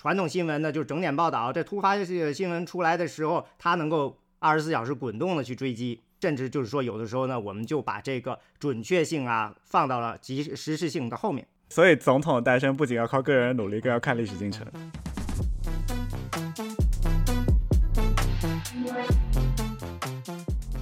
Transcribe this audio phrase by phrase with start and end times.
[0.00, 11.46] 传统新闻呢，就是整点报道，这突发性新闻出来的时候，它能够二十四小时滚动的去追击，甚至就是说有的时候呢，我们就把这个准确性啊放到了及时事性的后面。
[11.68, 14.66] 所以，总统诞生不仅要靠个人努力，更要看历史进程。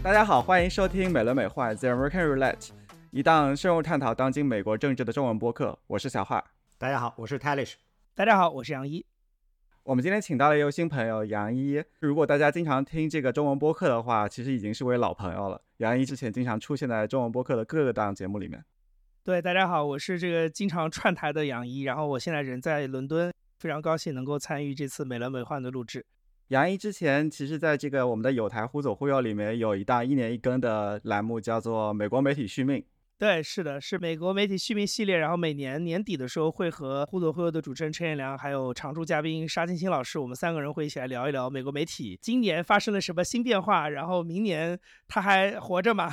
[0.00, 2.68] 大家好，欢迎收听美轮美奂 The American Roulette，
[3.10, 5.76] 一档深入探讨当今美国政治的中文播客。
[5.88, 6.44] 我是小华。
[6.78, 7.87] 大家好，我是 Talish。
[8.18, 9.06] 大家好，我是杨一。
[9.84, 11.80] 我们今天请到了一位新朋友杨一。
[12.00, 15.62] 如果大家经常听这个中文播客的话，其实已经是位老朋友了。
[15.76, 18.64] 杨一之前经常出现在中文播客的各个档节目里面。
[19.22, 26.04] 对，大家好，我是这个经常串台的杨一，然后我现在人在伦敦，非常高兴能够参与这次美轮美奂的录制。
[26.48, 32.78] 杨一之前其实在这个我们的有台忽左忽右里面有一档一年一更的栏目，叫做《美国媒体续命》。
[33.18, 46.08] 对，是的，是美国媒体续命系列，然后每年年底的时候会和忽左忽右的主持人陈彦良，还有常驻嘉宾沙金星老师，我们三个人会一起来聊一聊美国媒体今年发生了什么新变化，然后明年他还活着吗？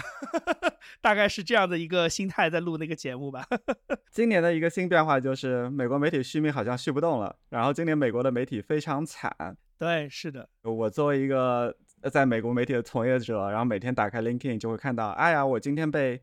[1.00, 3.46] 大概是这样的一个心态在录那个节目吧。
[4.10, 9.32] 今年的一个新变化就是美国媒体续命好像续不动了，然后今年美国的媒体非常惨。
[9.78, 11.78] 对，是的，我作为一个
[12.12, 16.20] 在美国媒体的从业者，然后每天打开 LinkedIn 就会看到，哎呀，我今天被。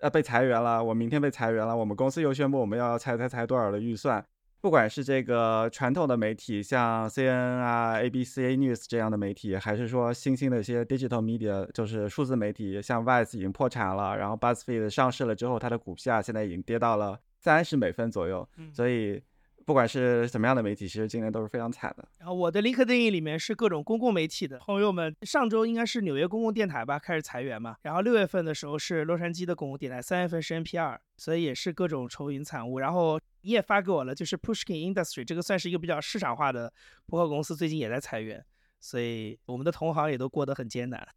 [0.00, 4.24] 呃，被裁员了，我明天被裁员了，我们公司又宣布我们要裁裁裁多少的预算。
[4.60, 19.22] 不管是这个传统的媒体，像 CNN 啊、ABC News 这样的媒体，还是说新兴的一些 digital media，就是数字媒体，像 Vice 已经破产了，然后 BuzzFeed 上市了之后，它的股价现在已经跌到了三十美分左右，所以。
[19.66, 22.08] 不管是什么样的媒体，其实今年都是非常惨的。
[22.18, 25.14] 然后我的 LinkedIn 里面是各种公共媒体的朋友们。
[25.22, 27.74] 上周应该是纽约公共电台吧，开始裁员嘛。
[27.82, 32.78] 然后六月份的时候是洛杉矶的公共电台，三月份是 NPR，所以也是各种愁云惨雾。
[32.78, 36.72] 然后你也发给我了，就是 Pushkin Industry 这个算是一个比较市场化的
[37.06, 38.44] 博客公司，最近也在裁员，
[38.78, 41.08] 所以我们的同行也都过得很艰难。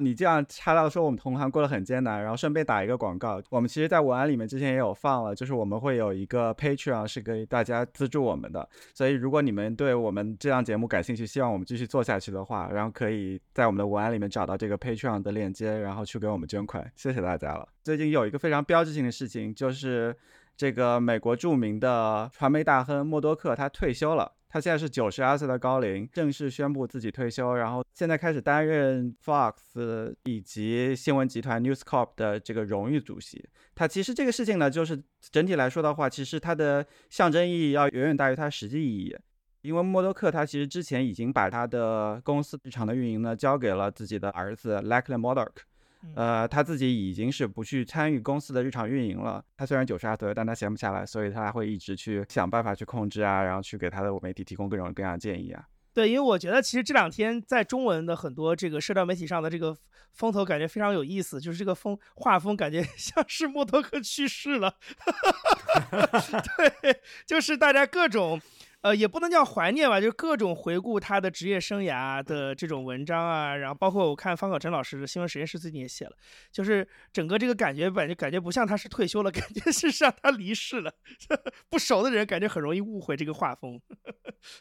[0.00, 17.68] 你这样插到说我们同行过得很艰难，然后顺便打一个广告，我们其实，在文案里面之前也有放了，就是我们会有一个 Patreon 是给大家资助我们的，所以如果你们对我们这档节目感兴趣，希望我们继续做下去的话，然后可以在我们的文案里面找到这个 Patreon 的链接，然后去给我们捐款，谢谢大家了。
[17.84, 20.16] 最近有一个非常标志性的事情，就是
[20.56, 24.32] 这个美国著名的传媒大亨默多克他退休了。
[24.52, 33.48] 他现在是九十二岁的高龄，正式宣布自己退休，然后现在开始担任 Fox 以及新闻集团 News Corp 的这个荣誉主席。
[33.76, 35.00] 他其实这个事情呢，就是
[35.30, 39.16] 整体来说的话，其实它的象征意义要远远大于它实际意义，
[39.62, 45.69] 因为默多克他其实之前已经把他的公司日常的运营呢交给了自己的儿子 Lachlan Murdoch。
[46.14, 49.44] 呃，他自己已经是不去参与公司的日常运营了。
[49.56, 55.64] 他虽然九十二岁，但他闲不下来，所以他会一直去想办法去控制啊，然后去给他的媒体提供各种各样的建议啊。
[55.92, 59.76] 对，因为我觉得其实这两天在中文的很多这个社交媒体上的这个
[60.12, 64.76] 风头感觉非常有意思，就是这个风画风感觉 像是默多克去世了。
[66.56, 68.40] 对，就是大家各种。
[68.82, 76.12] 呃，也不能叫怀念吧，就各种回顾他的职业生涯的这种文章啊，然后包括我看方可成老师的新闻实验室最近也写了，
[76.50, 80.90] 就是整个这个感觉，感觉感觉不像他是退休了，感觉是让他离世了。
[81.68, 83.78] 不熟的人感觉很容易误会这个画风。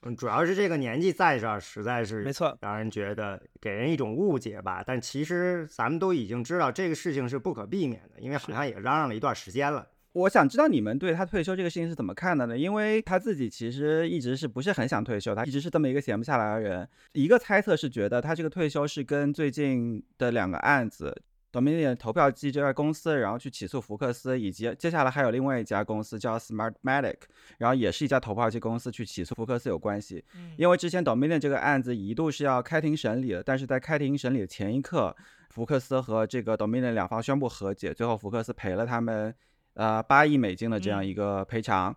[0.01, 4.83] 嗯，主要是这个年纪在这儿，实在是没错，让人觉得给人一种误解吧。
[4.85, 9.87] 但其实咱们都已经知道这个事情是不可避免的，因为好像也嚷嚷了一段时间了。
[10.13, 12.57] 我想知道你们对他退休这个事情是怎么看的呢？
[12.57, 16.89] 因为他自己其实一直是不是很想退休，他一直是这么一个闲不下来的人。
[17.13, 21.15] 一个猜测是觉得他这个退休是跟最近的两个案子
[21.51, 27.17] ，Dominion 投票机这家公司，然后去起诉福克斯，以及接下来还有另外一家公司叫 Smartmatic，
[27.59, 30.25] 然后也是一家投票机公司去起诉福克斯有关系。
[30.57, 35.15] 因为之前 Dominion 这个案子一度是要开庭审理的，但是在开庭审理的前一刻，
[35.51, 39.35] 福克斯和这个 Dominion 两方宣布和解，最后福克斯赔了他们。
[39.79, 41.95] 呃，八亿美金的这样一个赔偿，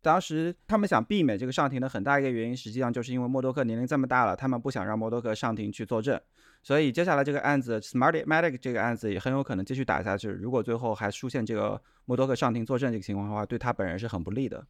[0.00, 6.20] 当时他们想避免这个上庭的很大一个原因，实际上就是因为默多克年龄这么大了，他们不想让默多克上庭去作证，
[6.64, 10.30] 所以接下来这个案子 Smartmatic 这个案子也很有可能继续打下去。
[10.30, 14.66] 如果最后还出现这个默多克上庭作证这个情况的话，对他本人是很不利的。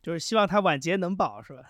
[0.00, 1.62] 就是希望他晚节能保，是吧？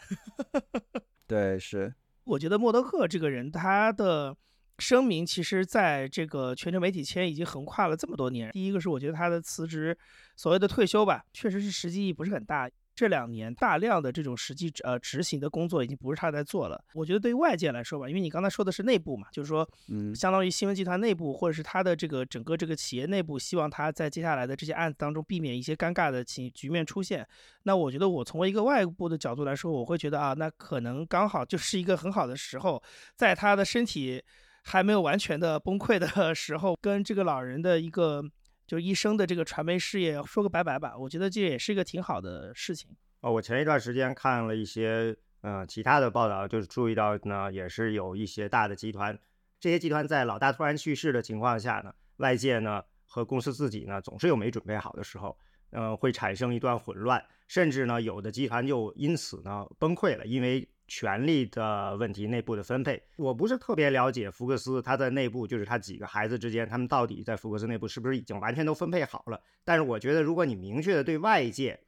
[1.26, 1.92] 对，是。
[2.22, 4.36] 我觉得默多克这个人，他的。
[4.78, 8.50] 声明其实，在这个全球媒体圈已经横跨了这么多年。
[8.52, 9.96] 第一个是，我觉得他的辞职，
[10.36, 12.68] 所谓的退休吧，确实是实际意义不是很大。
[12.94, 16.78] 这两年大量的这种实际呃执行的工作已经不是他在做了。
[16.92, 27.26] 我觉得对于外界来说吧，因为你刚才说的是内部嘛，就是说，嗯，相当于新闻集团内部或者是他的这个整个这个企业内部，希望他在接下来的这些案子当中避免一些尴尬的情局面出现。
[27.62, 32.80] 那我觉得我从一个外部的角度来说，我会觉得啊，那可能刚好就是一个很好的时候，
[33.16, 34.22] 在他的身体
[34.62, 38.22] 还没有完全的崩溃的 时候，跟这个老人的一个。
[38.64, 42.90] 就一生的这个传媒事业说个拜拜吧，我觉得这也是一个挺好的事情。
[43.20, 49.18] 哦，我前一段时间看了一些呃其他的报道，就是注意到呢，也是有一些大的集团，
[49.60, 55.36] 这些集团在老大突然去世的情况下呢，外界呢和公司自己呢总是有没准备好的时候，
[55.72, 60.66] 嗯，会产生一段混乱，甚至呢有的集团就因此呢崩溃了，因为。
[60.94, 69.40] 权力的问题，内部的分配，我不是特别了解福克斯，他在内部就是他几个孩子之间，他们到底在福克斯内部是不是已经完全都分配好了？
[69.64, 71.80] 但是我觉得，如果你明确的对外界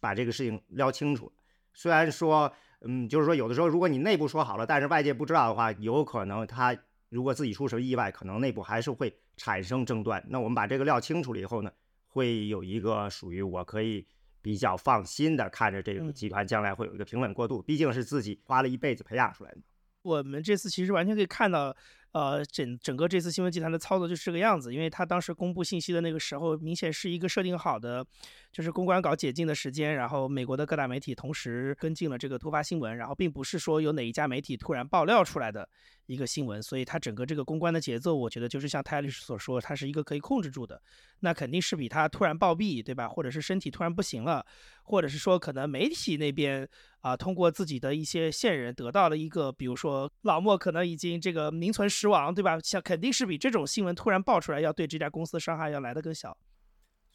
[0.00, 1.32] 把这个事情撩清楚，
[1.72, 6.76] 虽然说，嗯，就是说有的时候，如果你内部说好了，但是外界不知道的话，有可能他
[7.10, 10.20] 如果自己出什么意外，可能内部还是会产生争端。
[10.28, 11.70] 那我们把这个料清楚了以后呢，
[12.08, 14.04] 会有一个属于我可以。
[14.42, 19.58] 比较放心的看着这个集团将来会有一个平稳过渡，毕竟是自己花了一辈子培养出来的。
[20.02, 21.74] 我们这次其实完全可以看到。
[22.12, 28.06] 呃，整整个这次新闻集团的操作就是这个样子，因为他当时公布信息的那个时候，明显是一个设定好的，
[28.52, 35.66] 就是公关稿解禁的时间，然后美国的各大媒体同时跟进了这个突发新闻，然后并不是说有哪一家媒体突然爆料出来的
[36.06, 40.80] 一个新闻，所以它整个这个公关的节奏，我觉得就是像泰律师所说，它是一个可以控制住的，
[41.20, 43.08] 那肯定是比他突然暴毙，对吧？
[43.08, 44.44] 或者是身体突然不行了，
[44.82, 46.68] 或者是说可能媒体那边。
[47.02, 52.56] 啊，通过自己的一些线人得到了一个，比如说老莫可能已经这个名存实亡，对吧？
[52.60, 56.38] 像肯定是比这种新闻突然爆出来，要对这家公司伤害要来的更小。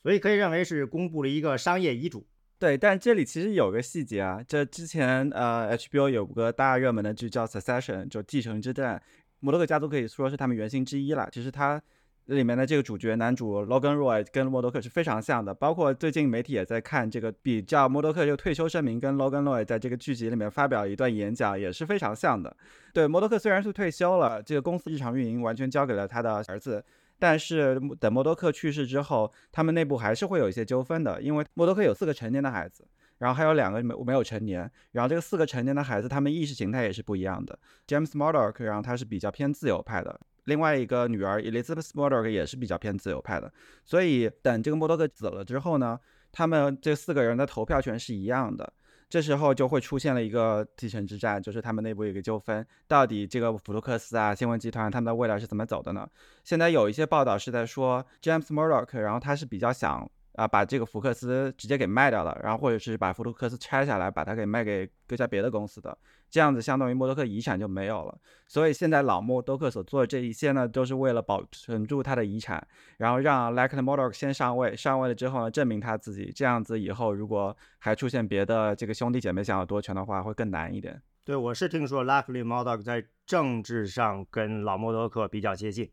[0.01, 2.27] 所以可以认为是公布了一个商业遗嘱。
[2.59, 8.97] 对，但这里其实有个细节啊，这之前呃，HBO 有个大热门的剧叫《Succession》，就《继承之战》，
[9.39, 11.27] 摩洛克家族可以说是他们原型之一了。
[11.31, 11.81] 其实他。
[12.27, 22.53] 里面的这个主角男主 Logan Roy 跟默多克是非常像的，包括最近媒体也在看这个比较，默多克就退休声明跟 Logan Roy 在这个剧集里面发表一段演讲也是非常像的。
[22.91, 26.83] 对，默多克虽然是退休了，这个公司日常运营完全交给了他的儿子，
[27.19, 32.87] 但是等默多克去世之后，他们内部还是会有一些纠纷的，因为默多克有四个成年的孩子，
[33.17, 37.57] 然后还有两个没没有成年，然后这个四个成年的孩子他们意识形态也是不一样的。
[37.87, 40.19] James Murdoch 然后他是比较偏自由派的。
[40.45, 43.51] 另外一个女儿 Elizabeth Murdoch 也是比较偏自由派的，
[43.83, 45.99] 所以等这个默多克死了之后呢，
[46.31, 48.71] 他们这四个人的投票权是一样的，
[49.09, 56.07] 这时候就会出现了一个继承之战，就是他们内部有一个纠纷，到底这个福卢克斯啊新闻集团他们的未来是怎么走的呢？
[56.43, 60.09] 现在有一些报道是在说 James Murdoch，然后他是比较想。
[60.37, 65.97] 啊，把这个福克斯直接给卖掉了，然后或者是把福克斯拆下来，把它给卖给各家别的公司的，
[66.29, 68.15] 这样子相当于默多克遗产就没有了。
[68.45, 72.65] 所以现在老默多克所做的这一切呢，都是为了保存住他的遗产，
[72.97, 81.01] 然后让 l a k e Murdoch 先上位，上位了之后呢，证明他自己，这样子以后如果还出现别的这个兄弟姐妹想要夺权的话，会更难一点。
[81.25, 85.89] 对，我是听说 l a k e Murdoch 在政治上跟老默多克比较接近，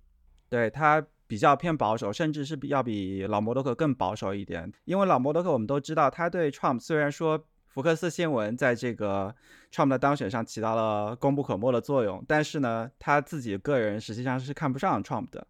[0.51, 1.03] 对他。
[1.27, 4.73] 比较偏保守，甚至是比要比老摩多克更保守一点。
[4.85, 9.35] 因为老摩多克我们都知道，他对 Trump 虽然说福克斯新闻在这个
[9.73, 15.47] Trump 的当选上起到了功不可没的作用，但是呢，他自己个人实际上是看不上 Trump 的。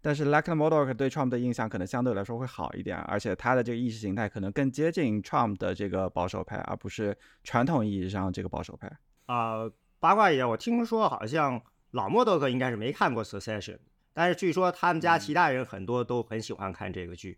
[0.00, 8.92] 但是 l a k e m o d o k 对 Trump 的印象可能相对来说会好一点，而且他的这个意识形态可能更接近 Trump 的这个保守派，而不是传统意义上这个保守派。
[9.24, 9.68] 啊，
[9.98, 11.58] 八卦一下，我听说好像
[11.92, 13.78] 老莫多克应该是没看过 Succession。
[14.14, 17.36] 但是据说他们家其他人很多都很喜欢看这个剧。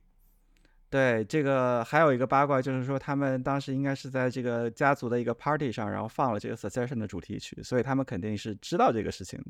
[0.88, 9.42] 对，这个还有一个八卦，就是说他们当时应该是在这个家族的一个 party 上，然后放了这个 Succession 的主题曲，所以他们肯定是知道这个事情。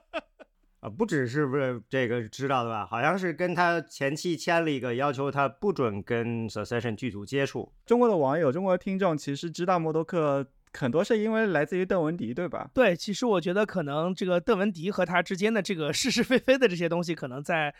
[0.80, 2.86] 啊，不只是不是这个知道的吧？
[2.86, 7.72] 好像是跟他前妻签了一个要求，他不准跟 Succession 剧组接触。
[7.84, 10.46] 中国的网友、中国的听众其实知道默多克。
[10.76, 12.68] 很多是因为来自于邓文迪，对吧？
[12.74, 17.74] 对，其实我觉得可能这个邓文迪和他之间的这个是是非非的这些东西，可能在，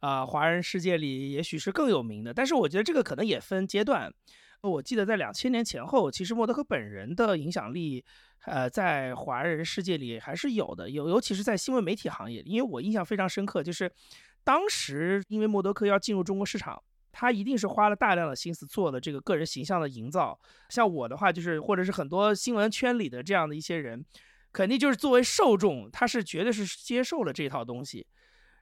[0.00, 2.34] 啊，华人世界里也许是更有名的。
[2.34, 4.12] 但是我觉得这个可能也分阶段。
[4.62, 8.04] 我记得在两千年前后，其实默多克本人的影响力，
[8.44, 12.42] 呃，在华人世界里还是有的，尤尤其是在新闻媒体行业。
[12.42, 13.90] 因为我印象非常深刻，就是
[14.44, 16.82] 当时因为默多克要进入中国市场。
[17.12, 20.38] 他一定是花了大量的心思做的这个个人形象的营造。
[20.68, 24.04] 像我的话，就是或者是很多新闻圈里的这样的一些人，
[24.52, 28.06] 肯定就是作为受众，他是绝对是接受了这套东西。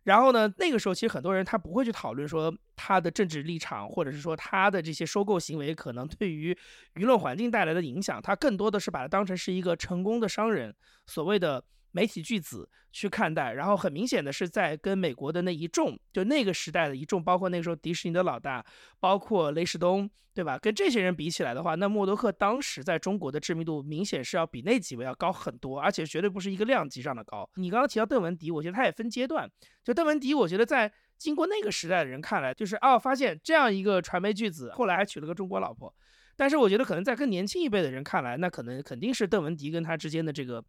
[0.05, 6.53] 然后呢，那个时候其实很多人他不会去讨论说他的政治立场，或者是说他的这些收购行为可能对于
[6.95, 10.75] 舆论环境带来的影响，他更多的是把它当成是一个成功的商人，
[11.07, 11.63] 所谓的。
[11.99, 18.65] 媒体巨子去看待，然后很明显的是在跟美国的那一众，就那个时代的一众，包括那个时候迪士尼的老大，
[19.01, 20.57] 包括雷士东，对吧？
[20.57, 27.49] 跟这些人比起来的话，那默多克当时在中国的知名度明显是要比那几位要高很多，而且绝对不是一个量级上的高。
[27.57, 29.51] 你刚刚提到邓文迪，我觉得他也分阶段。
[29.83, 35.93] 就邓文迪，我觉得在经过那个时代的人看来，就是哦，发现这样一个传媒巨子，后来还娶了个中国老婆。
[36.37, 40.65] 但是我觉得可能在更年轻一辈的人看来，那可能肯定是邓文迪跟他之间的这个。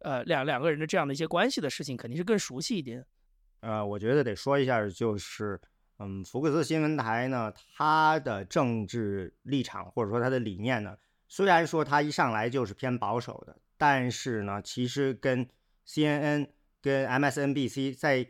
[0.00, 3.04] 呃，两两个人的这样的一些关系的事情，肯定是更熟悉一点。
[3.60, 5.60] 呃，我觉得得说一下，就是，
[5.98, 15.48] 嗯，福克斯新闻台呢，它的政治立场或者说它的理念呢，虽然说它一上来就是偏保守的，但是呢，其实跟
[15.84, 16.48] CNN
[16.80, 18.28] 跟 MSNBC 在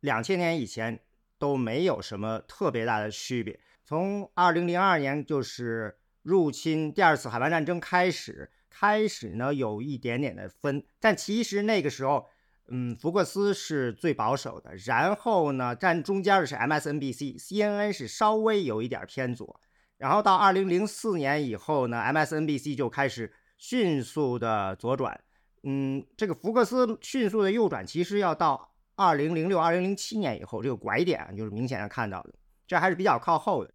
[0.00, 1.00] 两千年以前
[1.38, 3.58] 都没有什么特别大的区别。
[3.84, 8.50] 从二零零二年就是入侵第二次海湾战争开始。
[8.78, 12.26] 开始呢有一点点的分，但其实那个时候，
[12.68, 19.58] 嗯，福克斯是最保守的，然后呢站中间的是 MSNBC，CNN 是稍微有一点偏左，
[19.96, 25.18] 然后到二零零四年以后呢，MSNBC 就开始迅速的左转，
[25.62, 32.34] 嗯，这个福克斯迅速的右转，其实要到二零零六、二零零七年以后，这个拐点就是明显的看到的，
[32.66, 33.72] 这还是比较靠后的。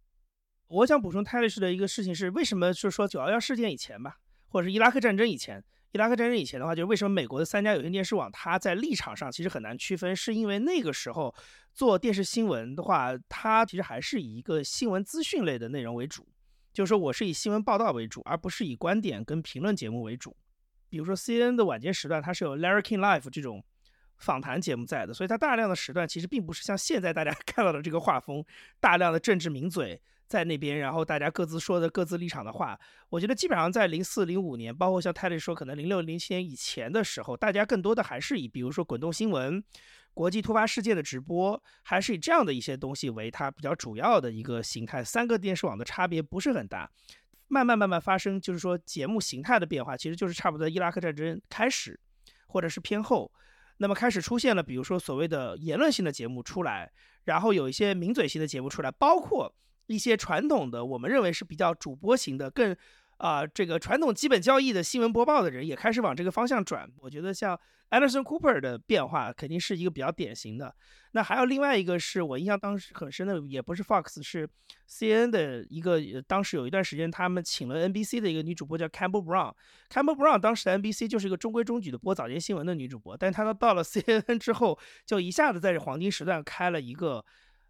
[0.68, 4.18] 我想补充泰勒士的一个事情是，为什么就是说九幺幺事件以前吧？
[4.52, 11.34] 或者是伊拉克战争以前，伊拉克战争以前的话，就是为什么美国的三家有线电视网它在立场上其实很难区分，是因为那个时候
[11.72, 16.28] 做电视新闻的话，它其实还是以一个新闻资讯类的内容为主，
[16.72, 20.36] 就是说我是以新闻报道为主，而不是以观点跟评论节目为主。
[20.90, 23.64] 比如说 CNN 的晚间时段，它是有 Larry King Live 这种
[24.18, 28.44] 访谈节目在的，所以它大量的时段其实并不是像现在大家 看到的这个画风，
[28.78, 29.98] 大量的政治名嘴。
[30.28, 32.78] 在那边，然后大家各自说的各自立场的话，
[33.10, 39.62] 我觉得基本上在零四零五年，包括像泰勒说，可能零六零七年以前的时候，大家更多的还是以比如说滚动新闻、
[40.14, 45.04] 国际突发事件的直播，还是以这样的一些东西为它比较主要的一个形态。
[45.04, 46.90] 三个电视网的差别不是很大，
[47.48, 52.00] 慢慢慢慢发生，就是说节目形态的变化，其实就是差不多伊拉克战争开始，
[52.46, 53.30] 或者是偏后，
[53.76, 56.90] 那么开始出现了，比如说所谓的言论性的节目出来，
[57.24, 59.54] 然后有一些名嘴型的节目出来，包括。
[59.86, 62.76] 一些传统的，我们认为是比较主播型的，更
[63.18, 66.90] 啊这个传统基本交易的新闻播报的人也开始往这个方向转。
[66.98, 67.58] 我觉得像
[67.90, 70.74] Anderson Cooper 的变化肯定是一个比较典型的。
[71.12, 74.48] 那还有另外一个是我印象当时很深的，也不是 Fox，是
[74.88, 76.00] CNN 的一个。
[76.26, 79.52] 当时有一段时间，他们请了 NBC 的一个女主播叫 Campbell Brown。
[79.90, 87.22] Campbell Brown 当时的 NBC 就是一个中规中矩的播早间新闻的女主播，但她到到了 CNN 之后，就一下子在这黄金时段开了一个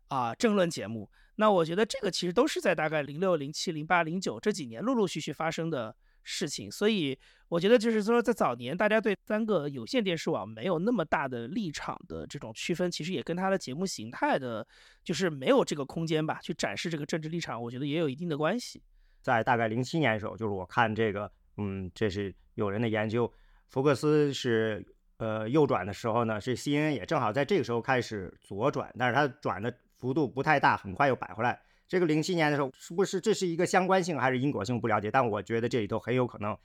[0.07, 1.11] 啊政论节目。
[1.36, 14.64] 那我觉得这个其实都是在大概零六、零七、零八、零九这几年陆陆续续发生的事情，所以我觉得就是说，在早年大家对三个有线电视网没有那么大的立场的这种区分，其实也跟它的节目形态的，
[15.02, 18.82] 就是没有这个空间吧，去展示这个政治立场，我觉得也有一定的关系。
[19.22, 23.32] 在大概零七年的时候，就是我看这个，嗯，这是有人的研究，
[23.68, 24.86] 福克斯是
[25.16, 29.74] 呃右转的时候呢，是 CNN 也正好在这个时候开始左转，但是它转的。
[30.02, 31.56] 幅度不太大，很快又摆回来。
[31.87, 35.09] 这个零七年的时候，是不是这是一个相关性还是因果性不了解？
[35.12, 36.59] 但我觉得这里头很有可能，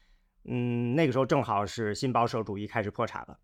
[0.45, 3.37] 嗯，那个时候正好是新保守主义开始破产了。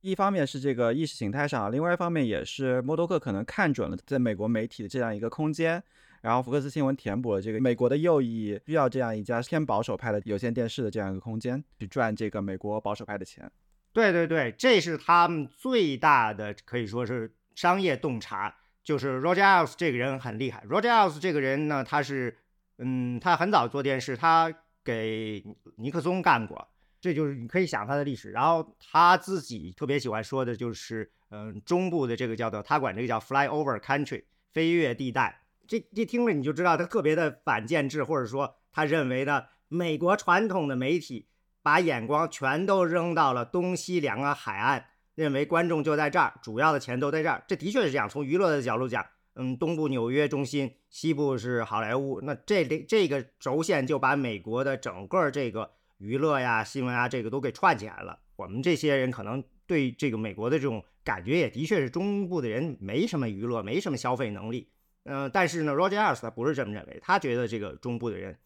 [0.00, 5.80] 一方面是这个意识形态上，另外一方面也是默多克可能看准了在美国媒体的这样一个空间，
[6.22, 13.50] 然后福克斯新闻填补了这个美国的右翼需要这样一家偏保守派的有线电视的这样一个空间，去赚这个美国保守派的钱。
[13.92, 18.56] 对对对，这是他们最大的可以说是商业洞察。
[18.82, 20.64] 就是 Roger Ailes 这个人很厉害。
[20.68, 22.36] Roger Ailes 这个人呢，他是，
[22.78, 25.44] 嗯，他很早做电视，他给
[25.76, 26.68] 尼克松干过，
[27.00, 28.30] 这就是你可以想他的历史。
[28.30, 35.42] 然后他自己特别喜欢说的就是，嗯，中部的这个叫做他管这个叫 Flyover Country 飞跃地带。
[35.68, 41.28] 这这听了你就知道他特别的反建制，或者说他认为呢，美国传统的媒体
[41.62, 44.86] 把眼光全都扔到了东西两个海岸。
[45.14, 48.08] 认为观众就在这儿，主要的钱都在这儿，这的确是这样。
[48.08, 58.18] 从娱乐的角度讲，嗯，东部纽约中心，西部是好莱坞，那这这个轴线就把美国的整个这个娱乐呀、新闻啊，这个都给串起来了。
[58.36, 64.70] 我们这些人可能对这个美国的这种感觉，也的确是中部的人没什么娱乐，没什么消费能力。
[65.04, 68.38] 嗯，但是呢，Roger Ailes 他不是这么认为，他觉得这个中部的人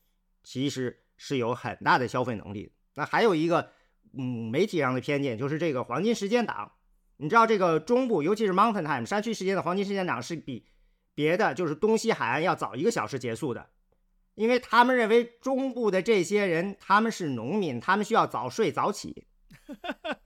[0.43, 2.73] 其实是有很大的消费能力。
[2.95, 3.71] 那还有一个。
[4.13, 6.73] 嗯，媒体上的偏见就是这个黄金时间档，
[7.17, 10.67] 你知道这个中部，尤其是 Mountain Time 山区时间的黄金时间档是比
[11.15, 13.71] 别的就是东西海岸要早一个小时结束的，
[14.35, 19.25] 因为他们认为中部的这些人他们是农民，他们需要早睡早起。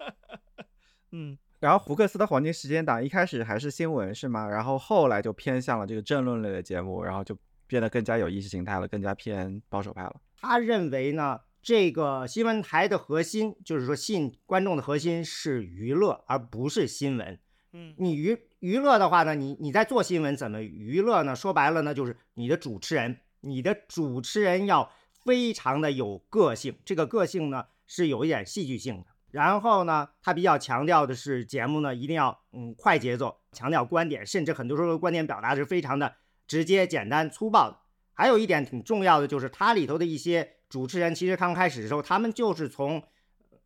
[1.13, 4.47] 嗯，然后福克斯的黄金时间档一开始还是新闻是吗？
[4.47, 10.21] 然后后来就偏向了这个政论类的节目，然后就变得更加有意识形态了，更加偏保守派了。
[10.41, 17.39] 他认为呢，这个新闻台的核心就是说吸引观众的核心是娱乐，而不是新闻。
[17.73, 21.37] 嗯，你娱娱乐的话呢，你你在做新闻怎么娱乐呢？
[21.37, 24.91] 说白了呢，就是你的主持人，你的主持人要
[25.25, 29.07] 非常的有个性，这个个性呢是有一点戏剧性的。
[29.31, 36.15] 然后呢，他比较强调的是节目呢一定要嗯快节奏，强调观点，甚至很多时候观点表达是非常的
[36.47, 37.77] 直接、简单、粗暴的。
[38.19, 43.01] 还有一点挺重要的就是它里头的一些主持人，其实刚开始的时候他们就是从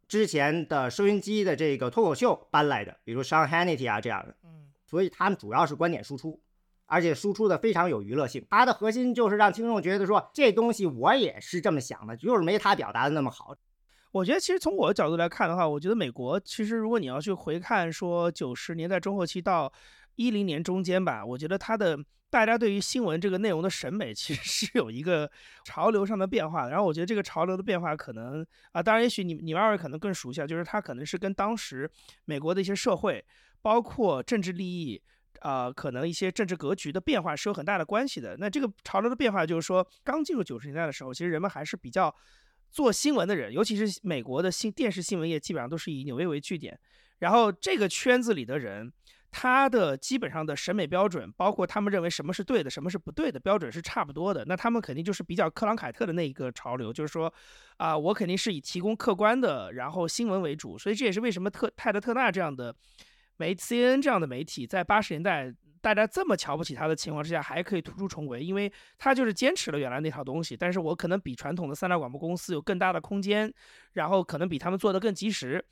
[0.06, 4.36] 之前的收音机的这个脱口秀搬来的，比如 Sean Hannity 啊这样的。
[4.44, 6.38] 嗯，所以他们主要是观点输出，
[6.84, 8.46] 而且输出的非常有娱乐性。
[8.50, 13.56] 它的核心就是让听众觉得说这东西我也是这么想的，就是没他表达的那么好。
[14.10, 19.72] 我觉得其实从我的角度来看的话，我觉得美国其实如果你要去回看说九十年代中后期到
[20.16, 21.98] 一零年中间吧，我觉得它的
[22.32, 25.30] 大家对于新闻这个内容的审美其实是有一个
[25.66, 26.70] 潮流上的变化的。
[26.70, 31.88] 然后我觉得这个潮流的变化可能啊，当然也许你你们二位可能更熟悉啊，就是它可能是跟当时
[32.24, 33.22] 美国的一些社会，
[33.60, 35.02] 包括政治利益。
[35.40, 38.36] 呃，可能一些政治格局的变化是有很大的关系的。
[38.38, 42.14] 那这个潮流的变化，就是说，刚进入九十年代的时候，其实人们还是比较
[42.70, 46.78] 做新闻的人，尤其是美国的新电视新闻业，基本上都是以纽约为据点。
[47.18, 48.92] 然后这个圈子里的人，
[49.32, 54.44] 他的基本上的审美标准，包括他们认为什么是对的，什么是不对的标准是差不多的。
[54.44, 57.32] 那他们肯定就是比较克朗凯特的那一个潮流，就是说，
[57.78, 60.78] 啊，我肯定是以提供客观的，然后新闻为主。
[60.78, 62.72] 所以这也是为什么特泰德特纳这样的
[63.38, 65.52] 媒 CNN 这样的媒体在八十年代。
[65.80, 70.56] 大家这么瞧不起他的情况之下，还可以突出重围，因为他就是坚持了原来那套东西。
[70.56, 73.52] 但是我可能比传统的三大广播公司有更大的空间，
[73.94, 75.64] 然后可能比他们做的更及时。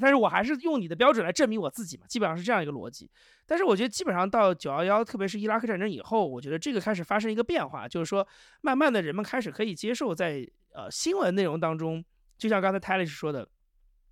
[0.00, 3.10] 但是我还是用你的标准来证明我自己嘛，基本上是这样一个逻辑。
[3.46, 8.26] 但是我觉得基本上到九幺幺，特别是伊拉克战争以后，我觉得这个开始发生一个变化，就是说
[8.60, 12.04] 慢慢的人们开始可以接受在呃新闻内容当中，
[12.36, 13.48] 就像刚才泰勒说的。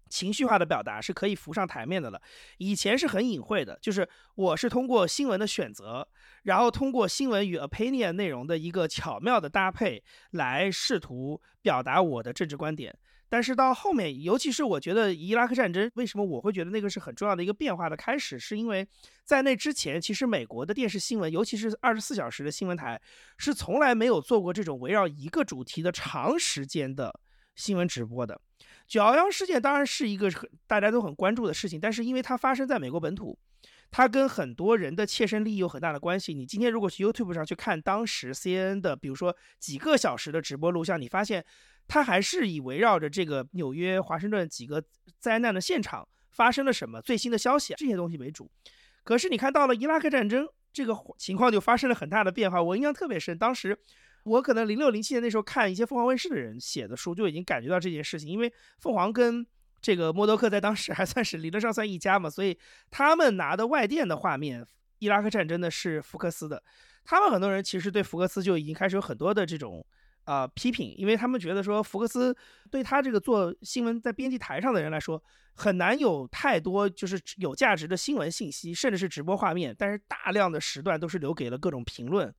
[0.08, 2.20] 情绪化的表达是可以浮上台面的了，
[2.58, 6.06] 以前是很隐晦的，就是我是通过新闻的选择，
[6.44, 12.96] 然后通过新闻与 opinion 内容的一个巧妙的搭配来试图表达我的政治观点。
[13.28, 18.86] 但是到后面，尤其是我觉得伊拉克战争，为什么我会觉得那个是很重要的一个变化的开始，是因为
[19.24, 23.02] 在那之前，其实美国的电视新闻，尤其是二十四小时的新闻台，
[23.36, 27.18] 是从来没有做过这种围绕一个主题的长时间的
[27.56, 28.40] 新闻直播的。
[28.86, 30.30] 九幺幺事件当然是一个
[30.68, 33.36] 大家都很关注的事情，但是因为它发生在美国本土，
[33.90, 36.32] 它跟很多人的切身利益有很大的关系。
[36.32, 41.44] 你今天如果去 YouTube 上去看当时 CNN 的，比如说几个小时的直播录像，你发现
[41.88, 44.80] 它还是以围绕着这个纽约、华盛顿几个
[45.18, 48.48] 灾难的现场发生了什么最新的消息这些东西为主。
[49.02, 52.62] 可是你看到了伊拉克战争，这个情况就发生了很大的变化。
[52.62, 53.76] 我印象特别深，当时。
[54.26, 58.28] 我可能零六零七年那时候看一些凤凰卫视的人写的书，就已经感觉到这件事情。
[58.28, 59.46] 因为凤凰跟
[59.80, 62.58] 这个默多克在当时还算是理论上算一家嘛，所以
[62.90, 64.66] 他们拿的外电的画面，
[64.98, 66.60] 伊拉克战争的是福克斯的。
[67.04, 69.86] 他们很多人其实对福克斯就已经开始有很多的这种
[70.24, 72.36] 啊批评，因为他们觉得说福克斯
[72.68, 75.22] 对他这个做新闻在编辑台上的人来说，
[75.54, 82.34] 很难有太多就是有价值的新闻信息，甚至是直播画面，但是大量的时段都是留给了各种评论。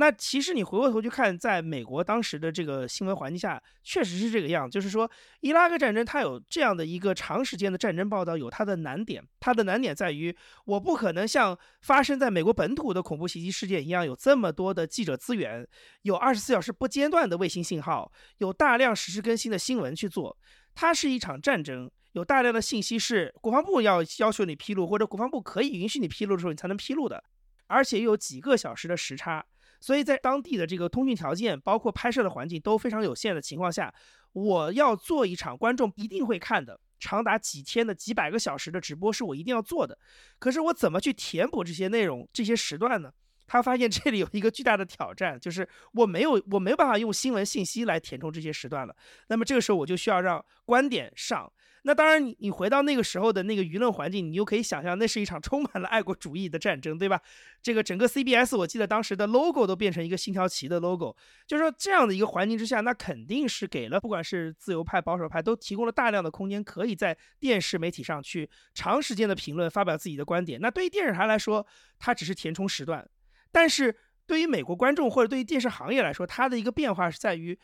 [0.00, 9.20] 那其实你回过头去看，在美国当时的这个新闻环境下，确实是这个样，就是说伊拉克战争它有这样的一个长时间的战争报道，有它的难点。
[9.40, 10.32] 它的难点在于，
[10.66, 15.66] 我不可能像发生在美国本土的恐怖袭击事件一样，有这么多的记者资源，
[16.02, 20.38] 有二十四小时不间断的卫星信号，有大量实时更新的新闻去做。
[20.76, 27.24] 它是一场战争，有大量的信息是国防部要要求你披露，或者国防部可以允许你披露的时候，你才能披露的，
[27.66, 29.44] 而且又有几个小时的时差。
[29.80, 33.92] 所以在当地的这个通讯条件，包括拍摄的环境都非常有限的情况下，
[34.32, 39.98] 我要做一场观众一定会看的、长达几天的、几百个小时的直播，是我一定要做的。
[40.38, 43.10] 可是我怎么去填补这些内容、这些时段呢？
[43.46, 48.94] 他发现这里有一个巨大的挑战，就是我没有我没有办法用新闻信息来填充这些时段了。
[49.28, 51.50] 那么这个时候我就需要让观点上。
[51.88, 57.18] 那当然，你你回到那个时候的那个舆论环境，你就可以想象，那是一场 充满了爱国主义的战争，对吧？
[57.62, 70.60] 这个整个 CBS，我记得当时的 logo 都变成一个星条旗的 logo，就是说这样的一个环境之下，那肯定是给了不管是自由派、保守派，都提供了大量的空间，可以在电视媒体上去长时间的评论、发表自己的观点。
[70.60, 71.66] 那对于电视台来说，
[71.98, 73.08] 它只是填充时段，
[73.50, 73.96] 但是
[74.26, 77.58] 对于美国观众或者对于电视行业来说，它的一个变化是在于，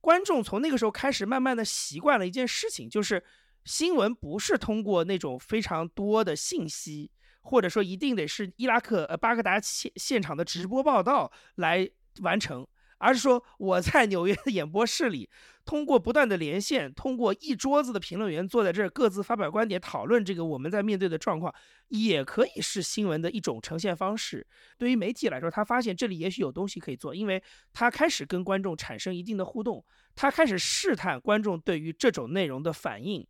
[0.00, 3.22] 观众从那个时候开始慢慢的习惯了一件事情，就是。
[3.64, 7.10] 新闻不是通过那种非常多的信息，
[7.42, 11.88] 或者说一定得是伊拉克呃巴格达现现场的直播报道来
[12.22, 12.66] 完成，
[12.98, 15.30] 而是说我在纽约的演播室里，
[15.64, 21.54] 通过不断的连线，通过一桌子的评论员坐在这儿各自发表观点，讨论这个我们在面对的状况，
[21.88, 24.46] 也可以是新闻的一种呈现方式。
[24.76, 27.42] 对于媒体来说，他发现这里也许有东西可以做，因为
[27.72, 33.26] 他开始跟观众产生一定的互动，他开始试探观众对于这种内容的反应。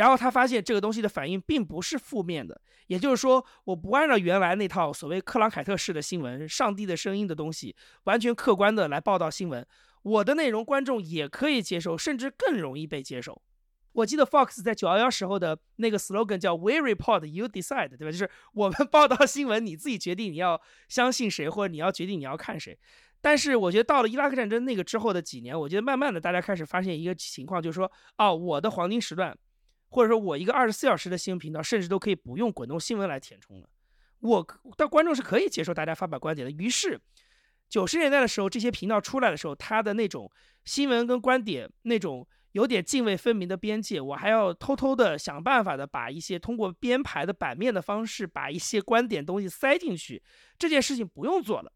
[0.00, 9.66] 然后他发现这个东西的反应并不是负面的，也就是说，我不按照原来那套所谓克朗凯特式的新闻、上帝的声音的东西，完全客观的来报道新闻，
[10.00, 13.42] 我的内容观众也可以接受，甚至更容易被接受。
[13.92, 18.10] 我记得 Fox 在九幺幺时候的那个 slogan 叫 We report, you decide，对吧？
[18.10, 20.58] 就是 我们报道新闻，你自己决定你要
[20.88, 22.78] 相信谁，或者你要决定你要看谁。
[23.20, 29.36] 但是我觉得到了伊拉克战争那个之后的几年，我觉得慢慢的大家开始发现一个情况，就是说，哦，我的黄金时段。
[29.90, 33.68] 或者说我一个二十四小时的新闻频道，甚至都可以不用滚动新闻来填充了。
[34.20, 36.50] 我但观众是可以接受大家发表观点的。
[36.50, 37.00] 于是，
[37.68, 40.30] 九十年代的时候，这些频道出来的时候，它的那种
[40.64, 50.22] 新闻跟观点那种有点泾渭分明的边界，我还要偷偷的想办法的把一些通过编排的版面的方式，把一些观点东西塞进去。
[50.58, 51.72] 这件事情不用做了。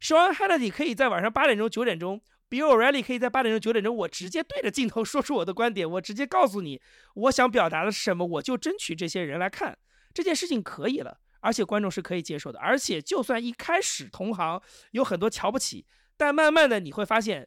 [0.00, 2.22] Sean Hannity 可以在晚上八点钟、九点钟。
[2.48, 6.80] 比尔·艾利可以在八点钟、九点钟，我直接对着镜头说出我的观点，我直接告诉你
[7.14, 9.76] 我想表达的是什么，我就争取这些人来看
[10.14, 12.58] 这件事情可以了，而且观众是可以接受的。
[12.58, 14.60] 而且就算一开始同行
[14.92, 15.84] 有很多瞧不起，
[16.16, 17.46] 但慢慢的你会发现，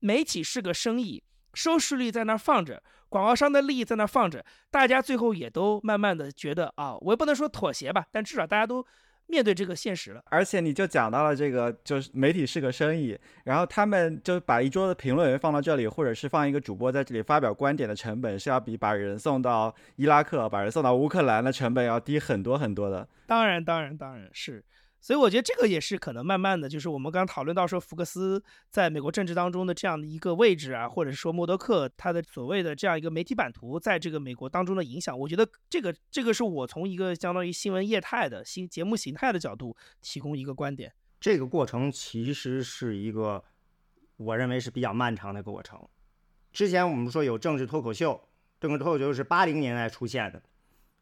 [0.00, 1.22] 媒体是个生意，
[1.54, 8.84] 收视率在那放着，广告商的利益在那放着，大家最后也都慢慢的觉得啊，我也不能说妥协吧，但至少大家都。
[9.30, 23.08] 面对这个现实了，而且你就讲到了这个，就是媒体是个生意，然后他们就把一桌的评论员放到这里，或者是放一个主播在这里发表观点的成本，是要比把人送到伊拉克、把人送到乌克兰的成本要低很多很多的。
[23.26, 24.64] 当然，当然，当然是。
[25.00, 40.92] 所以我觉得这个也是可能慢慢的就是我们刚刚讨论到说福克斯在美国政治当中的这样的一个位置啊，或者是说默多克他的所谓的这样一个媒体版图在这个美国当中的影响，我觉得这个这个是我从一个相当于新闻业态的新节目形态的角度提供一个观点。
[41.18, 43.42] 这个过程其实是一个
[44.16, 45.80] 我认为是比较漫长的过程。
[46.52, 48.28] 之前我们说有政治脱口秀，
[48.60, 50.42] 政治脱口秀是八零年代出现的。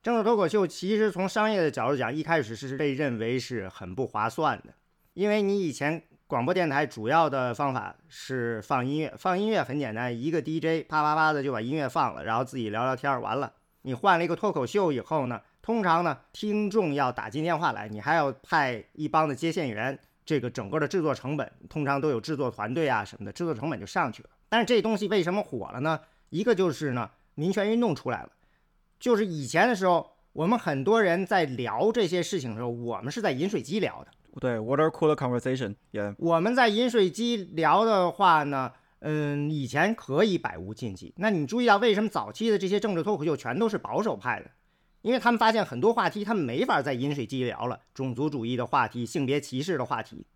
[0.01, 4.73] 政治脱口秀其实从商业的角度讲，一开始是被认为是很不划算的，
[5.15, 13.53] 因为你以前广播电台主要的方法是放音乐，放音乐很简单，一个 DJ 啪啪啪的就把音乐放了，然后自己聊聊天，完了。
[13.83, 24.31] 你换了一个脱口秀以后呢，通常呢听众要打进电话来，你还要派一帮的接线员，这个整个的制作成本通常都有制作团队啊什么的，制作成本就上去了。
[24.49, 26.01] 但是这东西为什么火了呢？
[26.31, 28.31] 一个就是呢，民权运动出来了。
[28.99, 34.11] 就是以前的时候，我们很多人在聊这些事情的时候，我们是在饮水机聊的。
[34.41, 35.75] 对，water cooler conversation。
[35.91, 41.13] 也，我们在饮水机聊的话呢，嗯，以前可以百无禁忌。
[41.17, 44.51] 那你注意到为什么早期的这些政治脱口秀全都是保守派的？
[45.03, 50.27] 因为他们发现很多话题他们没法在饮水机聊了，种族主义的话题、性别歧视的话题，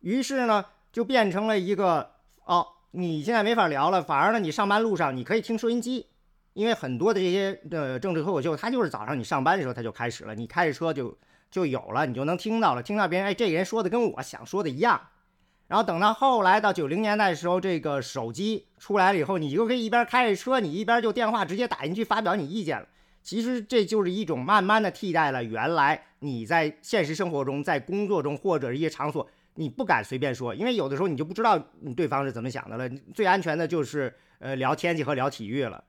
[0.00, 2.10] 于是呢，就变成了一个
[2.44, 6.06] 哦，你现在没法聊了，反而呢，你上班路上你可以听收音机。
[6.54, 11.16] 因为很多的这些呃政治脱口秀，它就是早上你上班的时候它就开始了，你开着车就
[11.50, 15.00] 就有了，你就能听到了，听到别人哎这个人说的跟我想说的一样。
[15.66, 22.86] 然后等到后来到九零年代的时候，这个手机出来了以后，你就可以一边开着车，你一边就电话直接打进去发表你意见了。
[23.22, 31.58] 其实这就是一种慢慢的替代了原来你在现实生活中、在工作中或者一些场所你不敢随便说，因为有的时候你就不知道
[31.96, 32.86] 对方是怎么想的了。
[33.14, 35.82] 最安全的就是呃聊天气和聊体育了。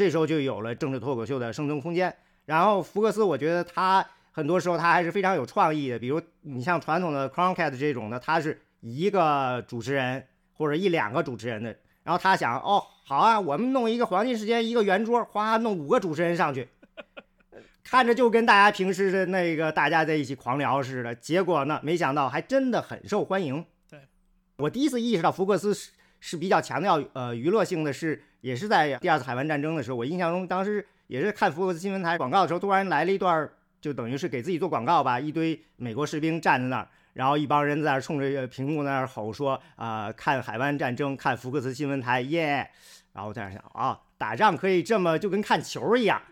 [0.00, 2.10] 这时候就有了政治脱口秀的生存空间。
[2.46, 5.98] 然后福克斯，我觉得他很多时候他还是非常有创意的。
[5.98, 11.76] 比如你像传统的 Cronkite 这种的，他是一个主持人或者一两个主持人的。
[12.02, 16.66] 然后他想，哦，好啊，我们弄一个黄金时间一个圆桌，哗，弄五个主持人上去，
[17.84, 21.14] 看着就跟大家平时的那个大家在一起狂聊似的。
[21.14, 23.62] 结果呢，没想到还真的很受欢迎。
[23.90, 24.00] 对
[24.56, 25.74] 我第一次意识到福克斯
[26.20, 33.48] 是是比较强调呃娱乐性的是，也是在第二次海湾战争的时候，我印象中当时也是看福克斯新闻台广告的时候，突然来了一段，
[33.80, 42.70] 就等于是给自己做广告吧，一堆美国士兵站在那儿，然后一帮人在那儿冲着屏幕在那儿吼说啊，看海湾战争，看福克斯新闻台，耶！
[43.12, 46.22] 然后我在那想啊，打仗可以这么就跟看球一样，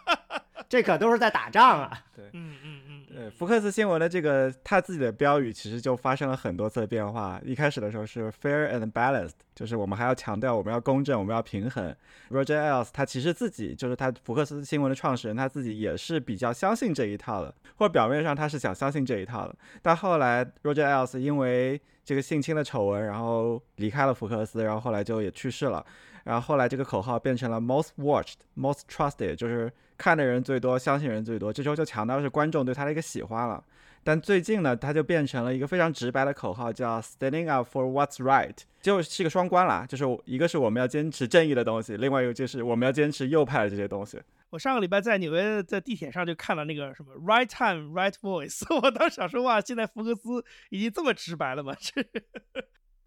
[0.68, 1.98] 这可都是在打仗啊。
[2.14, 2.77] 对，嗯嗯
[3.18, 7.40] 对，福克斯新闻的这个他自己的标语其实就发生了很多次的变化。
[7.44, 11.92] 一开始的时候是 fair and balanced，就是我们还要强调我们要公正，我们要平衡。
[12.30, 19.56] Roger Ailes 他其实自己就是他福克斯新闻的创始人，他自己也是比较相信这一套的，或者表面上他是想相信这一套的。
[19.82, 25.84] 但后来 Roger Ailes 因为这个性侵的丑闻，然后离开了福克斯，然后后来就也去世了。
[26.28, 31.50] 然后后来这个口号变成了 most watched, most trusted，就是看的人最多，相信人最多。
[31.50, 33.64] 这时候就强调是观众对他的一个喜欢了。
[34.04, 44.20] 但最近呢，他就变成了一个非常直白的口号，叫 standing up for what's right，就是一个双关啦，就是一个是我们要坚持正义的东西，另外一个就是我们要坚持右派的这些东西。
[44.50, 51.74] 我上个礼拜在纽约在地铁上就看了那个什么 right time right voice， 我当时想说哇，现在福克斯已经这么直白了吗？
[51.80, 52.02] 这。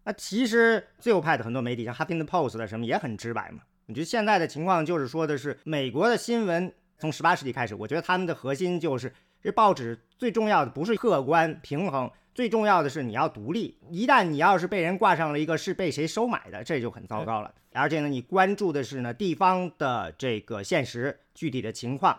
[0.04, 3.60] 那其实自由派的很多媒体，像《Huffington Post》的什么也很直白嘛。
[3.86, 13.78] 我觉得现在的情况就是说的是，美国的新闻从十八世纪开始，我觉得他们的核心就是这报纸最重要的不是客观平衡，最重要的是你要独立。
[13.90, 17.52] 一旦你要是被人挂上了一个是被谁收买的，这就很糟糕了。
[17.72, 22.18] 而且呢，你关注的是呢地方的这个现实具体的情况，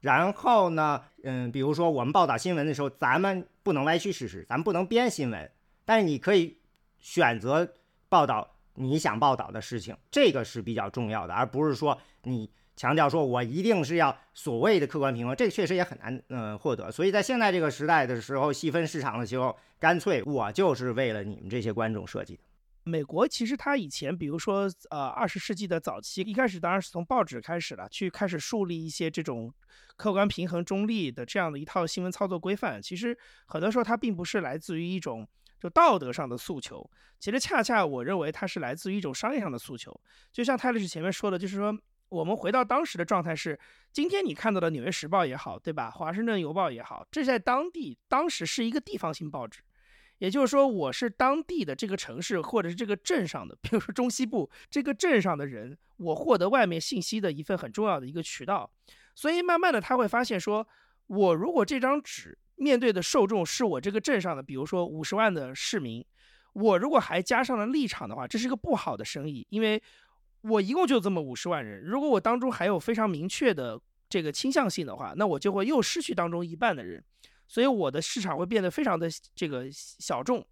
[0.00, 5.50] 然后呢，嗯，比如说我们报道新闻的时候，咱们不能歪曲事实，咱们不能编新闻，
[5.84, 6.58] 但是你可以。
[6.98, 7.74] 选择
[8.08, 16.92] 报道你想报道的事情，这个是比较重要的，而不是说你强调说我一定是要所谓的客观平衡，这个确实也很难嗯获得。
[16.92, 22.42] 所以在现在这个时代的时候，细分市场的时候，干脆我就是为了你们这些观众设计的。
[22.84, 29.50] 美国其实它以前，比如说呃二十世纪的早期，一开始当然是从报纸开始了，去开始树立一些这种
[29.96, 32.80] 客观平衡、中立的这样的一套新闻操作规范。
[32.82, 35.26] 其实很多时候它并不是来自于一种。
[35.66, 40.00] 就道德上的诉求，其实恰恰我认为它是来自于一种商业上的诉求。
[40.32, 41.76] 就像泰勒斯前面说的，就是说
[42.08, 43.58] 我们回到当时的状态是，
[43.92, 45.90] 今天你看到的《纽约时报》也好，对吧？
[45.98, 49.60] 《华盛顿邮报》也好，这在当地当时是一个地方性报纸，
[50.18, 58.70] 也就是说，我是当地的这个城市或者是这个镇上的，比如说中西部这个镇上的人，我获得外面信息的一份很重要的一个渠道。
[59.16, 60.68] 所以慢慢的他会发现，说
[61.08, 62.38] 我如果这张纸。
[62.56, 66.04] 面对的受众是我这个镇上的，比如说五十万的市民，
[66.54, 69.82] 我如果还加上了立场的话，这是个不好的生意，因为
[70.42, 77.02] 我一共就这么五十万人，如果我当中还有非常明确的这个倾向性的话，那我就会又失去当中一半的人，
[77.46, 80.46] 所以我的市场会变得非常的这个小众。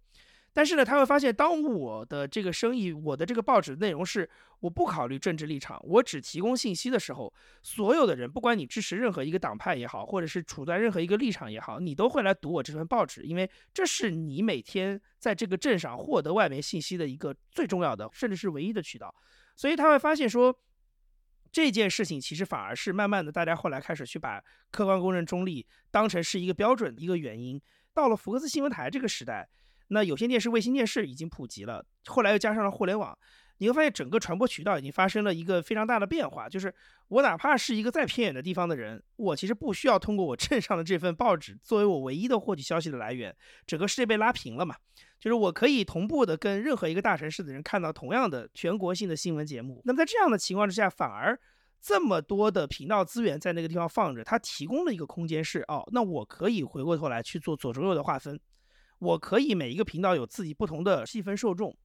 [0.55, 4.27] 但是呢，他会发现，当我的这个生意，我的这个报纸内容是
[4.61, 19.13] 我不考虑政治立场，我只提供信息的时候，所有的人，不管你支持任何一个党派也好，或者是处在任何一个立场也好，你都会来读我这份报纸，因为这是你每天在这个镇上获得外面信息的一个最重要的，甚至是唯一的渠道。
[19.57, 20.57] 所以他会发现说，
[21.51, 24.41] 这件事情其实反而是慢慢的，大家后来开始去把
[24.71, 27.61] 客观、公正、中立当成是一个标准一个原因。
[27.93, 29.49] 到了福克斯新闻台这个时代。
[29.89, 33.17] 那有线电视、卫星电视已经普及了，后来又加上了互联网，
[33.59, 36.49] 你会发现整个传播渠道已经发生了一个非常大的变化。
[36.49, 36.73] 就是
[37.07, 43.35] 我哪怕是一个再偏远的地方的人，我其实不需要通过我镇上的这份报纸作为我唯一的获取消息的来源，
[43.67, 44.75] 整个世界被拉平了嘛？
[45.19, 49.81] 就是我可以同步的跟任何一个大城市的人看到同样的全国性的新闻节目。
[49.85, 51.39] 那么在这样的情况之下，反而
[51.81, 58.39] 这么多的频道资源在那个地方放着，它提供了一个空间是哦，那我可以回过头来去做左中右的划分。
[58.99, 61.75] 我可以每一个频道有自己不同的细分受众，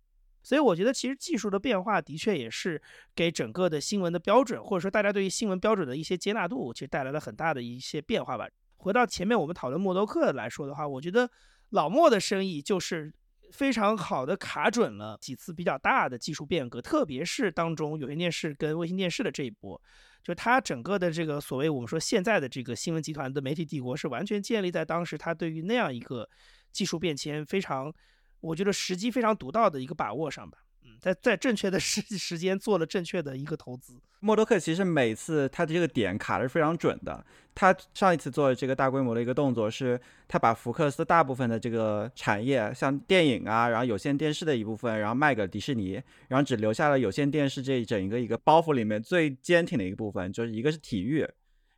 [0.42, 2.80] 所以我觉得其实技术的变化的确也是
[3.14, 8.48] 给整个的新闻的标准，或者说大家对于新闻标准的一些接纳度，其实带来了很大的一些变化吧。
[8.76, 11.28] 回到前面我们讨论默多克来说的话，我觉得
[11.70, 13.12] 老莫的生意就是
[13.52, 19.78] 非常好的卡准了几次比较大的技术变革，特别是当中有线电视跟卫星电视的这一波，
[20.22, 26.26] 就它整个的这个所谓我们说现在的这个新闻集团的媒体帝国是完全建立在当时他对于那样一个。
[26.72, 27.92] 技术变迁非常，
[28.40, 30.58] 我觉得时机非常独到的一个把握上吧。
[30.82, 34.00] 嗯，在在正确的时时间做了正确的一个投资。
[34.20, 37.24] 默多克其实每次他的这个点卡的是非常准的。
[37.54, 51.26] 他上一次做这个大规模的一个动作是，他把福克斯大部分的这个产业，像电影啊，然后有线电视的一部分，然后卖给迪士尼，然后只留下了有线电视这一整一个一个包袱里面最坚挺的一个部分，就是一个是体育。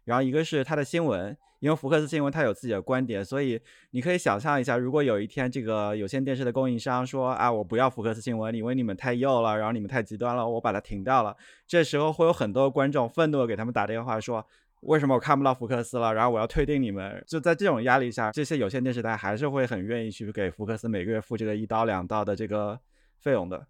[0.04, 1.36] 然后一个是它的新闻。
[1.62, 3.60] 因为福克斯新闻它有自己的观点，所以
[3.92, 11.36] 你可以想象一下，如果有一天这个有线电视的供应商说啊，我不要福克斯新闻，因为你们太右了，然后你们太极端了，我把它停掉了。
[11.64, 14.44] 这时候会有很多观众愤怒的给他们打电话说，
[14.80, 16.12] 为什么我看不到福克斯了？
[16.12, 17.22] 然后我要退订你们。
[17.28, 22.80] 就在这种压力下，这些有线电视台还是会很愿意去给福克斯每个月付这个一刀两刀的这个
[23.20, 23.64] 费用的。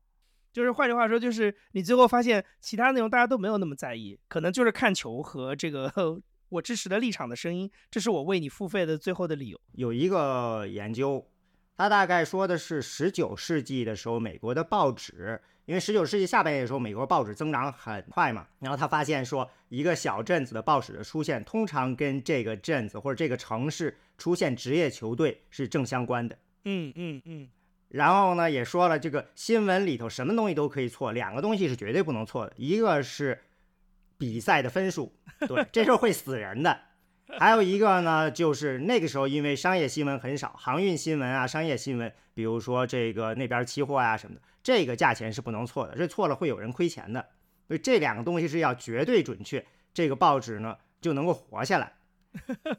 [0.50, 6.22] 就是换句话说，就是你最后发现其他内容大家都没有那么在意，可能就是看球和这个。
[6.52, 9.58] 我支持的立场的声音，这是我为你付费的最后的理由。
[9.72, 11.26] 有一个研究，
[11.78, 26.36] 他大概说的是十九世纪的时候，美国的报纸，因为十九世纪下半叶的时候，美国报纸增长很快嘛，然后他发现说，一个小镇子的报纸的出现，通常跟这个镇子或者这个城市出现职业球队是正相关的。
[26.66, 27.48] 嗯嗯嗯。
[27.88, 33.40] 然后呢，也说了这个新闻里头什么东西都可以错，两个东西是绝对不能错的，一个是。
[34.22, 35.12] 比赛的分数，
[35.48, 36.78] 对，这时候会死人的。
[37.40, 47.26] 还有一个呢，就是那个时候因为商业新闻很少，航运新闻啊，商业新闻，比如说这个那边期货啊什么的，这个价钱是不能错的，这错了会有人亏钱的。
[47.66, 51.92] 所以这两个东西是要绝对准确，这个报纸呢就能够活下来。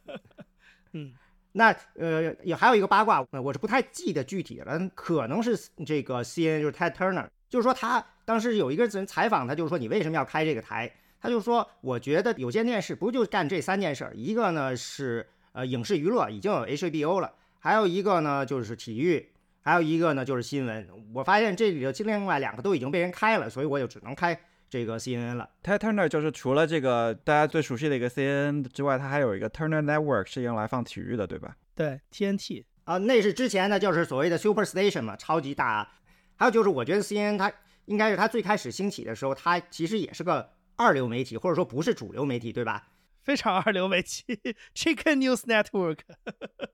[0.93, 1.11] 嗯，
[1.51, 10.89] 那呃也还有一个八卦，我是不太记得具体了，可能是这个 C N 就是 Ted Turner，就是说他当时有一个人采访他，就是说你为什么要开这个台？
[11.23, 14.13] 他就说：“我觉得有线电视不就干这三件事儿？
[14.13, 19.25] 一个呢是呃影视娱乐，已经有 HBO 了；还有一个呢就是体育；
[19.61, 20.85] 还有一个呢就是新闻。
[21.13, 24.37] 我发现这里头另外两个都已经被人开了，所以我就只能开
[24.69, 25.49] 这个 CNN 了。
[25.63, 31.55] Ted Turner 就是除了这个大家最熟悉的一个 CNN 之外，它还有一个 Turner Network 是用来放体育的，对吧？
[31.73, 35.89] 对，TNT 啊，那是之前的，就是所谓的 Super Station 嘛，超级大。
[36.35, 37.49] 还有就是，我觉得 CNN 它
[37.85, 42.87] 应该是它最开始兴起的时候，它其实也是个。”二流媒体，或者说不是主流媒体，对吧？
[43.21, 44.23] 非常二流媒体，
[44.75, 45.99] Chicken News Network。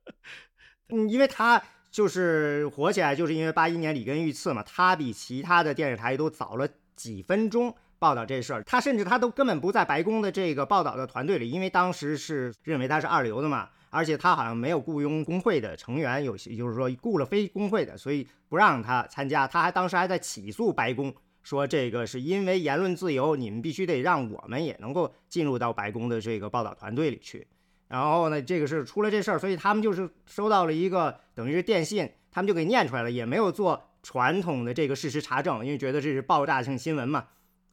[0.89, 8.63] 嗯，因为它就是火起来，就是因为八一年里根遇刺嘛，它比其他的电视台都早了几分钟报道这事儿。
[8.63, 19.47] 他甚至他都根本不在白宫的这个报道的团队里，因为当时是认为他是二流的嘛，而且他好像没有雇佣工会的成员，有些就是说雇了非工会的，所以不让他参加。
[19.47, 21.13] 他还当时还在起诉白宫。
[21.49, 27.47] 说这个是因为言论自由，你们必须得让我们也能够进入到白宫的这个报道团队里去。
[27.87, 37.25] 然后呢，这个是出了这事儿，所以他们就是收到了一个等于是电信，他们就给念出来了，也没有做传统的这个事实查证，因为觉得这是爆炸性新闻嘛，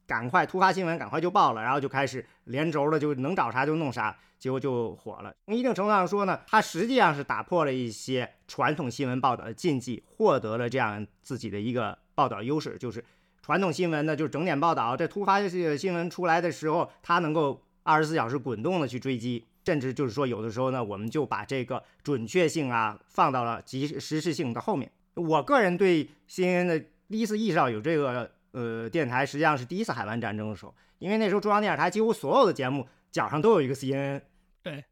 [0.06, 5.34] 赶快突发新闻，赶快就报了，然后就开始连轴的就能找啥就弄啥，结果就火了。
[5.44, 13.04] 从一定程度上说呢，它实际上是打破了一些传统新闻报道的禁忌，获得了这样自己的一个报道优势，就是。
[13.46, 14.96] 传统新闻呢，就是整点报道。
[14.96, 24.90] 这突发性新闻出来的时候，它能够二十四小时滚动的去追击，甚至就是说，有的时候呢，我们就把这个准确性啊放到了及时事性的后面。
[25.14, 34.22] 我个人对 CNN 的第一次意识到有这个呃电台，实际上是第一次海湾战争的时候，因为那时候中央电视台几乎所有的节目角上都有一个 CNN。
[34.60, 34.84] 对。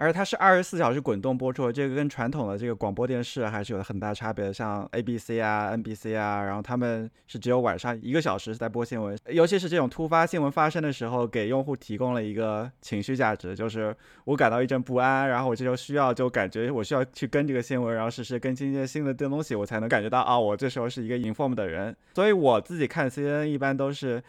[0.00, 4.50] 而它是二十四小时滚动播出，这个跟传统的这个广播电视还是有很大差别的。
[4.50, 21.94] 像 ABC 啊、NBC 啊，然后他们是只有晚上一个小时在播新闻，尤其是这种突发新闻发生的时候，给用户提供了一个情绪价值，就是我感到一阵不安，然后我这时候需要就感觉我需要去跟这个新闻，然后实时更新一些新的东西，我才能感觉到啊，我这时候是一个 inform 的人。
[22.14, 24.22] 所以我自己看 CNN 一般都是，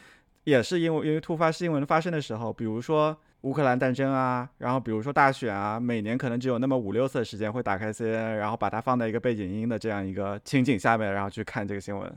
[0.44, 3.18] 也是因为因为突发新闻发生的时候，比如说。
[3.42, 12.16] 乌克兰战争啊，然后比如说大选啊，每年可能只有那么五六次时间会打开 CNN，然后把它放在一个背景音的这样一个情景下面，然后去看这个新闻。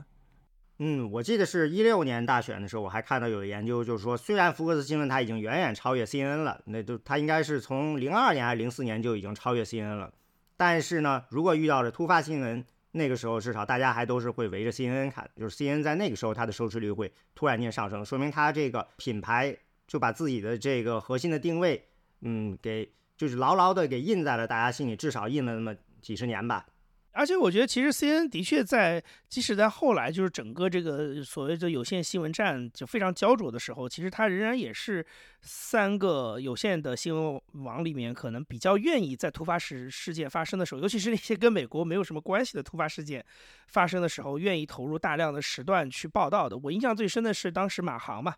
[0.77, 10.13] 嗯，我记得是一六年大选的时候，我还看到有研究，就是说虽然福克斯新闻它已经远远超越 CNN 了，那就它应该是从零二年还是零四年就已经超越 CNN 了，
[10.57, 19.57] 但是呢，如果遇到了突发新闻，那个时候至少大家还都是会围着 CNN 看，就是 CNN 在那个时候它的收视率会突然间上升，说明它这个品牌。
[19.87, 21.87] 就把自己的这个核心的定位，
[22.21, 26.65] 嗯，给就是牢牢的给印在了大家心里，至少印了那么几十年吧。
[27.17, 35.05] 而且我觉得，其实 C N 的确在，即使在后来就是整个这个所谓的有线新闻战就非常焦灼的时候，其实它仍然也是
[35.41, 43.25] 三个有线的新闻网里面可能比较愿意在突发事事件发生的时候，尤其是那些跟美国没有什么关系的突发事件
[43.69, 46.57] 发生的时候，愿意投入大量的时段去报道的。
[46.57, 48.35] 我印象最深的是当时马航嘛。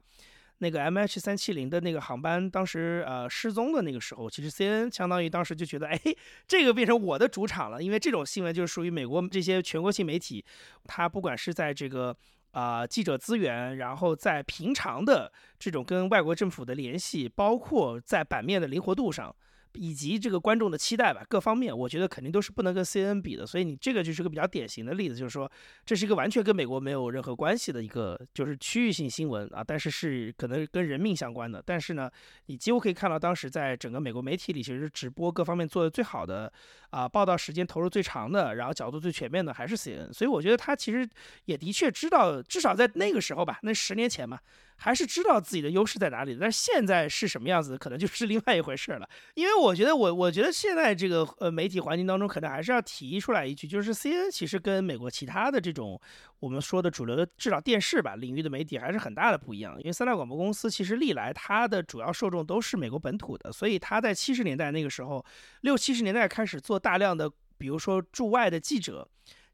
[0.59, 5.99] 那个 M H 三七零的那个航班当时呃失踪的那个时候，其实 C N 相当于当时就觉得，哎，
[6.47, 10.43] 这个变成我的主场了，因为这种新闻就是属于美国这些全国性媒体，
[10.85, 12.15] 它不管是在这个。
[12.51, 19.35] 啊记者资源，然后在平常的这种跟外国政府的联系，包括在版面的灵活度上。
[19.77, 25.49] 以及这个观众的期待吧，各方面我觉得肯定都是不能跟 CNN 比的，所以你这个就是个比较典型的例子，就是说
[25.85, 32.09] 这是一个完全跟美国没有任何关系的一个就是区域性新闻啊，但是是可能跟人命相关的，但是呢，
[32.47, 36.51] 你几乎可以看到当时在整个美国媒体里，其实直播各方面做的最好的
[36.89, 41.07] 啊，报道时间投入最长的，然后角度最全面的还是 CN，所以我觉得他其实
[41.45, 44.39] 也的确知道，至少在那个时候吧，那十年前嘛。
[44.79, 49.09] 还是知道自己的优势在哪里，但是现在是什么样子，可能就是另外一回事了。
[49.33, 55.99] 因为我觉得，我我觉得现在这个呃媒体环境当中，可能还是要提出来一句，就是 C N 其实跟美国其他的这种
[56.39, 59.75] 我们说的主流的至少电视吧领域的媒体还是很大的不一样。
[59.79, 65.25] 因为三大广播公司其实历来它的主要受众都是美国本土的，所以它在七十年代那个时候，
[65.61, 69.07] 六七十年代开始做大量的，比如说驻外的记者。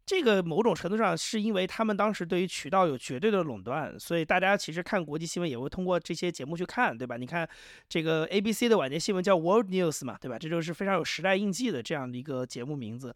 [0.05, 7.15] 这个某种程度上是因为他们当时对于渠道有绝对的垄断，所以大家其实看国际新闻也会通过这些节目去看，对吧？
[7.15, 7.47] 你看
[7.87, 10.37] 这个 ABC 的晚间新闻叫 World News 嘛，对吧？
[10.37, 13.15] 这就是非常有时代印记的这样的一个节目名字。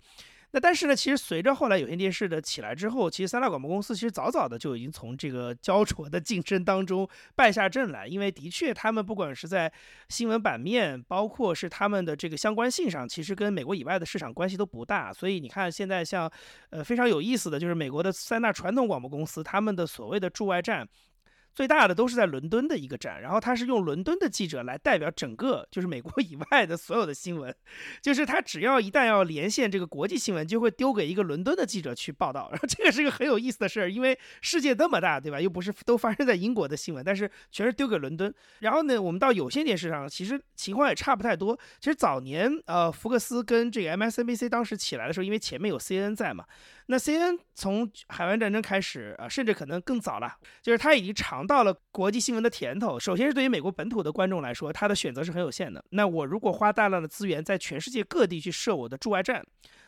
[0.52, 9.72] 那但是呢，其实随着后来有线电视的起来之后，其实三大广播公司其实早早的就已经从这个焦灼的竞争当中败下阵来，因为的确他们不管是在
[10.08, 15.12] 新闻版面，包括是他们的这个相关性上，其实跟美国以外的市场关系都不大。
[15.12, 16.32] 所以你看现在像，
[16.70, 20.88] 呃非常有意思的就是美国的三大传统广播公司，他们的所谓的驻外站。
[21.58, 27.52] 最大的都是在伦敦的一个站，然后他是用伦敦的记者来代表整个就是美国 以外的所有的新闻，
[28.00, 32.48] 就是他只要一旦要连线这个国际新闻，就会丢给一个伦敦的记者去报道。
[32.54, 35.42] 然后这个是个很有意思的事儿，因为世界那么大，对吧？
[35.42, 38.32] 又不是都发生在英国的新闻，但是全是丢给伦敦。
[38.60, 41.60] 然后呢，我们到有线电视上，其实情况也差不太多。
[41.80, 46.46] 其实早年呃，福克斯跟这个 MSNBC 当时起来的时候，因为前面有 CNN 在嘛。
[46.90, 53.00] 那 C N 从海湾战争开始啊，甚至可能更早了，就是他已经尝到了国际新闻的甜头。
[53.00, 55.84] 首先是对于美国本土的观众来说，他的选择是很有限的。
[55.92, 59.44] 那我如果花大量的资源在全世界各地去设我的驻外站，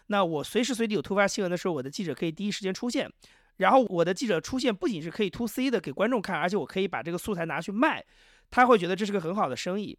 [0.08, 3.12] 那我随时随地有突发新闻的时候，我的记者可以第一时间出现。
[3.58, 8.04] 然后我的记者出现不仅是可以 to C 的给观众看，而且我可以把这个素材拿去卖，
[8.50, 9.98] 他会觉得这是个很好的生意。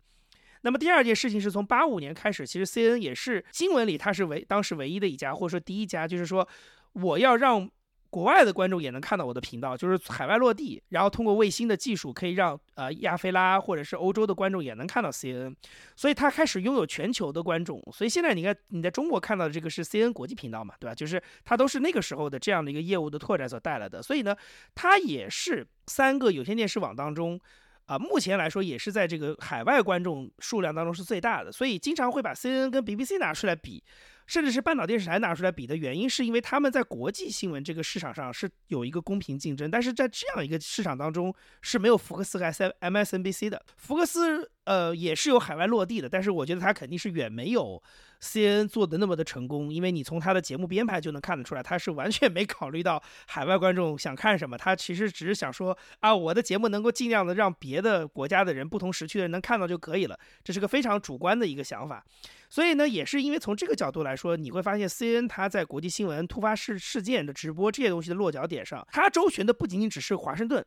[0.62, 6.48] 那么第二件事情是从八五年开始，其实 C N 也是新闻里它是唯当时唯一的一家，或者说第一家，就是说。
[6.94, 7.70] 我要让
[8.10, 15.54] 国外的观众也能看到我的频道，就是海外落地，然后通过卫星的技术，可以让呃亚非拉或者是欧洲的观众也能看到 CNN，
[15.94, 17.80] 所以他开始拥有全球的观众。
[17.92, 20.94] 所以现在你看你在中国看到的这个是 CNN 国际频道嘛，对吧？
[20.94, 24.02] 就是它都是那个时候的这样的一个业务的拓展所带来的。
[24.02, 24.36] 所以呢，
[24.74, 27.40] 它也是三个有线电视网当中，
[27.86, 31.52] 啊，目前来说也是在这个海外观众数量当中是最大的。
[31.52, 33.84] 所以经常会把 CNN 跟 BBC 拿出来比。
[34.30, 43.60] 甚至是半岛电视台拿出来比的原因，是因为他们在国际新闻这个市场上是有一个公平竞争，但是在这样一个市场当中是没有福克斯和 S M S N B C 的。
[43.76, 47.82] 福克斯呃也是有海外落地的，但是我觉得它肯定是远没有
[48.20, 62.04] C N 做的那么的成功，因为你从他的节目编排就能看得出来，他是完全没考虑到海外观众想看什么，他其实只是想说啊，我的节目能够尽量的让别的国家的人、不同时区的人能看到就可以了，这是个非常主观的一个想法。
[62.48, 70.64] 所以呢，也是因为从这个角度来说，你会发现 C N 他在国际新闻、突发事事件的直播这些东西的落脚点上，他周旋的不仅仅只是华盛顿，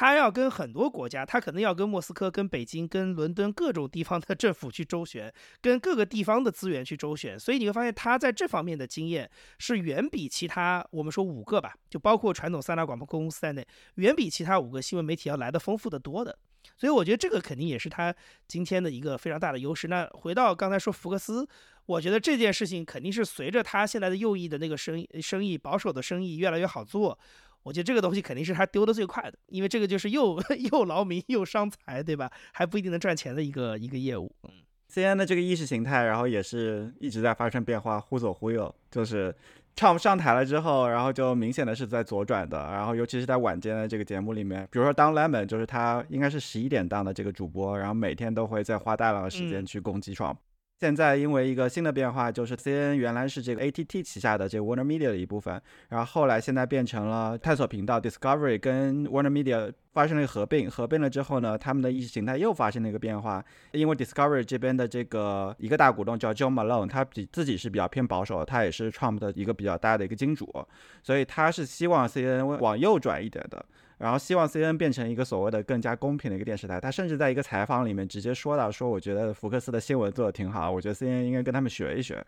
[0.00, 7.36] 他要跟很多国家，他可能要跟莫斯科、跟北京、跟伦敦各种地方的 政府去周旋，跟各个地方的资源去周旋。
[7.36, 9.28] 所以你会发现，他在这方面的经验
[9.58, 16.38] 是远比其他我们说五个吧，就包括传统三大广播公司在内，远比其他五个新闻媒体要来的丰富的多的。
[16.76, 18.14] 所以我觉得这个肯定也是他
[18.46, 19.88] 今天的一个非常大的优势。
[19.88, 21.44] 那回到刚才说福克斯，
[21.86, 27.18] 我觉得这件事情肯定是随着他现在的右翼的那个生意生意保守的生意越来越好做，
[27.62, 30.40] 我觉得这个东西肯定是他丢的最快的，因为这个就是 又
[30.70, 32.30] 又劳民又伤财，对吧？
[32.52, 34.30] 还不一定能赚钱的一个一个业务。
[34.44, 34.50] 嗯
[34.88, 39.34] ，C N 的这个意识形态，然后也是一直在发生变化，忽左忽右，就是。
[39.76, 50.34] 唱上台了之后，然后就明显的是在左转的，然后尤其是在晚间的这个节目里面，比如说当 Lemon 就是他应该是十一点档的这个主播，然后每天都会在花大量的时间去攻击 Trump。
[50.80, 63.96] 现在因为一个新的变化，就是 C N 原来是这个 A T T 旗下的这个 Warner Media 的一部分，然后后来现在变成了探索频道 Discovery 跟 Warner Media 发生了一个合并，合并了之后呢，他们的意识形态又发生了一个变化，因为
[63.96, 70.48] Discovery 这边的这个一个大股东叫 John Malone，他比自己是比较偏保守，他也是 Trump 的一个比较大的一个金主，
[71.02, 73.66] 所以他是希望 C N 往右转一点的。
[73.98, 76.80] 然后希望 C N 变成一个所谓的更加公平的一个电视台。
[76.80, 82.24] 他甚至在一个采访里面直接说到：“说我觉得福克斯的新闻做的挺好，我觉得 C N 应该跟他们学一学。”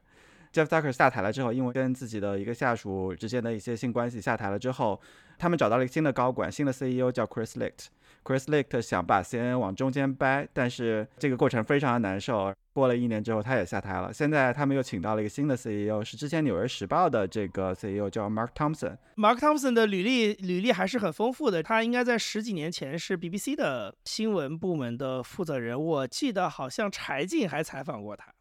[0.53, 5.01] Jeff Zucker 下台了之后，因为跟自己的一个下属之间的一些性关系下台了之后，
[5.39, 7.87] 他们找到了一个新的高管，新的 CEO 叫 Chris Licht。
[8.23, 12.55] Chris Licht 想把 CNN 往中间掰，但是这个过程非常的难受。
[12.73, 14.13] 过了一年之后，他也下台了。
[14.13, 18.97] 现在他们又请到了一个新的 CEO，是之前《纽约时报》的这个 CEO，叫 Mark Thompson。
[19.17, 25.79] Mark Thompson 的履历履历还是很丰富的，他应该在十几年前是 BBC 的新闻部门的负责人。
[25.79, 28.33] 我记得好像柴静还采访过他，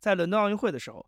[0.00, 1.04] 在伦敦奥运会的时候。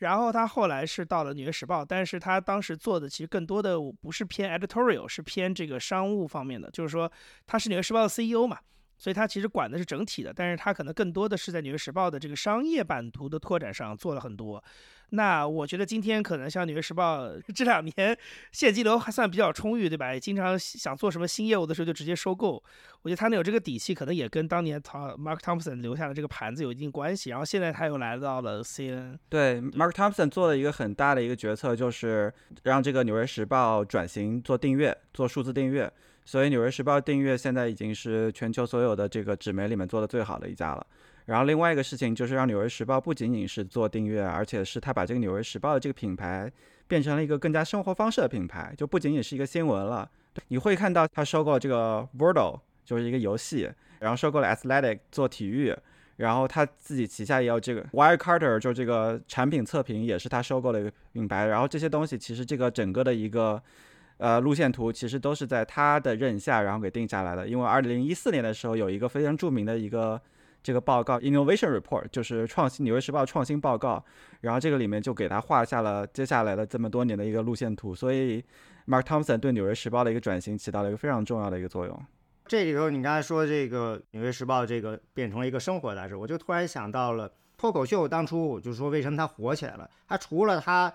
[0.00, 7.10] 然后他后来是到了《纽约时报》，但是他当时做的其实更多的不是偏 editorial，是偏这个商务方面的，就是说
[7.46, 8.58] 他是《纽约时报》的 CEO 嘛。
[8.98, 14.62] 所以他其实管的是整体的，但是他可能更多的是在《纽约时报》的这个商业版图的拓展上做了很多。
[15.10, 18.16] 那我觉得今天可能像《纽约时报》 这两年
[18.52, 20.12] 现金流还算比较充裕，对吧？
[20.12, 22.62] 也经常想做什么新业务的时候就直接收购。
[23.02, 27.30] 我觉得他能有这个底气，可能也跟当年他 Mark Thompson 留下的这个盘子有一定关系。
[27.30, 29.18] 然后现在他又来到了 CNN。
[29.28, 32.32] 对，Mark Thompson 做了一个很大的一个决策，就是
[32.62, 35.90] 让这个《纽约时报》转型做订阅，做数字订阅。
[36.22, 40.86] 所以，《纽约时报》订阅现在已经是全球所有的这个纸媒里面做的最好的一家了。
[41.26, 46.50] 然后，另外一个事情就是让《纽约时报》不仅仅是做订阅，而且是他把这个《纽约时报》的这个品牌
[46.88, 50.10] 变成了一个更加生活方式的品牌，就不仅仅是一个新闻了。
[50.48, 55.76] 你会看到他收购这个 Wordle，就是一个游戏，然后收购了 Athletic 做体育，
[56.16, 61.46] 然后他自己旗下也有这个 Wirecarter，就这个产品测评也是他收购的一个品牌。
[61.46, 63.62] 然后这些东西其实这个整个的一个。
[64.22, 67.48] 呃，路线图其实都是在他的任下，然后给定下来的。
[67.48, 70.20] 因为二零一四年的时候，有一个非常著名的一个
[70.62, 74.04] 这个报告，Innovation Report，就是创新《纽约时报》创新报告。
[74.40, 77.94] 然后这个里面就给他画下了接下来的这么多年的一个路线图。
[77.94, 78.42] 所以
[78.86, 82.02] ，Mark Thompson 对《纽约时报》的一个转型起到了一个非常重要的一个作用。
[82.46, 88.06] 这里头，你刚才说这个《纽约时报》这个变成了一个生活杂志，我就突然想到了脱口秀。
[88.08, 89.88] 当初我就说，为什么它火起来了？
[90.08, 90.92] 它除了它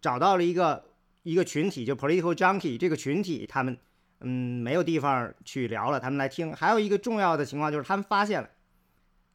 [0.00, 0.84] 找到了一个。
[1.24, 3.76] 一个群体就 political junkie 这个群体，他们
[4.20, 6.54] 嗯没有地方去聊了，他们来听。
[6.54, 8.48] 还有一个重要的情况就是，他们发现了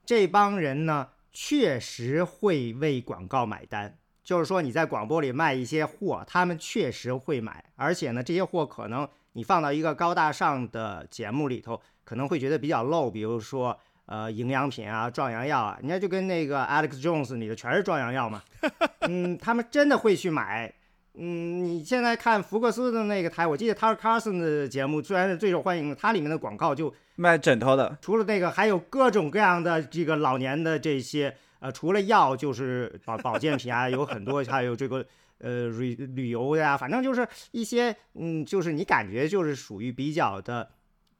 [0.05, 18.43] 这帮人呢确实会为广告买单，就是说你在广播里卖一些货，他们确实会买，而且呢这些货可能你放到一个高大上的节目里头，可能会觉得比较 low，比如说呃营养品啊、壮阳药啊，人家就跟那个 Alex Jones 里的全是壮阳药嘛，
[19.01, 20.73] 嗯，他们真的会去买。
[21.15, 27.95] 嗯，你现在看福克斯的那个台，我记得 Tucker Carlson 的节目虽然是最受欢迎的，它里面的广告就卖枕头的。
[28.01, 35.05] 除了那个，还有各种各样的这个老年的这些，呃，除了药就是保保健品啊，有很多， 还有这个
[35.37, 40.71] 呃旅旅游呀，反正就是一些，嗯，就是你感觉就是属于比较的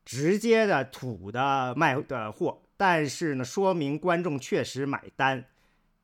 [0.04, 5.46] 直接的土的卖的货，但是呢，说明观众确实买单。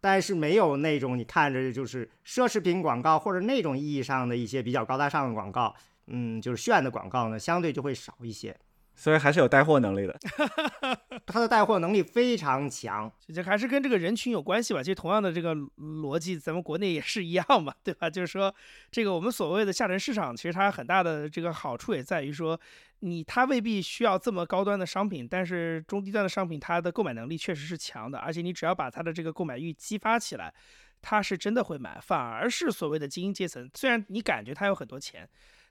[0.01, 5.75] 但是没有那种你看着就是奢侈品广告或者那种意义上的一些比较高大上的广告，
[6.07, 8.55] 嗯，就是炫的广告呢，相对就会少一些。
[8.99, 10.19] 所以还是有带货能力的，
[11.25, 13.09] 他的带货能力非常强。
[13.33, 14.83] 这还是跟这个人群有关系吧？
[14.83, 18.09] 其实同样的这个逻辑，咱们国内也是一样嘛，对吧？
[18.09, 18.53] 就是说，
[18.91, 22.59] 这个我们所谓的下沉市场，其实它很大的这个好处也在于说，
[22.99, 30.53] 你它未必需要这么高端的商品，但是中低端的商品它的购买能力确实是强的，而且你只要把它的这个购买欲激发起来，
[31.01, 31.97] 他是真的会买。
[32.01, 35.29] 反而是所谓的精英阶层，虽然你感觉他有很多钱。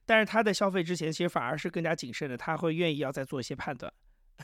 [0.08, 3.92] 但是他在消费之前，其实反而是更加谨慎的，他会愿意要再做一些判断，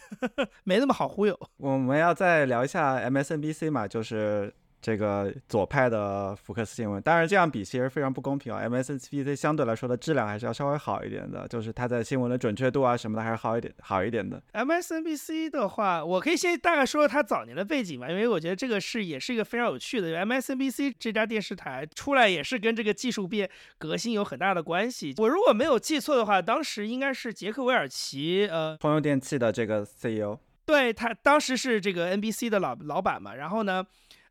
[0.62, 1.34] 没那么好忽悠。
[1.56, 4.54] 我们要再聊一下 MSNBC 嘛，就是。
[4.84, 8.62] 这个左派的福克斯新闻，当然这样比其实非常不公平啊。
[8.68, 14.42] MSNBC 相对来说的质量还是要稍微好一点的，就是它在新闻的准确度啊什么的还是好一点好一点的。
[14.52, 20.22] MSNBC 的话，我可以先大概说说它早年的背景吧，因为我觉得这个是也是一个非常有趣的。
[20.26, 25.14] MSNBC 这家电视台出来也是跟这个技术变革新有很大的关系。
[25.16, 33.82] 我如果没有记错的话，当时应该是杰克韦尔奇，呃，通用电气的这个 CEO，对他当时是这个 NBC 的老老板嘛，然后呢。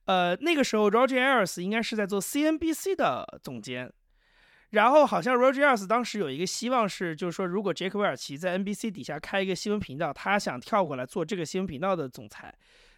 [0.06, 3.90] 呃，那个时候 Roger Ailes 应该是在做 CNBC 的总监，
[4.72, 12.54] 然后好像 Roger Ailes 当时有一个希望是，就是说如果杰克韦尔奇在 NBC 底下开一个新闻频道，他想跳过来做这个新闻频道的总裁，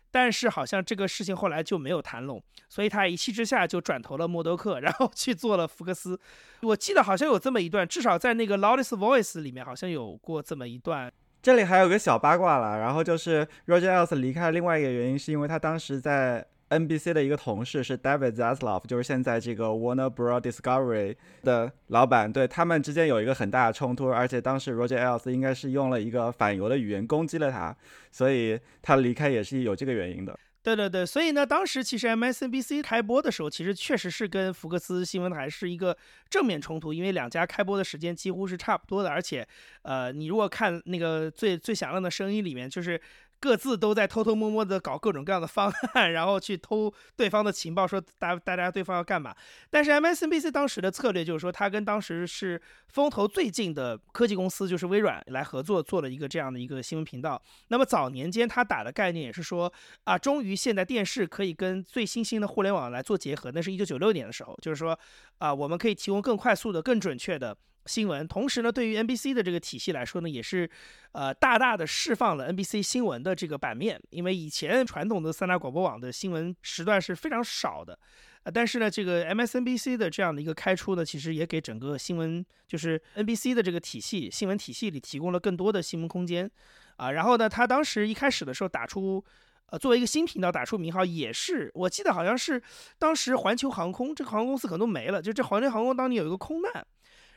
[0.10, 6.20] 但是好像这个事情后来就没有谈拢，所以他一气之下就转投了默多克，然后去做了福克斯。
[6.64, 11.14] 我记得好像有这么一段，至少在那个 Loudest Voice 里面好像有过这么一段。
[11.44, 16.44] 这里还有个小八卦了，然后就是 Roger Ailes 离开另外一个原因是因为他当时在。
[16.80, 27.76] NBC 的一个同事是 David Zaslav，就是现在这个 Warner Bros Discovery 的老板，对他们之间有一个很大的冲突，而且当时 Roger Ailes 应该是用了一个反犹的语言攻击了他，
[28.12, 30.38] 所以他离开也是有这个原因的。
[30.64, 35.96] 对对对，所以呢，当时其实 MSNBC 开播的时候，其实确实是跟福克斯新闻台是一个
[36.28, 39.48] 正面冲突，因为两家开播的时间几乎是差不多的，而且，
[39.84, 43.00] 呃，你如果看那个最最响亮的声音里面，就是。
[43.40, 49.36] 各自都在偷偷摸摸的搞各种各样的方案， 然后去偷对方的情报，说大大家对方要干嘛。
[49.70, 57.42] 但是 MSNBC 当时的策略就是说，他跟当时是风头最近的科技公司，就是微软来合作，做了一个这样的一个新闻频道。
[57.68, 59.72] 那么早年间他打的概念也是说，
[60.06, 63.52] 啊，终于现在电视可以跟最新兴的互联网来做结合。
[63.54, 64.98] 那是一九九六年的时候，就是说，
[65.38, 67.56] 啊，我们可以提供更快速的、更准确的。
[67.86, 70.70] 新闻，同时呢，对于 NBC 的这个体系来说呢，也是，
[71.12, 74.02] 呃，大大的释放了 NBC 新闻的这个版面。
[74.10, 77.98] 因为以前传统的三大广播网的新闻时段是非常少的，
[78.44, 86.50] 呃，但是呢，这个 MSNBC 的这样的一个开出呢，其实也给整个新闻，就是 NBC 的这个体系，新闻体系里提供了更多的新闻空间，
[86.96, 89.24] 啊，然后呢，他当时一开始的时候打出，
[89.68, 92.60] 呃，作为一个新频道打出名号，也是我记得好像是
[92.98, 96.86] 当时环球航空这个航空公司可能都没了，就这环球航空当年有一个空难。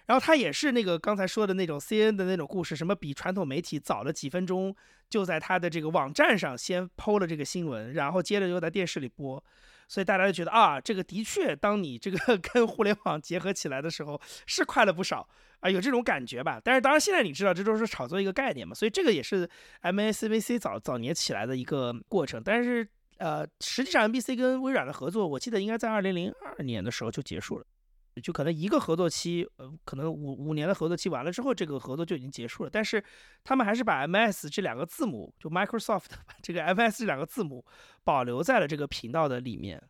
[0.08, 4.74] 然后他也是那个刚才说的那种 C N 的那种故事，什么比传统媒体早了几分钟，
[5.10, 9.42] 就在他的这个网站上先剖了这个新闻，然后接着又在电视里播，
[9.86, 15.28] 所以大家就觉得啊，这个的确，当你这个 跟互联网结合起来的时候，是快了不少
[15.60, 16.58] 啊，有这种感觉吧？
[16.64, 19.46] 但是当然现在你知道，这都是炒作一个概念嘛，所以这个也是
[19.82, 22.42] M A C V C 早早年起来的一个过程。
[22.42, 22.88] 但是
[23.18, 27.66] 呃，实际上 MBC 跟微软的合作，我记得应该在二零零二年的时候就结束了。
[28.20, 32.70] 就可能一个合作期，呃，可能五五年的合作期完了之后，这个合作就已经结束了。
[32.70, 33.02] 但是
[33.44, 37.64] 他们还是把 MS 这两个字母，就 Microsoft 把这个 MS 这两个字母
[38.04, 39.82] 保留在了这个频道的里面。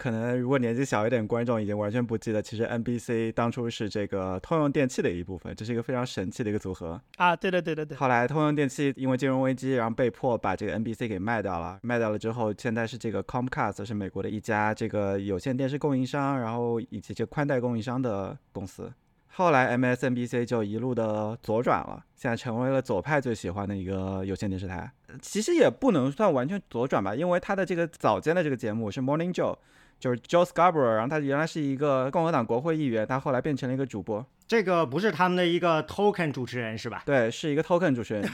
[0.00, 7.36] 可能如果年纪小一点，观众已经完全不记得，其实 NBC 当初是这个通用电器的一部分，这是一个非常神奇的一个组合啊！
[7.36, 7.98] 对对对对对。
[7.98, 11.78] 后来通用电器因为金融危机，然后被迫把这个 NBC 给卖掉了。
[11.82, 18.90] 卖掉了之后，现在是这个 Comcast 是美国的一家这个有线电视供应商，然后以及这宽带供应商的公司。
[19.32, 24.90] 后来 MSNBC 就一路的左转了，现在成为了左派最喜欢的一个有线电视台。
[25.20, 29.54] 其实也不能算完全左转吧，因为它的这个早间的这个节目是 Morning Joe。
[30.00, 34.26] 就是 Joe Scarborough，然后他原来是一个共和党国会议员，他后来变成了一个主播。
[34.48, 37.04] 这个不是他们的一个 token 主持人是吧？
[37.06, 38.28] 对，是一个 token 主持人。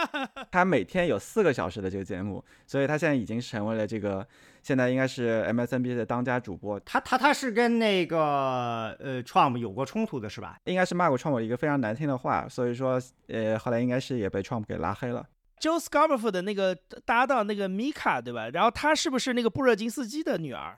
[0.52, 4.26] 他每天有四个小时的这个节目，所以他现在已经成为了这个，
[4.62, 6.78] 现在应该是 MSNBC 的当家主播。
[6.80, 10.58] 他他他是跟那个呃 Trump 有过冲突的是吧？
[10.64, 15.24] 应该是骂过 Trump 一个非常难听的话，所以说呃后来应该是也被 Trump 给拉黑了。
[15.58, 18.50] Joe Scarborough 的那个搭档那个 Mika 对吧？
[18.50, 20.76] 然后他是不是那个布热津斯基的女儿？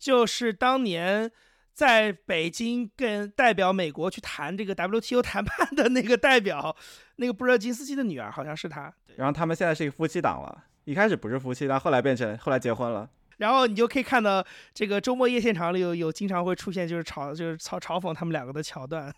[0.00, 1.30] 就是当年
[1.74, 6.74] 在北京跟代表美国去谈这个 WTO 谈判的那个代表，
[7.16, 8.92] 那个布热津斯基的女儿好像是他。
[9.16, 13.08] 然后他们现在是一个夫妻档了，一开始不是夫妻，但后来变成后来结婚了。
[13.36, 14.44] 然后你就可以看到
[14.74, 19.14] 这个周末夜现场里有有经常会出现就是嘲就是嘲嘲讽他们两个的桥段。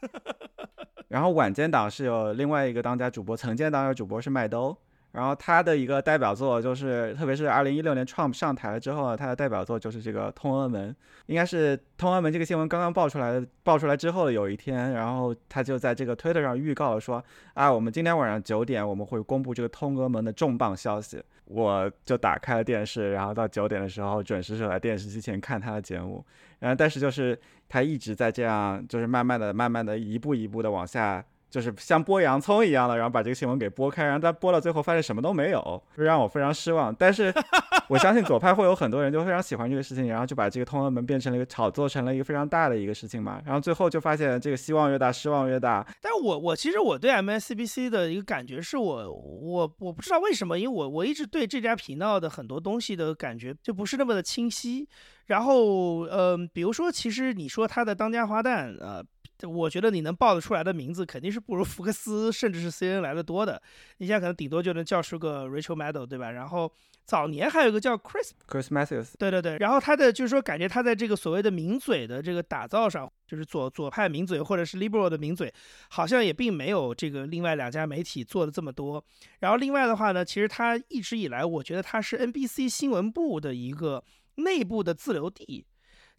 [1.08, 4.76] 然后晚间档是有另外一个当家主播，曾经当家主播是麦兜。
[5.12, 10.94] 然后他的一个代表作就是，特别是二零一六年 Trump 上台了之后，他的代表作就是这个通俄门，
[11.26, 26.24] 应该是通俄门这个新闻刚刚爆出来，爆出来之后的有一天，然后他就在这个 Twitter 上预告了说，啊，我们今天晚上九点我们会公布这个通俄门的重磅消息，我就打开了电视，然后到九点的时候准时守在电视机前看他的节目，
[26.60, 27.38] 然后但是就是
[27.68, 31.22] 他一直在这样，就是慢慢的、慢慢的、一步一步的往下。
[31.52, 36.92] 就是像剥洋葱一样的，然后把这个新闻给剥开，然后他剥到最后发现什么都没有，就让我非常失望。
[36.94, 37.30] 但是
[37.90, 43.38] 我相信左派会有很多人就非常喜欢这个事情，然后就把这个通俄门变成了一个炒作成了一个非常大的一个事情嘛。
[43.44, 45.86] 然后最后就发现这个希望越大，失望越大。
[46.00, 54.88] 但我我其实我对 MSCBC 的一个感觉是我我我不知道为什么，因为我我一直对这家频道的很多东西的感觉就不是那么的清晰。
[55.26, 59.04] 然后呃，比如说其实你说他的当家花旦呃。
[59.46, 63.60] 我觉得你能报得出来的名字肯定是不如福克斯甚至是 C N 来的多的。
[63.98, 66.30] 你现在可能顶多就能叫出个 Rachel Maddow，对吧？
[66.30, 66.72] 然后
[67.04, 69.58] 早年还有一个叫 Chris Chris Matthews，对对对。
[69.58, 75.52] 然后他的就是说，感觉他在这个所谓的名嘴的这个打造上，就是左左派名嘴或者是 liberal 的名嘴，
[75.88, 79.04] 好像也并没有这个另外两家媒体做的这么多。
[79.40, 84.04] 然后另外的话呢，其实他一直以来，我觉得他是 N B C 新闻部的一个
[84.36, 85.66] 内部的自留地。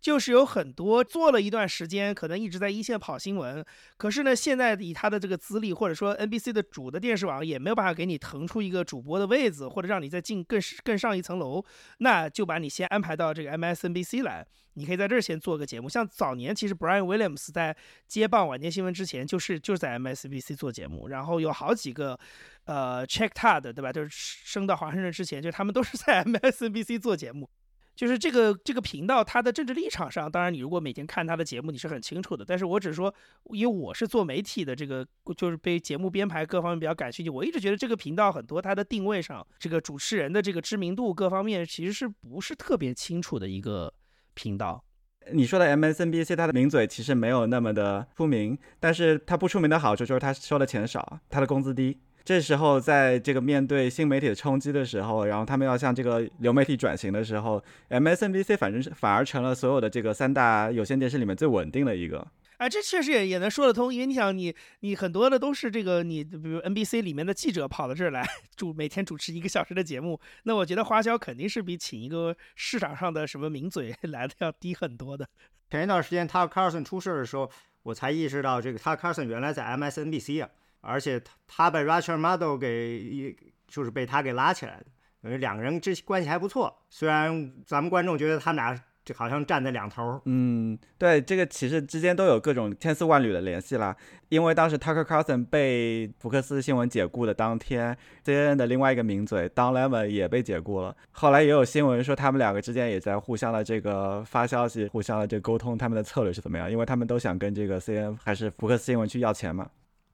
[0.03, 11.63] 就是有很多做了一段时间，可能一直在一线跑新闻，可是呢，现在以他的这个资历，或者说 NBC 的主的电视网也没有办法给你腾出一个主播的位子，或者让你再进更更上一层楼，
[11.99, 15.87] 那就把你先安排到这个 MSNBC 来，你可以在这儿先做个节目。
[15.87, 17.73] 像早年其实 Brian Williams 在
[18.05, 22.19] 接棒晚间新闻之前，就是就是在 MSNBC 做节目，然后有好几个
[22.65, 27.49] 呃 Check Todd 对吧，就是升到华盛顿之前，就他们都是在 MSNBC 做节目。
[27.95, 32.43] 就是这个这个频道，它的政治立场上，当然你如果每天看他的节目，你是很清楚的。
[32.43, 33.13] 但是我只说，
[33.51, 37.29] 因为我是做媒体的，这个就是被节目编排各方面比较感兴趣。
[37.29, 43.93] 我一直觉得这个频道很多它的定位上，这个主持人的这个知名度各方面，其实是不是特别清楚的一个
[44.33, 44.83] 频道。
[45.31, 51.97] 你说的 MSNBC，它的名嘴其实没有那么的出名，但是它不出名的好处就是它收的钱少，它的工资低。
[52.25, 62.25] 这时候，在这个面对新媒体的冲击的时候，然后他们要向这个流媒体转型的时候，MSNBC 反正是反而成了所有的这个三大有线电视里面最稳定的一个。
[62.57, 75.27] 啊，这确实也也能说得通，因为你想，你你很多的都是这个，你比如 NBC 里面的记者跑到这儿来主每天主持一个小时的节目，那我觉得花销肯定是比请一个市场上的什么名嘴 来的要低很多的。
[75.71, 77.51] 前一段时间 Tucker Carlson 出事的时候，
[77.81, 80.49] 我才意识到这个 Tucker Carlson 原来在 MSNBC 啊。
[80.83, 83.35] 而且他他被 Rachel Maddow 给，
[83.67, 84.85] 就是被他给拉起来的，
[85.21, 86.83] 因为两个人这关系还不错。
[86.89, 90.21] 虽然咱们观众觉得他们俩就好像站在两头。
[90.25, 93.95] 嗯，对，这个其实之间都有各种千丝万缕的联系啦。
[94.29, 100.95] 因为当时 Tucker Carlson 被福克斯新闻解雇的当天，CNN 的另外一个名嘴 Don Lemon 也被解雇了。
[101.11, 109.69] 后来也有新闻说他们两个之间也在互相的这个发消息，互相的这沟通他们的策略是怎么样，因为他们都想跟这个 CNN 还是福克斯新闻去要钱嘛。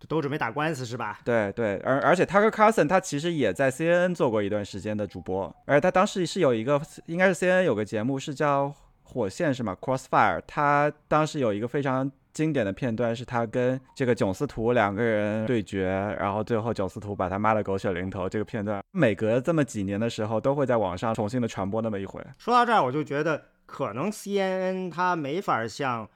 [0.08, 1.20] 都准备打官司是吧？
[1.26, 8.74] 对对，而而且 Tucker Carlson 他其实也在 CNN 做过一段时间的主播，而他当时是有一个，应该是 CNN 有个节目是叫
[9.04, 15.88] 火线是吗？Crossfire，他当时有一个非常经典的片段，是他跟这个囧司图两个人对决，
[16.18, 18.30] 然后最后囧司图把他骂的狗血淋头。
[18.30, 22.24] 这个片段每隔这么几年的时候，都会在网上重新的传播那么一回。
[22.38, 26.08] 说到这儿，我就觉得可能 CNN 它没法像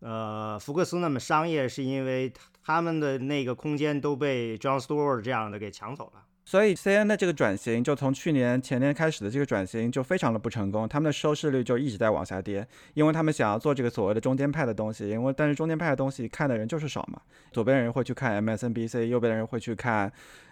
[0.00, 2.42] 呃福克斯那么商业，是因为它。
[2.64, 17.20] 他们的那个空间都被 John Stewart 这样的给抢走了，所以 C N 的这个转型就从去年前年开始的这个转型就非常的不成功，他们的收视率就一直在往下跌，因为他们想要做这个所谓的中间派的东西，因为但是中间派的东西看的人就是少嘛，
[17.52, 20.10] 左边的人会去看 M S N B C，右边的人会去看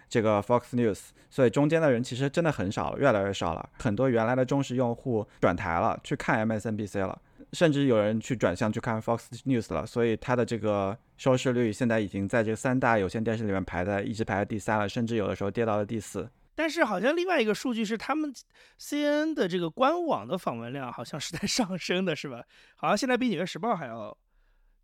[0.09, 1.01] 这个 Fox News，
[1.31, 7.19] 所以中间的人其实真的很少了，越来越少了，很多原来的忠实用户转台了，去看 M S N B C 了。
[7.53, 16.31] 甚至有人去转向去看 Fox News 了，所以它的这个收视率现在已经在这三大有线电视里面排在一直排在第三了，甚至有的时候跌到了第四。
[16.55, 18.33] 但是好像另外一个数据是，他们
[18.79, 22.43] CNN 的这个官网的访问量好像是在上升的，是吧？
[22.77, 24.17] 好像现在比纽约时报还要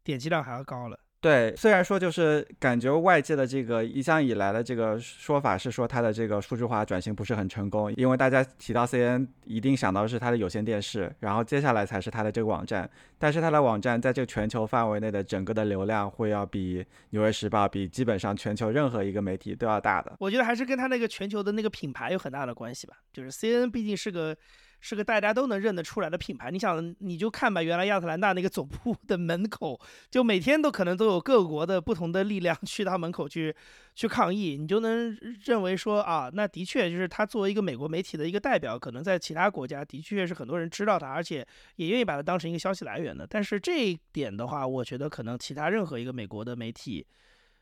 [0.03, 0.99] 点击量还要高了。
[1.21, 12.89] 对，虽然说就是感觉外界的这个一向以来的这个说法是说它的这个数字化转型不是很成功，因为大家提到 C N 一定想到是它的有线电视，然后接下来才是它的这个网站，
[13.19, 20.14] 但是它的网站在这个全球范围内的整个的流量会要比纽约时报比基本上全球任何一个媒体都要大的。
[20.21, 24.37] 我觉得还是跟它那个全球的那个品牌有很大的关系吧，就是 C N 毕竟是个。
[24.81, 29.79] 是个大家都能认得出来的品牌，你想，你就看吧，原来亚特兰大那个总部的门口，
[30.11, 33.55] 就每天都可能都有各国的不同的力量 去到门口去
[33.95, 43.26] 去抗议，你就能认为说啊，那的确就是他作为一个美国媒体的一个代表，可能在其他国家的确是很多人知道他，而且也愿意把他当成一个消息来源的。
[43.26, 47.05] 但是这一点的话，我觉得可能其他任何一个美国的媒体，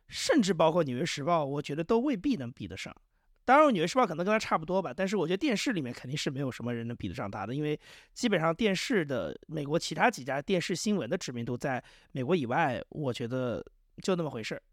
[0.09, 2.95] 甚至包括《纽约时报》，我觉得都未必能比得上。
[3.47, 7.79] 当然，纽约时报可能跟他差不多吧，但是我觉得电视里面肯定是没有什么人能比得上他的，因为
[8.13, 13.65] 基本上电视的美国其他几家电视新闻的知名度，在美国以外，我觉得
[14.03, 14.63] 就那么回事儿。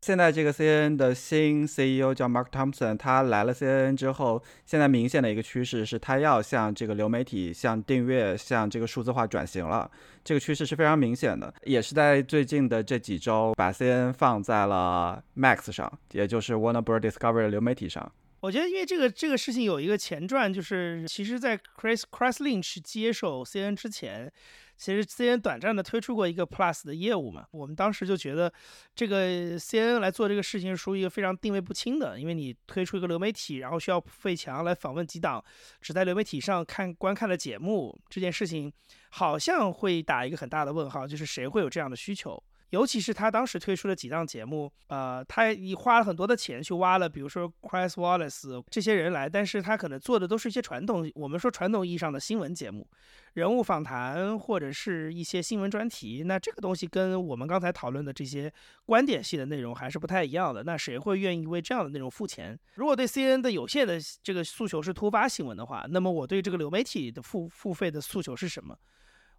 [0.00, 9.90] 现在这个 CNN 的新 CEO 叫 Mark Thompson，他来了 CNN 之后，现在明显的一个趋势是他要向这个流媒体、向订阅、向这个数字化转型了。
[10.24, 18.10] 这个趋势是非常明显的，也是在最近的这几周把 CNN 放在了 Max 上，也就是 Warner Bros Discovery 的流媒体上。
[18.40, 24.32] 我觉得，因为这个这个事情有一个前传，就是其实在 Chris Chris Lynch 接手 CNN 之前。
[24.76, 28.52] 其实 C N 短暂的推出过一个 Plus 的业务嘛，我们当时就觉得
[28.94, 35.42] 这个 C N 来做这个事情是属于一个非常定位不清的，因为你推出一个流媒体，然后需要费墙来访问几档
[35.80, 38.72] 只在流媒体上看观看的节目，这件事情
[39.10, 42.42] 好像会打一个很大的问号，就是谁会有这样的需求？
[42.74, 52.86] 尤其是他当时推出的几档节目，呃，他也花了很多的钱去挖了，比如说 Chris Wallace 这些人来，但是他可能做的都是一些传统，我们说传统意义上的新闻节目。
[53.34, 58.52] 人物访谈或者是一些新闻专题，那这个东西跟我们刚才讨论的这些
[58.84, 60.62] 观点系的内容还是不太一样的。
[60.62, 62.56] 那谁会愿意为这样的内容付钱？
[62.74, 68.76] 如果对 CNN 的有限的这个诉求是突发新闻的话，那么我对这个流媒体的付付费的诉求是什么？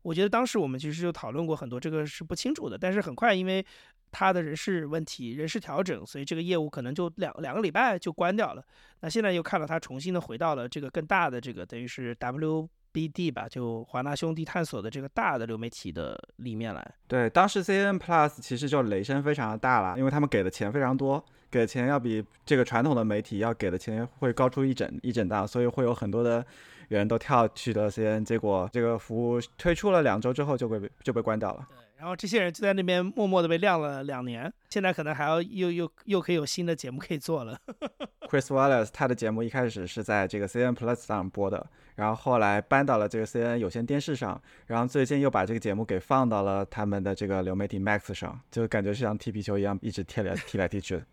[0.05, 2.77] 我觉得当时我们其实就讨论过很多，这个是不清楚的。
[2.77, 3.65] 但是很快，因为
[4.11, 8.63] 他的人事问题、人事调整，所以这个业务可能就两两个礼拜就关掉了。
[9.01, 12.69] 那现在又看到他重新的回到了这个更大的这个，等于是 W。
[12.95, 16.95] BD 吧，就华纳兄弟探索的这个大的流媒体的里面来。
[17.09, 26.45] 对，当时 CN Plus 其实就雷声非常的大了，因为他们给的钱非常多，给的钱要比这个传统的媒体要给的钱会高出一整一整档，所以会有很多的
[26.89, 31.67] 人都跳去了 CNN，结果这个服务推出了两周之后就被就被关掉了。
[31.97, 37.57] 然后这些人就在那边默默的被晾了两年，现在可能还要又又又可以有新的节目可以做了。
[38.27, 41.65] Chris Wallace 他的节目一开始是在这个 CNN Plus 上播的，
[41.95, 51.05] 然后后来搬到了这个 CNN 有线电视上，然后最近又把这个节目给放到了他们的这个流媒体 Max 上，就感觉是像踢皮球一样，一直踢来踢来踢去的。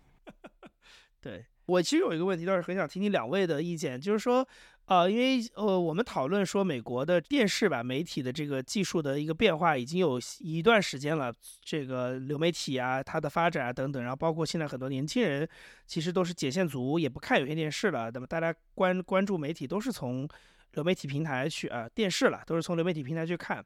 [1.23, 4.47] 对我其实有一个问题，倒是很想听听两位的意见，就是说。
[4.87, 11.33] 呃，因为呃，我们讨论说美国的电视吧媒体的这个技术的一个变化已经有一段时间了，
[11.65, 15.49] 这个流媒体啊，它的发展啊等等，然后包括现在很多年轻人
[15.87, 20.29] 其实都是解线族，也不看有线电视了，那么大家关关注媒体都是从
[20.73, 23.65] 流媒体平台去啊电视了，都是从流媒体平台去看。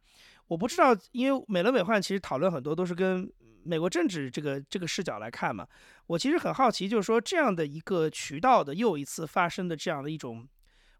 [0.49, 3.28] 我不知道，因为美轮美奂其实讨论很多都是跟
[3.67, 5.67] 美国政治这个这个视角来看嘛。
[6.07, 10.49] 我其实很好奇，就是说这样的一个渠道的又一次发生的这样的一种。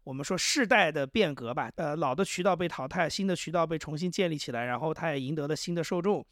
[0.03, 6.25] 我们说世代的变革吧，呃，老的渠道被淘汰，新的渠道被重新建立起来，然后它也赢得了新的受众。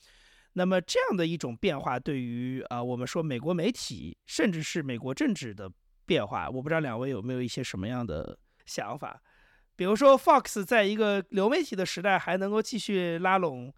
[0.54, 5.70] 那么这样的一种变化，对于啊，我们说美国媒体，甚至是美国政治的
[6.06, 9.22] 变化，我不知道两位有没有一些什么样的想法？
[9.76, 13.74] 比如说，Fox 在一个流媒体的时代，还能够继续拉拢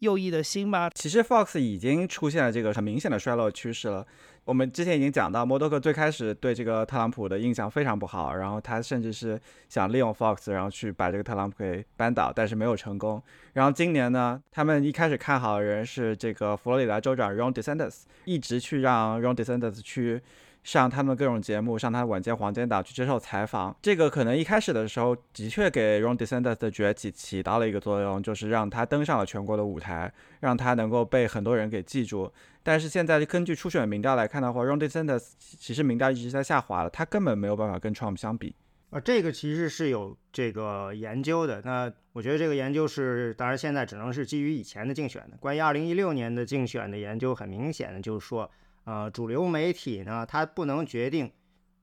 [0.00, 0.90] 右翼的心吗？
[0.94, 4.06] 其实 Fox 已经出现了这个很明显的衰落趋势了。
[4.44, 9.38] 我们之前已经讲到，默多克最开始对这个特朗普的印象非常不好，然后他甚至是
[9.68, 13.22] 想利用 Fox，然后去把这个特朗普给扳倒，但是没有成功。
[13.52, 20.22] 然后今年呢，他们一开始看好的人是这个佛罗里达州长 Ron DeSantis，一直去让 Ron DeSantis 去。
[20.68, 32.30] 上他们各种节目，上他晚间黄金档去接受采访，这个可能一开始的时候的确给 Ron DeSantis 的崛起起到了一个作用，就是让他登上了全国的舞台，让他能够被很多人给记住。
[32.62, 38.54] 但是现在根据初选民调来看的话，Ron DeSantis 其实民调一直在下滑了，他根本没有办法跟 Trump 相比。
[38.90, 41.62] 啊，这个其实是有这个研究的。
[41.64, 45.38] 那我觉得这个研究是，当然现在只能是基于以前的竞选的。
[45.40, 48.50] 关于2016年的竞选的研究，很明显的就是说。
[48.88, 51.30] 呃，主流媒体呢，它不能决定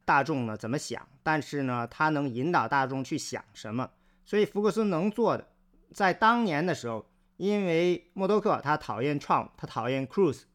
[0.06, 3.88] 大众呢怎么想，但是呢，它能引导大众去想什么。
[4.26, 5.48] 所以福克斯能做的，
[5.94, 10.46] 在当年的时候，因为默多克他讨厌 Trump，他讨厌 Cruz，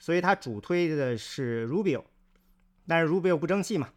[0.00, 2.02] 所以他主推的是 Rubio，
[2.88, 3.90] 但是 Rubio 不争气嘛，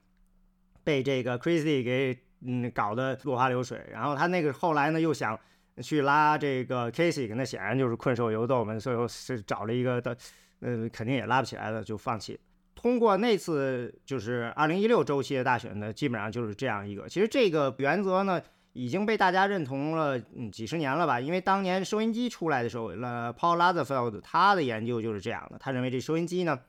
[0.83, 3.89] 被这个 Crazy 给嗯搞得落花流水。
[3.91, 5.39] 然后他那个后来呢又想
[5.81, 10.15] 去拉这个 Casey，那显然就是困兽犹斗嘛，最后是找了一个的。
[10.63, 12.39] 呃，肯定也拉不起来了，就放弃。
[12.73, 17.07] 通过那次就是二零一六周期的大选呢，基本上就是这样一个。
[17.07, 18.41] 其实这个原则呢，
[18.73, 21.19] 已经被大家认同了嗯几十年了吧？
[21.19, 25.57] 因为当年收音机出来的时候，呃，Paul Lazarsfeld 他的研究就是这样的。
[25.59, 26.59] 他认为这收音机呢，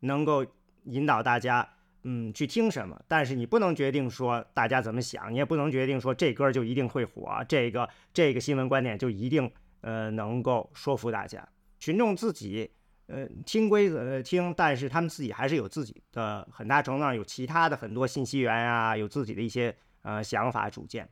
[0.00, 0.46] 能够
[0.84, 1.68] 引导大家
[2.04, 9.48] 嗯去听什么，但是你不能决定说大家怎么想，你也不能决定说这歌就一定会火，这个这个新闻观点就一定
[9.82, 12.70] 呃能够说服大家，群众自己。
[13.12, 21.06] 呃，听规则听，但是他们自己还是有自己的很大程度上有其他的很多信息源啊，有自己的一些呃想法主见。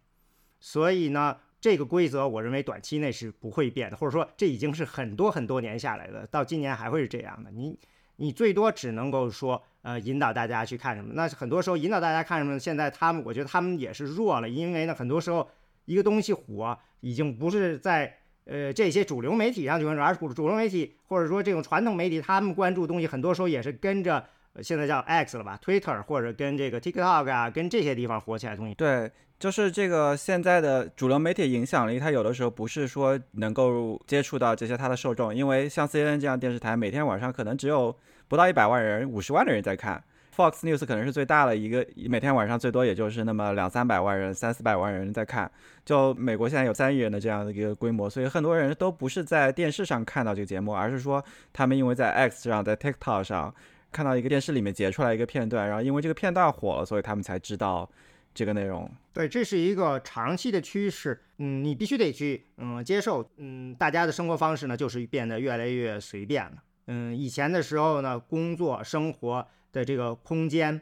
[0.60, 7.50] 所以呢，这个规则我认为短期内是不会变的，或者说这已经是很多很多年下来的，到今年还会是这样的。
[7.50, 7.78] 你
[8.16, 12.58] 你最多只能够说呃引导大家去看什么，那很多时候引导大家看什么？
[12.58, 15.46] 现在他们我觉得他们也是弱了，因为呢很多时候
[15.84, 18.19] 一个东西火已经不是在。
[18.44, 24.24] 呃，这些主流媒体上去关注，而主主流媒体或者说这种传统媒体，他们关注东西很多时候也是跟着
[24.62, 28.74] 现在叫 X 了吧，Twitter 或者跟这个 TikTok 啊，跟这些地方火起来的东西。
[28.74, 37.94] 对，就是这个现在的主流媒体影响力，它有的时候不是说能够接触到这些它的受众，因为像 CNN 这样电视台，每天晚上可能只有
[38.26, 40.02] 不到一百万人、五十万的人在看。
[40.34, 45.50] Fox News 可能是最大的一个，每天晚上最多也就是那么两三百万人、三四百万人在看。
[45.84, 53.54] 就美国现在有三亿人的这样的一个规模，所以很多人都不是在电视上看到这个节目，而是说他们因为在 X 上、在 TikTok 上
[53.90, 57.90] 看到一个电视里面截出来一个片段，然后因为这个片段火了，所以他们才知道
[58.32, 58.88] 这个内容。
[59.12, 61.20] 对，这是一个长期的趋势。
[61.38, 63.28] 嗯，你必须得去嗯接受。
[63.38, 66.52] 嗯，大家的生活方式呢，就是变得越来越随便了。
[66.86, 70.80] 嗯，以前的时候呢，工作生活的这个空间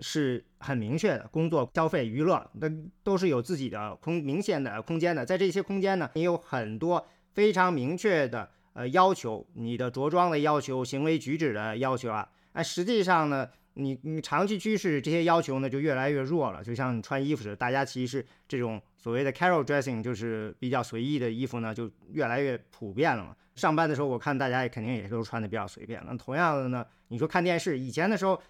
[0.00, 2.68] 是很明确的，工作、消费、娱乐，那
[3.02, 5.24] 都是有自己的空明显的空间的。
[5.24, 12.28] 在这些空间呢，你有很多非常明确的呃要求，你的着装的要求、行为举止的要求啊。
[12.52, 16.62] 哎，实际上呢，你你长期趋势这些要求呢就越来越弱了。
[16.62, 23.36] 就像你穿衣服似的，大家其实这种所谓的 casual dressing 就是比较随意的衣服呢，就越来越普遍了嘛。
[23.56, 26.00] 上班的时候，我看大家也肯定也都穿的比较随便。
[26.06, 28.40] 那同样的呢，你说看电视，以前的时候，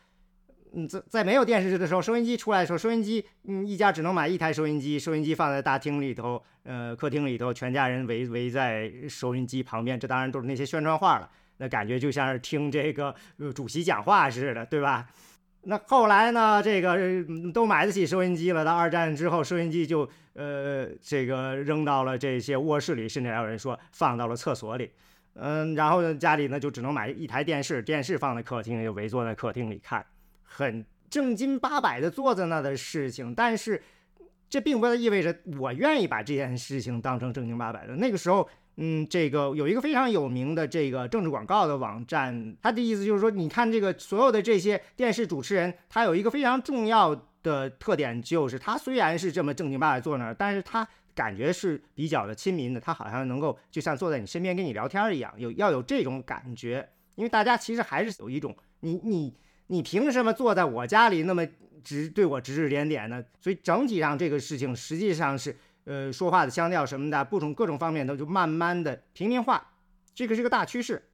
[0.75, 13.15] 嗯，在在没有电视的时候，收音机出来的时候，收音机，嗯，一家只能买一台收音机，收音机放在大厅里头，呃，客厅里头，全家人围围在收音机旁边，这当然都是那些宣传画了，那感觉就像是听这个
[13.55, 15.09] 主席讲话似的，对吧？
[15.69, 16.62] 那后来呢？
[16.62, 16.97] 这个
[17.53, 18.64] 都买得起收音机了。
[18.64, 24.93] 到二战之后，收音机就呃这个扔到了这些卧室里，甚至还有人说放到了厕所里。
[25.35, 30.07] 嗯，然后呢，家里呢就只能买一台电视，电视放在客厅，就围坐在客厅里看，
[30.45, 33.35] 很正经八百的坐在那的事情。
[33.35, 33.83] 但是
[34.49, 37.97] 这并不意味着我愿意把这件事情当成正经八百的。
[37.97, 38.49] 那个时候。
[38.79, 59.35] 嗯，这个有一个非常有名的这个政治广告的网站，他的意思就是说，你看这个所有的这些电视主持人，他有一个非常重要的特点，就是他虽然是这么正经八百坐那儿，但是他感觉是比较的亲民的，他好像能够就像坐在你身边跟你聊天一样，有要有这种感觉，因为大家其实还是有一种，你你
[59.68, 61.47] 你凭什么坐在我家里那么
[61.83, 63.24] 指对我指指点点呢？
[63.41, 65.57] 所以整体上这个事情实际上是。
[65.87, 69.72] 呃，说话的腔调什么的，不同各种方面都就慢慢的平民化，
[70.14, 71.09] 这个是个大趋势。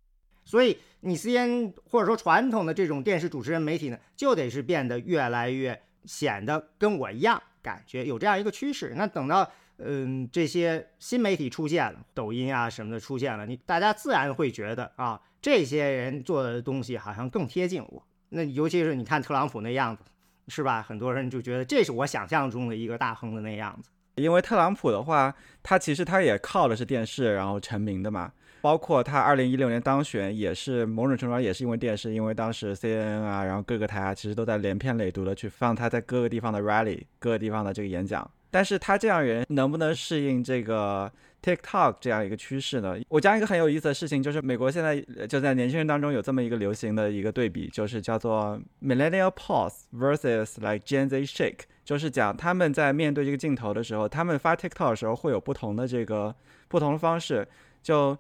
[0.44, 8.94] 所以你 C N 或者说传统的这种电视主持人媒体呢，就得是变得越来越显得跟我一样，感觉有这样一个趋势。
[8.96, 18.02] 那等到嗯这些新媒体出现了，抖音啊什么的出现了，你大家自然会觉得啊，这些人做的东西好像更贴近我。
[18.30, 20.02] 那尤其是你看特朗普那样子，
[20.48, 20.82] 是吧？
[20.82, 23.90] 很多人就觉得这是我想象中的一个大亨的那样子。
[24.22, 28.32] 因为特朗普的话，他其实他也靠的是电视，然后成名的嘛。
[28.62, 38.30] 包括他二零一六年当选，也是某种程度上也是因为电视，因为当时 CNN 啊，然后各个台啊，其实都在连篇累牍的去放他在各个地方的 rally，各个地方的这个演讲。
[38.52, 41.10] 但是他这样人能不能适应这个
[41.42, 42.96] TikTok 这样一个趋势呢？
[43.08, 56.34] 我讲一个很有意思的事情，就是美国现在就在年轻人当中有这么一个流行的一个对比，就是叫做 Millennial Pause versus like Gen Z Shake，就是讲他们在面对这个镜头的时候，他们发 TikTok 的时候会有不同的这个
[56.68, 57.46] 不同的方式，
[57.82, 58.16] 就。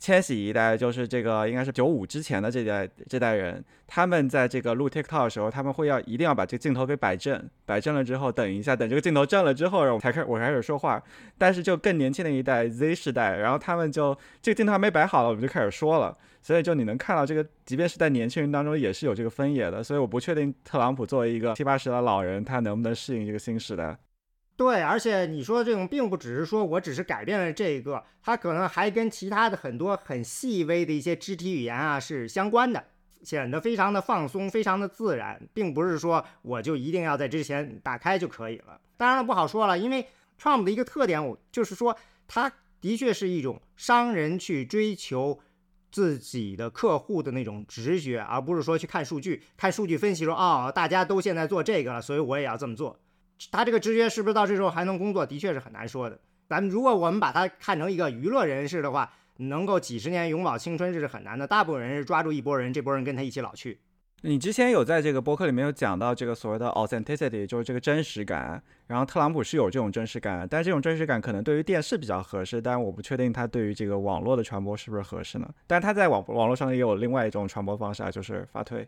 [0.00, 11.02] 千禧一代就是这个，应该是九五之前的这代这代人，他们在这个录 TikTok 的时候，他们会要一定要把这个镜头给摆正，摆正了之后，等一下，等这个镜头正了之后，然后才开我开始说话。
[11.36, 16.16] 但是就更年轻的一代 Z 世代，然后他们就这个镜头还没摆好了，我们就开始说了。
[16.40, 19.84] 所以就你能看到这个，即便是在年轻人当中也是有这个分野的。
[19.84, 23.98] 所以我不确定特朗普作为一个七八十的老人，他能不能适应这个新时代。
[24.60, 32.84] 对，而且你说这种并不只是说我只是改变了这个，它可能还跟其他的很多很细微的一些肢体语言啊是相关的，
[33.22, 38.78] 显得非常的放松，非常的自然，并不是说我就一定要在之前打开就可以了。
[38.98, 40.06] 当然了，不好说了，因为
[40.38, 41.96] Trump 的一个特点，我就是说，
[42.28, 42.52] 他
[42.82, 45.40] 的确是一种商人去追求
[45.90, 53.00] 自己的客户的那种直觉，而不是说去看数据，看数据分析说，哦，大家都现在做这个了，所以我也要这么做。
[53.50, 56.18] 他这个直觉是不是到这时候还能工作，的确是很难说的。
[56.48, 61.46] 咱们如果我们把他看成一个娱乐人士的话，能够几十年永葆青春这是很难的。
[61.46, 63.80] 大部分人是抓住一波人，这波人跟他一起老去。
[64.22, 68.62] 你之前有在这个博客里面有讲到这个所谓的 authenticity，就是这个真实感。
[68.86, 75.48] 然后特朗普是有这种真实感，但这种真实感可能对于电视比较合适，但是我不确定他对于这个网络的传播是不是合适呢？
[75.66, 78.86] 但是他在网网络上也有另外一种传播方式啊，就是发推。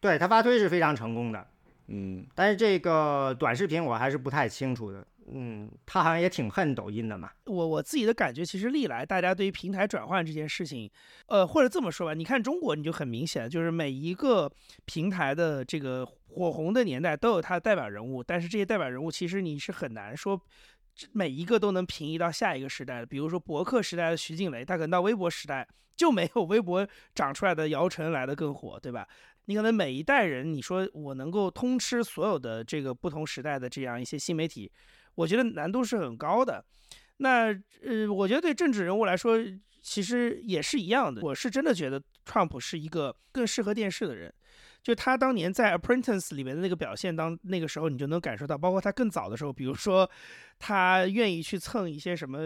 [0.00, 1.46] 对他发推是非常成功的。
[1.88, 5.06] 嗯，但是这个短视频我还是不太清楚的。
[5.28, 7.30] 嗯，他好像也挺恨抖音的嘛。
[7.46, 10.88] 我我自己的感觉，其实历来大家对于平台转换这件事情，
[11.26, 14.48] 呃，或者这么说吧，你看中国，你就很明显，就是每一个
[14.84, 20.40] 平台的这个火红的年代都有它的代表人物，但是这些代表人物其实你是很难说
[21.10, 23.06] 每一个都能平移到下一个时代的。
[23.06, 25.66] 比如说博客时代的徐静蕾，他可能到微博时代
[25.96, 29.08] 就没有微博长出来的姚晨来的更火，对吧？
[29.46, 34.70] 你可能每一代人，你说我能够通吃所有的这个不同时代的这样一些新媒体，
[35.14, 36.64] 我觉得难度是很高的。
[37.18, 37.46] 那
[37.82, 39.38] 呃，我觉得对政治人物来说，
[39.80, 41.22] 其实也是一样的。
[41.22, 44.32] 我是真的觉得 Trump 是一个更适合电视的人。
[44.82, 50.08] 就他当年在《Apprentice》里面的那个表现，当那个时候你就能感受到，包括他更早的时候，比如说
[50.58, 52.38] 他愿意去蹭一些什么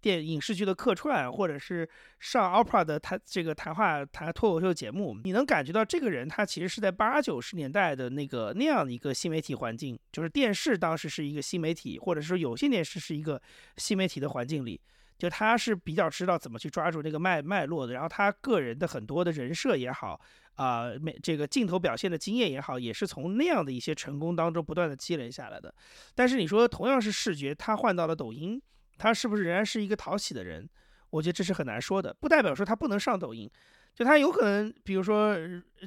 [0.00, 1.88] 电影视剧的客串，或者是
[2.18, 13.40] 上 Opera 的谈这个谈话谈脱口秀节目，你能感觉到这个人他其实是在八九十年代的那个那样的一个新媒体环境，就是电视当时是一个新媒体，或者说有线电视是一个
[13.76, 14.80] 新媒体的环境里。
[15.18, 20.20] 就他是比较知道怎么去抓住这个脉脉络的，然后他个人的很多的人设也好，
[20.54, 25.74] 啊，每这个镜头表现的经验也好，也是从那样的一些成功当中不断的积累下来的。
[26.14, 28.62] 但是你说同样是视觉，他换到了抖音，
[28.98, 30.68] 他是不是仍然是一个讨喜的人？
[31.10, 33.50] 我觉得这是很难说的，不代表说他不能上抖音。
[33.94, 35.36] 就他有可能，比如说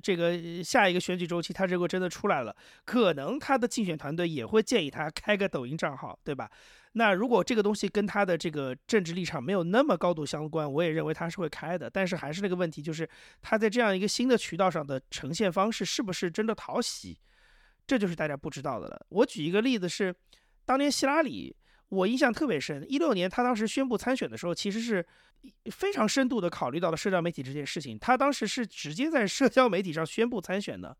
[0.04, 2.54] 这个下一个选举周期，他如果真的出来了，
[2.84, 6.50] 可能他的竞选团队也会建议他开个抖音账号，对吧？
[6.94, 11.90] 那如果这个东西跟他的这个政治立场没有那么高度相关，我也认为他是会开的。
[11.90, 13.08] 但是还是那个问题，就是
[13.42, 17.18] 他在这样一个新的渠道上的呈现方式是不是真的讨喜，
[17.88, 19.06] 这就是大家不知道的了。
[19.08, 20.14] 我举一个例子是，
[20.66, 21.56] 当年希拉里，
[21.92, 25.06] 我印象特别深，一六年他当时宣布参选的时候，其实是
[25.66, 28.00] 非常深度的考虑到了社交媒体这件事情。
[28.00, 30.96] 他当时是直接在社交媒体上宣布参选的，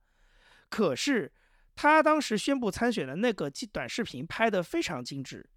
[0.70, 1.32] 可是
[1.78, 5.50] 他当时宣布参选的那个短视频拍得非常精致。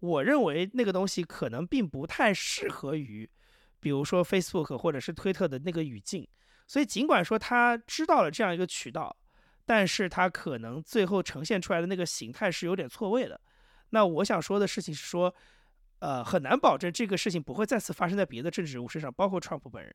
[0.00, 3.30] 我认为那个东西可能并不太适合于，
[3.78, 6.26] 比如说 Facebook 或者是推特的那个语境，
[6.66, 9.16] 所以尽管说他知道了这样一个渠道，
[9.64, 13.40] 但是他可能最后呈现出来的那个形态是有点错位的。
[13.94, 15.32] 那我想说的事情是说，
[16.00, 19.94] 呃，很难保证这个事情不会再次发生在别的政治人物身上，包括 Trump 本人。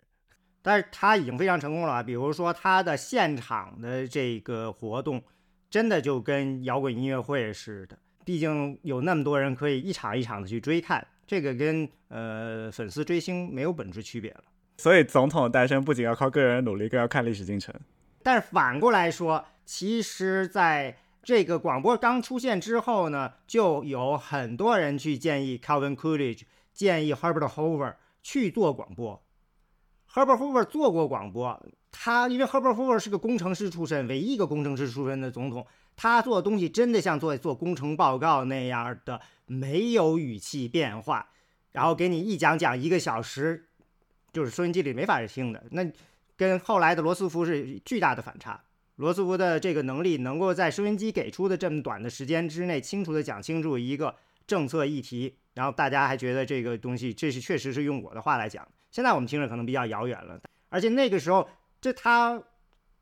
[0.62, 5.22] 但是他已经非常成功了，比如说他的现场的这个活动，
[5.70, 8.00] 真的就跟摇滚音乐会似的。
[8.24, 14.44] 毕竟有那么多人可以一场一场的去追看，这个跟呃粉丝追星没有本质区别了。
[14.78, 17.76] 所以总统诞生不仅要靠个人努力，更要看历史进程。
[18.24, 20.96] 但是反过来说，其实在
[21.30, 26.42] 这个广播刚出现之后呢，就有很多人去建议 Calvin Coolidge，
[26.74, 29.24] 建议 Herbert Hoover 去做广播。
[30.12, 35.68] Herbert Hoover 做过广播，他因为 Herbert Hoover 是个工程师出身，唯一一个工程师出身的总统。
[35.96, 41.30] 他做东西真的像做做工程报告那样的，没有语气变化，
[41.74, 43.68] 然后给你一讲讲一个小时，
[44.34, 45.64] 就是收音机里没法听的。
[45.70, 45.88] 那
[46.36, 48.60] 跟后来的罗斯福是巨大的反差。
[49.00, 54.14] 罗斯福的这个能力，能够在收音机给出的这么短的时间之内，清楚的讲清楚一个
[54.46, 58.68] 政策议题，然后大家还觉得这个东西，这是确实是用我的话来讲。
[58.92, 61.48] 现在我们听着可能比较遥远了，而且那个时候，
[61.80, 62.44] 这他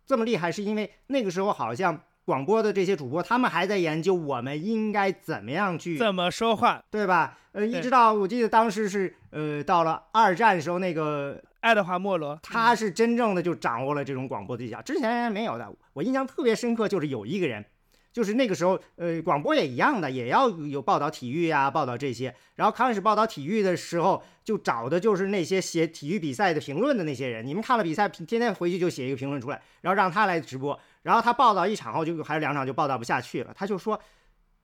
[0.06, 2.00] 这么厉害，是因为那个时候好像。
[2.28, 7.39] 广播的这些主播，他们还在研究我们应该怎么样去怎么说话，对吧？
[7.54, 15.70] 呃，一直到我记得当时是呃，到了二战时候，那个爱德华·莫罗，他是真正的就掌握了这种广播技巧，之前没有的。
[15.91, 17.65] 我印象特别深刻，就是有一个人。
[18.13, 22.34] 就是那个时候，呃，广播也一样的，也要有报道体育呀，报道这些。
[22.55, 27.45] 然后开始报道体育的时候，就找的就是那些写体育比赛的评论的那些人。
[27.45, 30.80] 你们看了比赛，天天回去就写一个评论出来，然后让他来直播。
[31.03, 33.53] 然后他报道一场后，就还有两场就报道不下去了。
[33.53, 34.01] 他就说，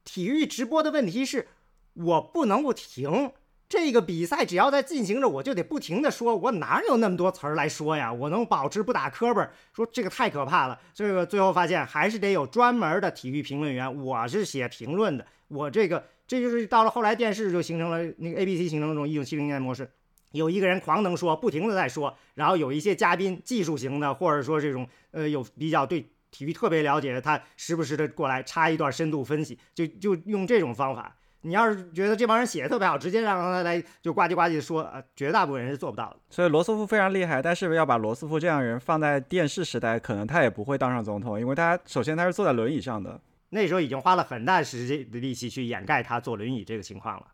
[0.05, 1.49] 体育直播的问题是，
[1.95, 3.33] 我不能不停。
[3.69, 8.13] 这个比赛只要在进行着，我就得不停的说，我哪有那么多词儿来说呀？
[8.13, 9.49] 我能保持不打磕巴？
[9.73, 10.79] 说这个太可怕了。
[10.93, 14.03] 这个最后发现还是得有专门的体育评论员。
[14.03, 19.89] 我是写评论的，我这个这就是到了后来电视就形成了那个 ABC 形成这种一九七零年模式，
[20.33, 31.15] 有一个人狂能说，不停的在说，然后有一些嘉宾技术型的，或者说这种呃有比较对体育特别了解的，他时不时的过来插一段深度分析，就就用这种方法。
[31.43, 36.17] 你要是觉得这帮人写的特别好，直接让他来就呱唧呱唧说，呃，绝大部分人是做不到的。
[36.29, 43.19] 所以罗斯福非常厉害，但是要把罗斯福这样人放在电视时代，可能他也不会当上总统，因为他首先他是坐在轮椅上的。
[43.49, 47.27] 那时候已经花了很大时间的力气去掩盖他坐轮椅这个情况了。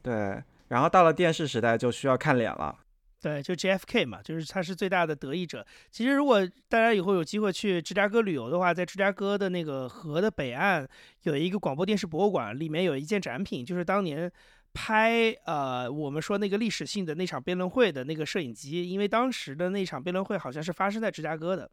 [0.00, 2.74] 对，然后到了电视时代就需要看脸了。
[3.22, 5.66] 对，就 JFK 嘛，就是他是最大的得益者。
[5.90, 10.86] 其实，如果大家以后有机会去芝加哥旅游的话，在芝加哥的那个河的北岸
[11.22, 14.30] 有一个广播电视博物馆，里面有一件展品，就是当年
[14.74, 18.88] 拍呃我们说那个历史性的那场辩论会的那个摄影机。
[18.88, 21.68] 因为当时的那场辩论会好像是发生在芝加哥的。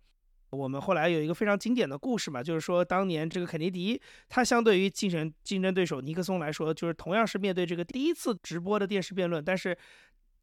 [0.50, 9.78] 我们后来有一个非常经典的故事嘛，就是说当年这个肯尼迪他相对于竞争竞争对手尼克松来说，就是同样是面对这个第一次直播的电视辩论，但是。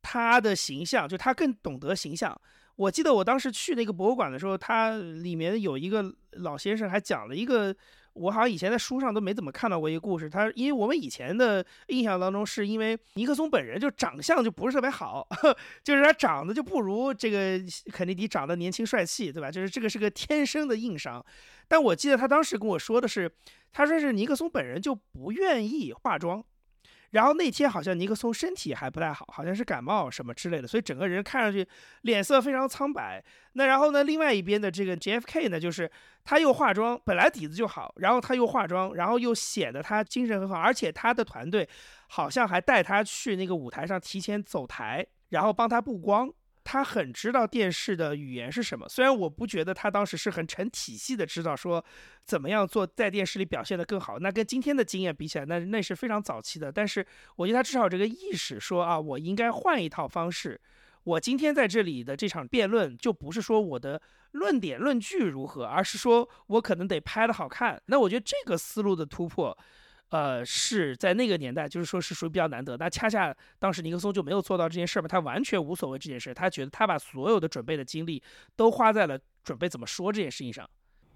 [0.02, 2.38] 他的形象，就他更懂得形象。
[2.76, 7.74] 我记得我当时去那个博物馆的时候，他里面有一个老先生还讲了一个。
[8.14, 15.26] 我好像以前在书上都没怎么看到过一个故事，他因为我们以前的印象当中，是因为尼克松本人就长相就不是特别好，
[15.84, 17.60] 就是他长得就不如这个
[17.92, 19.48] 肯尼迪长得年轻帅气，对吧？
[19.48, 21.24] 就是这个是个天生的硬伤。
[21.68, 23.30] 但我记得他当时跟我说的是，
[23.72, 26.44] 他说是尼克松本人就不愿意化妆。
[27.10, 31.66] 然后那天好像尼克松身体还不太好，好像是感冒什么之类的，所以整个人看上去
[32.02, 33.22] 脸色非常苍白。
[33.54, 35.90] 那然后呢，另外一边的这个 JFK 呢，就是
[36.24, 41.68] 他又化妆，本来底子就好，然后他又化妆，然后又显得他精神很好，而且他的团队
[42.08, 46.30] 好像还带他去那个舞台上提前走台，然后帮他布光。
[46.72, 51.84] 他很知道电视的语言是什么，虽然我不觉得他当时是很成体系的知道说
[52.24, 56.70] 怎么样做在电视里表现的更好，那跟今天的经验比起来，那那是非常早期的。
[56.70, 60.60] 但是我觉得他至少这个意识说啊，我应该换一套方式。
[61.02, 67.82] 我今天在这里的这场辩论就不是说我的论点论据如何，而是说我可能得拍的好看。
[67.86, 69.58] 那我觉得这个思路的突破。
[70.10, 72.76] 呃，是在那个年代，就是说是属于比较难得。
[72.76, 78.22] 那恰恰当时尼克松就没有做到这件事儿嘛，他完全无所谓这件事，他觉得他把所有的准备的精力
[78.54, 80.68] 都花在了准备怎么说这件事情上。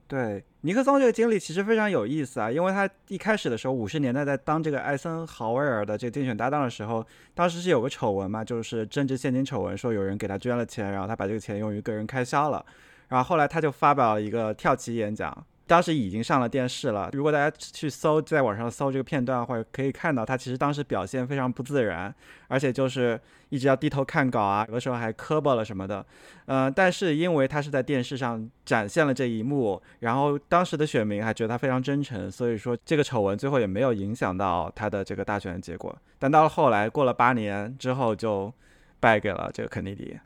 [0.06, 12.64] 对，尼克松这个经历其实非常有意思啊，因为他一开始的时候，五十年代在当这个艾森豪威尔的这个竞选搭档的时候，当时是有个丑闻嘛，就是政治现金丑闻，说有人给他捐了钱，然后他把这个钱用于个人开销了，
[13.08, 15.44] 然后后来他就发表了一个跳棋演讲。
[15.66, 17.08] 当时已经上了电视了。
[17.12, 22.14] 如果大家去搜，在网上搜这个片段，或者可以看到他其实当时表现非常不自然，
[22.48, 23.18] 而且就是
[23.48, 26.04] 一直要低头看稿啊，有的时候还磕巴了什么的。
[26.46, 35.96] 嗯，但是因为他是在电视上展现了这一幕，然后当时的选民还觉得他非常真诚，所以说这个丑闻最后也没有影响到他的这个大选的结果。
[36.18, 38.52] 但到了后来，过了八年之后，就
[39.00, 40.18] 败给了这个肯尼迪。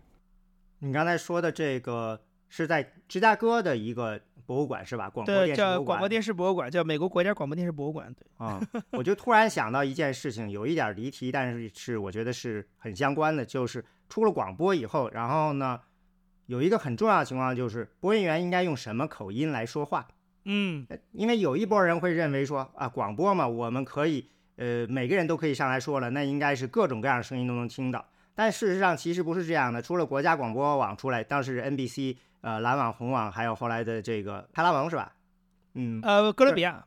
[0.80, 4.20] 你刚才说的这个是在芝加哥的一个。
[4.48, 5.10] 博物馆是吧？
[5.10, 8.10] 广播电视叫广播电视博物馆，叫美国国家广播电视博物馆。
[8.14, 8.58] 对啊，
[8.92, 15.78] 我就突然想到一件事情，有一点离题，但是是我觉得是很相关的，就是出了广播以后，然后呢，
[16.46, 20.08] 有一个很重要的情况就是播音员应该用什么口音来说话。
[20.46, 28.02] 嗯，因为有一波人会认为说啊，广播嘛，我们可以呃每个人都可以上来说了，那应该是各种各样的声音都能听到。
[28.34, 32.16] 但事实上其实不是这样的，除了国家广播网出来，当时 NBC。
[32.40, 35.12] 呃，蓝网、红网，还有后来的这个派拉蒙是吧？
[35.74, 36.84] 嗯，呃，哥伦比亚，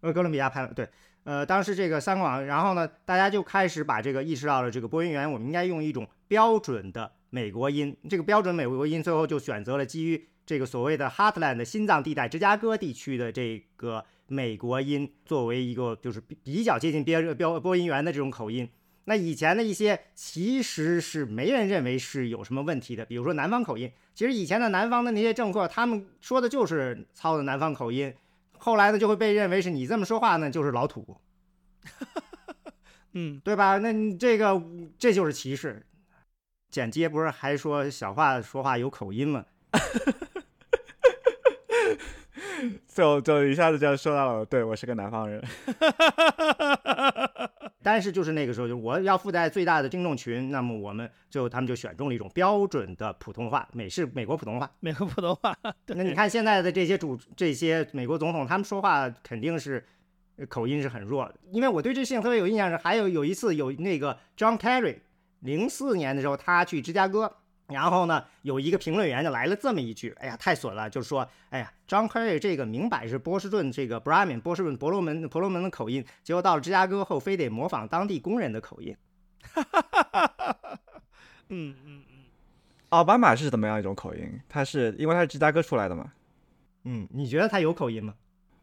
[0.00, 0.88] 呃，哥伦比亚派对，
[1.24, 18.68] 呃，当时这个三网，然后呢，大家就开始把这个意识到了，这个播音员我们应该用一种标准的美国音，这个标准美国音，最后就选择了基于这个所谓的 Heartland 心脏地带芝加哥地区的这个美国音，作为一个就是比较接近标标播音员的这种口音。
[19.08, 23.90] 那以前的一些其实是没人认为是有什么问题的，比如说南方口音。
[24.14, 28.14] 其实以前的南方的那些政客，他们说的就是操的南方口音，
[28.58, 31.16] 后来呢就会被认为是你这么说话呢就是老土，
[33.14, 33.78] 嗯，对吧？
[33.78, 34.62] 那你这个
[34.98, 35.86] 这就是歧视。
[36.70, 39.46] 剪接不是还说小话说话有口音吗？
[42.88, 45.42] 就就一下子就说到了，对我是个南方人。
[47.90, 55.56] 但是就是那个时候，就我要附带最大的听众群，那么我们最后他们就选中了一种标准的普通话，美式美国普通话，美国普通话。
[55.86, 59.82] 那你看现在的这些主这些美国总统，他们说话肯定是
[60.50, 61.34] 口音是很弱的。
[61.50, 64.98] 因为我对这事情特别有印象是，还有有一次有那个 John Kerry，
[65.40, 67.34] 零四年的时候他去芝加哥。
[67.68, 78.96] 然后呢，有一个评论员就来了这么一句：“哎呀，太损了！”就是说：“哎呀，John Kerry 这个明摆是波士顿这个 Brahmin 波士顿婆罗门婆罗门的口音，结果到了芝加哥后，非得模仿当地工人的口音。”
[79.52, 80.80] 哈哈哈哈哈！
[81.50, 82.24] 嗯嗯嗯，
[82.88, 84.40] 奥巴马是怎么样一种口音？
[84.48, 86.10] 他是因为他是芝加哥出来的嘛？
[86.84, 88.14] 嗯，你觉得他有口音吗？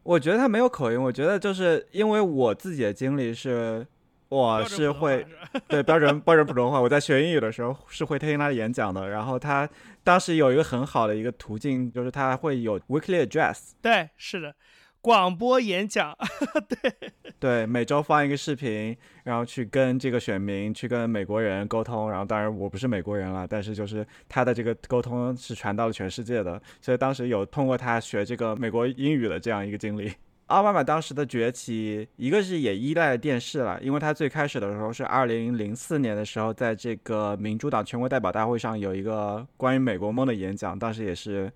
[0.02, 1.00] 我觉得他没有口音。
[1.00, 3.86] 我觉得就是因为我自己的经历是。
[4.28, 5.24] 我是会
[5.68, 6.80] 对标准标准普通话。
[6.80, 9.08] 我在学英语的时候是会听他的演讲的。
[9.08, 9.68] 然后他
[10.02, 13.70] 当时有一个很好的一个途径，就是他会有 weekly address。
[13.80, 14.54] 对，是的，
[15.00, 16.16] 广播演讲。
[16.68, 22.10] 对对，每周放一个视频，然后去跟这个选民、去跟美国人沟通。
[22.10, 26.60] 然后当然我不是美国人了，但是就是他的这个沟通是传到了全世界的。
[26.80, 30.12] 所以当时有通过他学这个美国英语的这样一个经历。
[30.46, 41.52] 奥巴马当时的崛起，一个是也依赖电视了，因为他最开始的时候是二零零四年的时候，在这个民主党全国代表大会上有一个关于美国梦的演讲，当时也是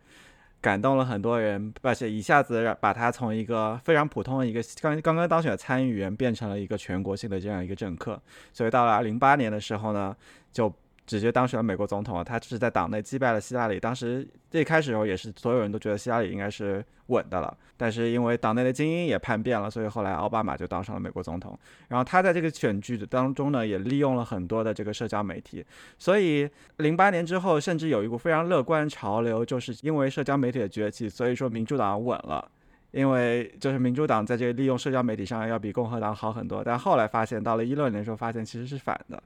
[0.60, 8.20] 感动了很多人，而且一下子把他从一个非常普通的一个刚刚刚当选的参议员变成了一个全国性的这样一个政客。
[8.52, 10.16] 所以到了零八年的时候呢，
[10.50, 10.68] 就
[11.10, 13.80] 直接当选了美国总统啊，他是在党内击败了希拉里。
[13.80, 21.58] 当时最开始时候也是所有人都觉得希拉里应该是稳的了，但是因为党内的精英也叛变了，所以后来奥巴马就当上了美国总统。
[21.88, 25.66] 然后他在这个选举当中呢，也利用了很多的这个社交媒体，
[25.98, 32.48] 所以零八年之后，甚至有一股非常乐观潮流，就是因为社交媒体的崛起，所以说民主党稳了。
[32.92, 39.22] 因为就是民主党在这个利用社交媒体上要比共和党好很多，但后来发现到了一六年的时候，发现其实是反的。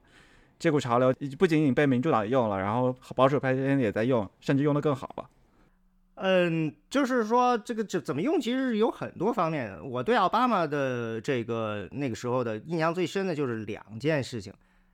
[0.59, 5.29] 这股潮流不仅仅被民主党用了，然后保守派也在用，甚至用的更好了。
[6.17, 9.77] 嗯，就是说这个这怎么用，其实有很多方面。
[9.83, 14.53] 我对奥巴马的这个那个时候的印象最深的就是两件事情。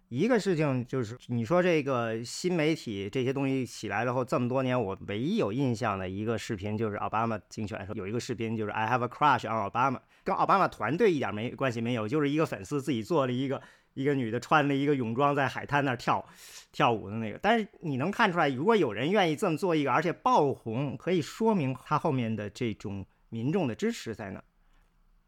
[0.08, 13.62] 一个事情就是你说这个新媒体这些东西起来了后，这么多年我唯一有印象的一个视频就是奥巴马竞选的时候有一个视频，就是 I have a crush on 奥巴马，跟奥巴马团队一点没关系没有，就是一个粉丝自己做了一个
[14.00, 16.24] 一个女的穿了一个泳装在海滩那儿跳
[16.72, 17.38] 跳舞的那个。
[17.38, 24.42] 但是你能看出来，如果有人愿意这么做一个，而且爆红，可以说明他后面的这种民众的支持在哪。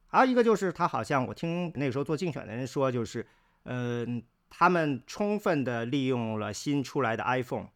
[0.07, 3.27] 还有一个就是他好像我听那个时候做竞选的人说，就是
[3.65, 4.23] 嗯。
[4.55, 7.69] 他们充分的利用了新出来的 iPhone，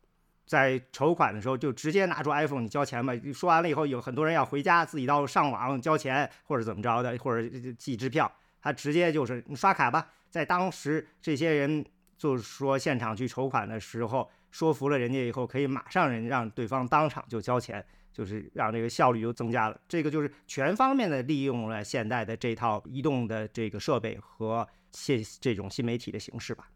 [0.45, 3.15] 在筹款的时候就直接拿出 iPhone，你交钱吧。
[3.33, 7.49] 说完了以后，有很多人要回家自己到上网交钱或者怎么着的，或者
[7.79, 10.07] 寄支票，他直接就是你刷卡吧。
[10.37, 11.85] 在当时这些人
[12.19, 19.81] 就是说现场去筹款的时候，说服了人家以后，可以马上人让对方当场就交钱，就是让这个效率又增加了。
[19.89, 24.69] 这个就是全方面的利用了现代的这套移动的这个设备和。
[24.93, 26.71] 新这种新媒体的形式吧，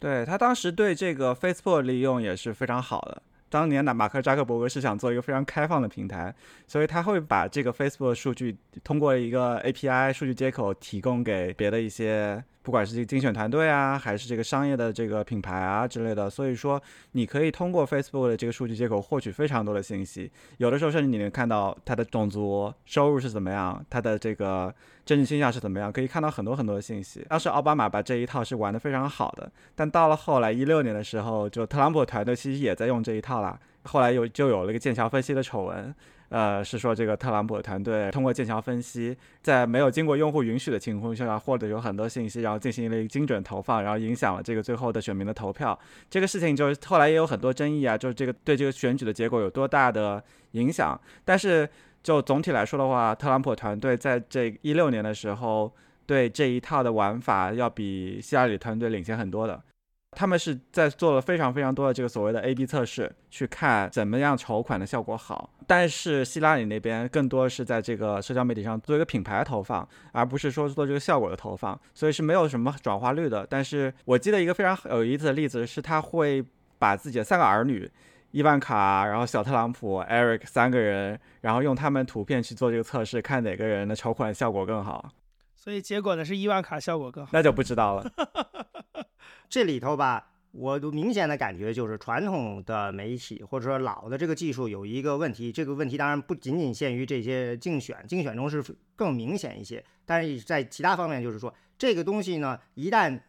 [0.00, 3.22] 对他当时对这个 Facebook 利用也是非常好的。
[3.48, 6.34] 当年的马克扎克伯格是想做一个非常开放的平台，
[6.66, 12.42] 所以他会把这个 Facebook 数据通过一个 API 数据接口提供给别的一些。
[12.62, 16.80] 不管是这个精选团队啊，还是这个商业的这个品牌啊之类的，所以说
[17.12, 20.30] 你可以通过 Facebook 的这个数据接口获取非常多的信息。
[20.58, 24.74] 有的时候甚至你能看到他的种族、收入是怎么样，他的这个
[25.06, 27.24] 政治倾向是怎么样，可以看到很多很多的信息。
[27.28, 33.58] 当时奥巴马把这一套是玩的非常好的，但到了后来一六年的时候，就特朗普团队其实也在用这一套啦。
[33.84, 35.94] 后来有就有了一个剑桥分析的丑闻。
[36.30, 45.78] 呃，是说这个特朗普团队通过剑桥分析，在没有经过用户允许的情况下，获得有很多信息，然后进行了一个精准投放，然后影响了这个最后的选民的投票。
[46.10, 50.22] 这个事情就是后来也有很多争议啊，就是这个对这个选举的结果有多大的
[50.52, 51.00] 影响。
[51.24, 51.68] 但是
[52.02, 55.72] 就总体来说的话，特朗普团队在这一六年的时候，
[56.04, 59.62] 对这一套的玩法要比希拉里团队领先很多的。
[60.12, 65.50] 他们是在做了非常非常多的这个所谓的 A/B 测试，去看怎么样筹款的效果好。
[65.66, 73.46] 但是希拉里那边更多是在这个社交媒体上做一个品牌投放，而不是说做这个效果的投放，所以是没有什么转化率的。
[73.48, 76.42] 但是我记得一个非常有意思的例子是，他会
[76.78, 77.88] 把自己的三个儿女，
[78.30, 85.12] 伊万卡，然后小特朗普、Eric 三个人，然后用他们图片去做这个测试，看哪个人的筹款效果更好。
[85.54, 88.10] 所以结果呢是伊万卡效果更好，那就不知道了。
[89.48, 95.50] 这里头吧，我都明显的感觉就是传统的媒体或者说老的这个技术有一个问题。
[95.50, 98.62] 这个问题当然不仅仅限于这些竞选，竞选中是
[98.94, 99.82] 更明显一些。
[100.04, 103.20] 但是在其他方面，就是说这个东西呢，一旦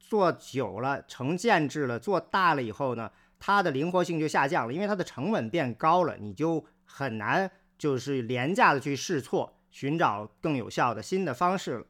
[0.00, 7.48] 做久了、成建制了、做大了以后呢，它的灵活性就下降了，因为它的成本变高了，你就很难
[7.78, 11.86] 就是廉价的去试错，寻找更有效的新的方式了。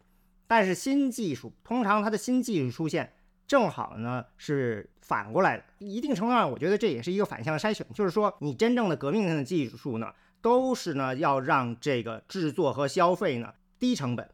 [0.46, 3.14] 但是新技术通常它的新技术出现。
[3.46, 14.30] 正好呢是反过来的，一定程度上，我觉得这也是一个反向筛选，就是说你真正的革命性的技术呢，都是呢要让这个制作和消费呢低成本、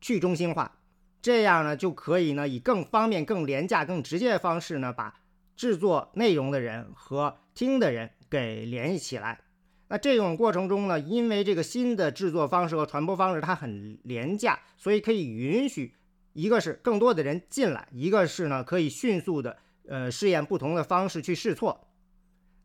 [0.00, 0.78] 去中心化，
[1.22, 5.14] 这样呢就可以呢以更方便、更廉价、更直接的方式呢把
[5.54, 9.40] 制作内容的人和听的人给联系起来。
[9.88, 15.94] 那这种过程中呢，因为这个新的制作方式和传播方式它很廉价，所以可以允许。
[16.36, 19.56] 一个是更多的人进来，一个是呢可以迅速的
[19.88, 21.88] 呃试验不同的方式去试错。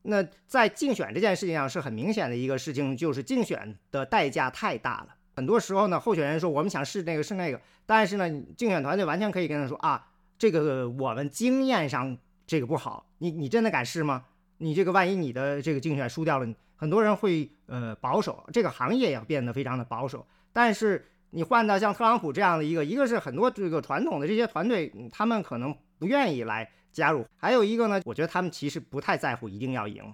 [0.01, 5.15] 那在竞选这件事情上是很明显的一个事情，就是竞选的代价太大了。
[5.33, 10.05] 很多时候呢，候选人说我们想试那个试那个，但是呢，竞选团队完全可以跟他说啊，
[10.37, 14.25] 这个我们经验上这个不好，你你真的敢试吗？
[14.57, 21.07] 你这个万一你的这个竞选输掉了，很多人会呃保守，这个行业也变得非常的保守，但是。
[21.31, 30.13] 你换到像特朗普这样的一个，一个是很多这个传统的这些团队，他们可能不愿意来加入；还有一个呢，我觉得他们其实不太在乎一定要赢，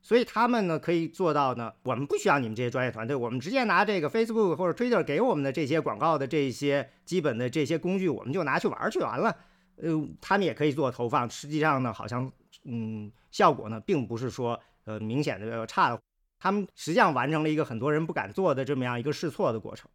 [0.00, 9.36] 所以他们呢可以做到呢，我们不需要你们这些专业团队，我们直接拿这个 Facebook 或者 Twitter 给我们的这些广告的这些基本的这些工具，我们就拿去玩去完了。
[9.76, 12.30] 呃，他们也可以做投放，实际上呢，好像
[12.64, 16.00] 嗯，效果呢，并不是说呃明显的差的。
[16.38, 19.90] 他们实际上完成了一个很多人不敢做的这么样一个试错的过程。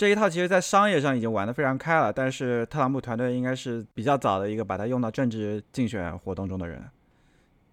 [0.00, 6.82] 这一套其实，在商业上已经玩得非常开了，但是特朗普团队应该是比较早的一个把它用到政治竞选活动中的人，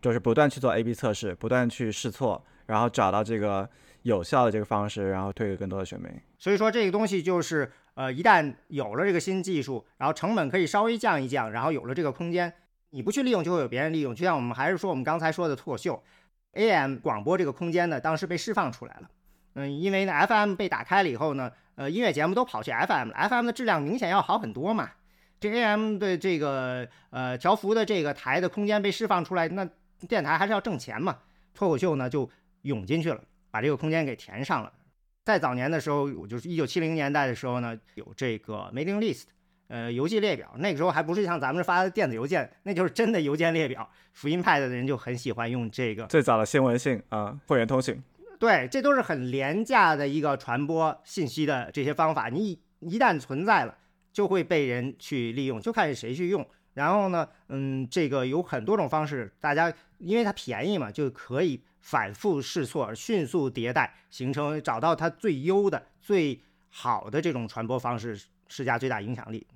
[0.02, 3.70] 就是不断去做 A/B 测试，不断去试错，然后找到这个
[4.02, 6.12] 有效的这个方式，然后推给更多的选民。
[6.38, 12.54] 所以说，这个东西就是呃，一旦有了这个新技术，然后成本可以稍微降一降，然后有了这个空间，
[12.90, 14.14] 你不去利用，就会有别人利用。
[14.14, 16.04] 就像我们还是说我们刚才说的脱口秀
[16.56, 19.10] ，AM 广播这个空间呢，当时被释放出来了。
[19.54, 21.50] 嗯，因为呢，FM 被打开了以后呢。
[21.78, 24.90] 呃，音乐节目都跑去 FM 了，FM 的质量明显要好很多嘛。
[25.40, 29.64] 这 AM 的这个呃调幅的这个台的空间被释放出来，那
[30.08, 31.20] 电台还是要挣钱嘛。
[31.54, 32.28] 脱口秀呢就
[32.64, 33.22] 涌进去了，
[33.52, 34.74] 把这个空间给填上了。
[35.24, 39.26] 在早年的时候，我就是一九七零年代的时候呢，有这个 mailing list，
[39.68, 40.52] 呃，邮寄列表。
[40.58, 43.88] 那个时候还不是像咱们发的电子邮件，那就是真的邮件列表。
[44.14, 48.02] 福音派的人就很喜欢用这个最早的新闻信啊，会员通讯。
[48.40, 52.30] 对，这都是很廉价的一个传播信息的这些方法。
[52.30, 53.78] 你一旦存在了，
[54.14, 56.46] 就会被人去利用，就看谁去用。
[56.74, 66.40] 然后呢，嗯，这个有很多种方式，大家因为它便宜嘛，就可以反复试错，迅速迭代，形成找到它最优的、最
[66.70, 69.48] 好的这种传播方式，施加最大影响力。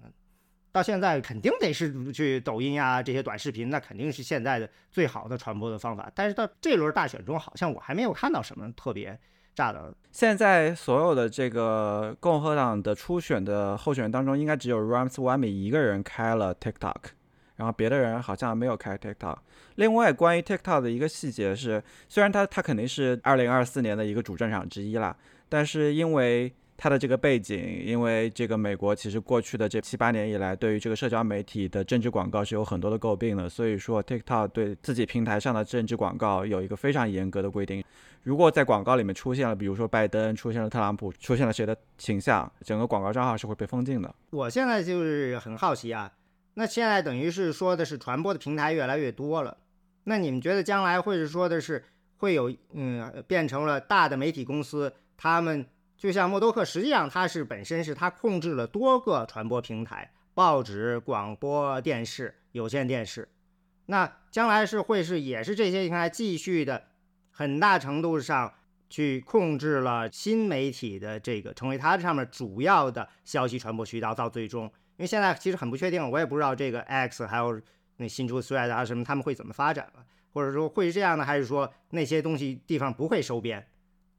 [0.72, 6.10] 到现在肯定得是去抖音呀这些短视频，那肯定是现在的最好的传播的方法。
[6.16, 9.20] 但是到这轮大选中，好像我还没有看到什么特别
[9.54, 9.94] 炸的。
[10.12, 16.96] 现在所有的这个共和党的初选的候选人当中，应该只有 Rams Wami 一个人开了 TikTok，
[17.58, 19.38] 然后别的人好像没有开 TikTok。
[19.76, 25.16] 另外，关于 TikTok 的一个细节是，虽然他他肯定是2024年的一个主战场之一啦，
[25.50, 37.84] 但是因为它的这个背景，因为这个美国其实过去的这七八年以来，对于这个社交媒体的政治广告是有很多的诟病的，所以说 TikTok 对自己平台上的政治广告有一个非常严格的规定。
[38.24, 44.16] 如果在广告里面出现了，比如说拜登，出现了特朗普，出现了谁的形象，整个广告账号是会被封禁的。
[44.32, 46.12] 我现在就是很好奇啊，
[46.56, 49.56] 那现在等于是说的是传播的平台越来越多了，
[50.06, 51.84] 那你们觉得将来会是说的是
[52.18, 55.64] 会有嗯变成了大的媒体公司他们？
[56.02, 63.30] 就像默多克，实际上它是本身是它控制了多个传播平台，报纸、广播电视、有线电视。
[63.86, 66.86] 那将来是会是也是这些平台继续的，
[67.30, 68.52] 很大程度上
[68.90, 74.16] 去控制了新媒体的这个，成为它上面主要的消息传播渠道。
[74.16, 77.62] 到最终，因为现在其实很不确定，我也不知道这个 X 还有
[77.98, 80.04] 那新出 Thread 啊什么，他们会怎么发展了，
[80.34, 83.68] 或者说会是这样的，还是说那些东西地方不会收编，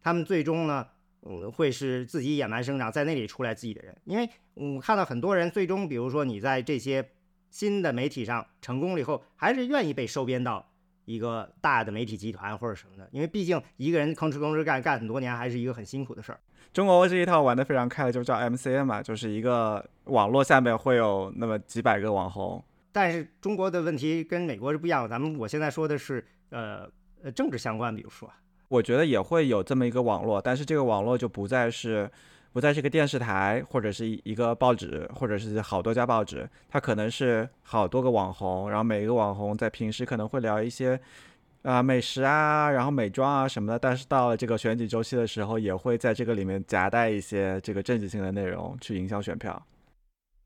[0.00, 0.86] 他们最终呢？
[1.24, 7.10] 嗯，会是自己野蛮生长，在那里出来自己的人，因为我看到很多人最终，比如说你在这些
[7.50, 10.68] 新的媒体上成功了以后，还是愿意被收编到
[11.04, 16.40] 一个大的媒体集团或者什么的，因为毕竟一个人吭哧吭哧干干很多年，还是一个很辛苦的事儿。
[16.72, 22.64] 中国这一套玩的非常开的，就叫 MCN 嘛，就是一个网络下面会有那么几百个网红。
[22.90, 26.90] 但是中国的问题跟美国是不一样的，咱们我现在说的是呃
[27.22, 28.28] 呃政治相关，比如说。
[28.72, 32.10] 我觉得也会有这么一个网络，但是这个网络就不再是，
[32.54, 40.98] 不再是一个电视台，或者是一个报纸，或者是好多家报纸，它可能是好多个网红，然后每一个网红在平时可能会聊一些，
[41.64, 49.62] 啊美食啊，然后美妆啊什么的，但是到了这个选举周期的时候，也会在这个里面夹带一些这个政治性的内容去影响选票。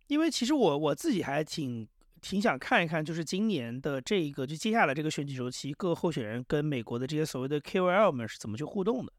[0.09, 1.87] 因为其实我我自己还挺。
[2.29, 9.13] 挺想看一看，就是今年的这一个，就接下来这个选举周期，各候选人跟美国的这些所谓的 KOL 们是怎么去互动的？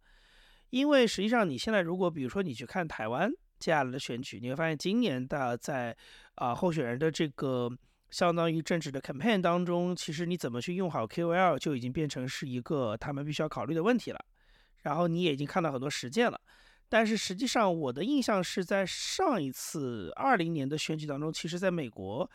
[0.72, 5.96] 因为实际上，你现在如果比如说你去看台湾接下来的选举，你会发现今年的在
[6.36, 7.72] 啊候选人的这个
[8.10, 14.20] 相当于政治的 campaign 当中，其实你怎么去用好 KOL 就已经变成是一个他们必须要考虑的问题了。
[14.82, 16.38] 然后你也已经看到很多实践了，
[16.90, 22.30] 但是实际上我的印象是在上一次二零年的选举当中，其实在美国。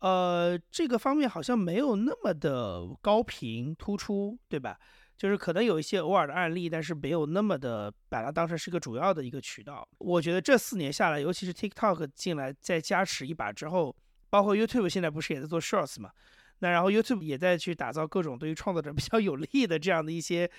[0.00, 4.78] 呃，这个方面好像没有那么的高频突出，对吧？
[5.16, 9.86] 就是可能有一些偶尔的案例，但是没有那么的把它当成是一个主要的一个渠道。
[9.98, 13.94] 我觉得这四年下来，尤其是 TikTok 进来再加持一把之后，
[14.28, 16.10] 包括 YouTube 现在不是也在做 Shorts 嘛？
[16.58, 20.50] 那然后 YouTube 也在去打造各种对于创作者比较有利的这样的一些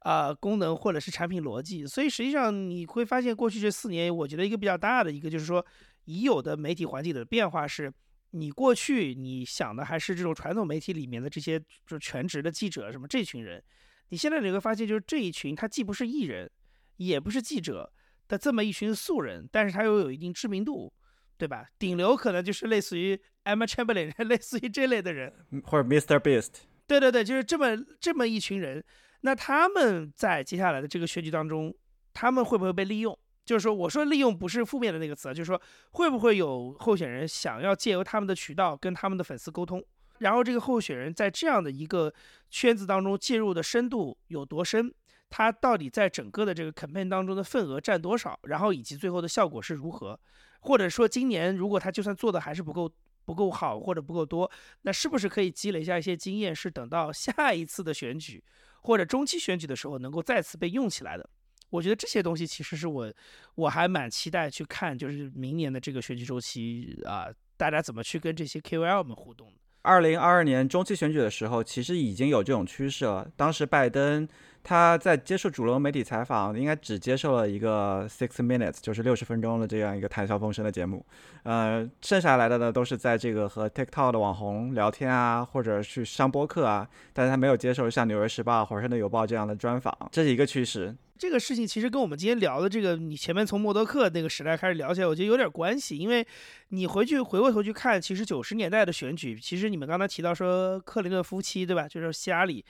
[0.00, 1.86] 啊功能或者是产品逻辑。
[1.86, 5.64] 所以实际上你会发现，过去这四年，我觉得一个比较大的一个就是说，
[6.04, 7.92] 已有的媒体环境的变化是。
[8.32, 13.62] 你过去你想的还是这种传统媒体里面的这些就全职的记者什么这群人，
[14.08, 16.50] 你现在你会发现就是这一群他既不是艺人，
[16.96, 17.92] 也不是记者
[18.28, 20.92] 的这么一群素人，但是他又有一定知名度，
[21.36, 21.66] 对吧？
[21.78, 23.14] 顶流可能就是类似于
[23.44, 25.32] Emma Chamberlain， 类似于这类的人，
[25.64, 26.18] 或者 Mr.
[26.18, 26.52] Beast。
[26.86, 28.84] 对对对，就是这么这么一群人。
[29.20, 31.74] 那他们在接下来的这个选举当中，
[32.12, 33.16] 他们会不会被利用？
[33.44, 35.60] 就是说，我说利用不是负面的那个词啊，就是说
[35.90, 39.84] 会不会有候选人想要借由他们的渠道跟他们的粉丝沟通，
[40.18, 42.12] 然后这个候选人在这样的一个
[42.50, 44.94] 圈子当中介入的深度有多深，
[45.28, 50.18] 他到底在整个的这个 campaign 当中的份额占多少，然后以及最后的效果是如何，
[50.60, 52.88] 或者说今年如果他就算做的还是不够
[53.24, 54.48] 不够好或者不够多，
[54.82, 58.42] 那是不是可以积累一下一些经验，是等到下一次的选举
[58.82, 61.28] 或者中期选举的时候能够再次被用起来的？
[61.72, 63.10] 我觉得这些东西其实是我，
[63.54, 69.50] 我还蛮期待去看，就是明年的这个选举周期啊，大家怎么去跟这些 KOL 们互动。
[69.80, 73.26] 二零二二年中期选举的时候，其实已经有这种趋势了。
[73.36, 74.28] 当时拜登
[74.62, 81.04] 他在接受主流媒体采访，应该只接受了一个 six minutes，就是六十分钟的这样一个谈笑风生的节目。
[81.42, 90.94] 呃，剩下来的呢，都是在这个和 TikTok 的网红聊天啊，或者去上播客啊，但是他没有接受像《纽约时报》《华盛顿邮报》这样的专访，这是一个趋势。
[91.18, 95.96] 这个事情其实跟我们今天聊的这个，你前面从默多克那个时代开始聊起来，我觉得有点关系。
[95.96, 96.26] 因为
[96.70, 101.86] 你回去回过头去看，其实九十年代的选举，其实你们刚才提到说克林顿夫妻，对吧？
[101.86, 102.64] 就是希拉里，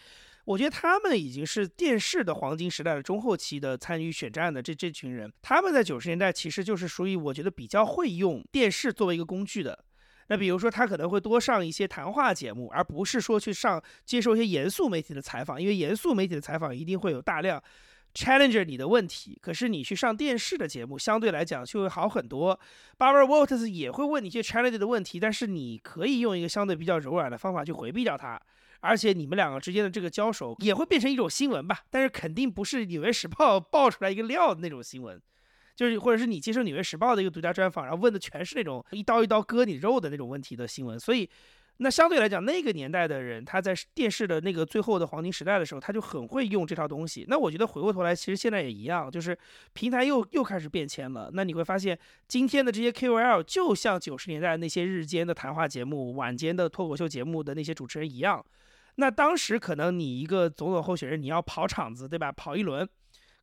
[0.44, 9.84] 我觉得他们已经是电视的黄金时代的中后期的参与选战的这这群人，他们在九十年代其实就是属于我觉得比较会用电视作为一个工具的。
[10.28, 17.62] 那比如说他可能会多上一些谈话节目，而不是说去上接受一些严肃媒体的采访，因为严肃媒体的采访一定会有大量。
[18.14, 22.58] challenger 你的问题，可是你去上电视的节目，相对来讲就会好很多。
[22.98, 28.38] Barbara Walters 也会问你一些 challenge 的问题，但是你可以用一个相对比较柔软的方法去回避掉它。
[28.82, 35.18] 而且你们两个之间的这个交手也会变成一种新闻吧，但是肯定不是《纽约时报》 爆出来一个料的那种新闻，
[35.74, 41.30] 就是或者是你接受《纽约时报》的一个独家专访，然后问的全是那种一刀一刀割你肉的那种问题的新闻，所以。
[41.78, 47.24] 那相对来讲，那个年代的人，他在电视的那个最后的黄金时代的时候，他就很会用这套东西。
[47.28, 49.36] 那我觉得回过头来，其实现在也一样，就是
[49.72, 51.30] 平台又又开始变迁了。
[51.32, 51.98] 那你会发现，
[52.28, 58.44] 今天的这些 KOL 就像九十年代那些日间的谈话节目、晚间的脱口秀节目的那些主持人一样。
[58.96, 62.30] 那当时可能你一个总统候选人，你要跑场子，对吧？
[62.30, 62.88] 跑一轮，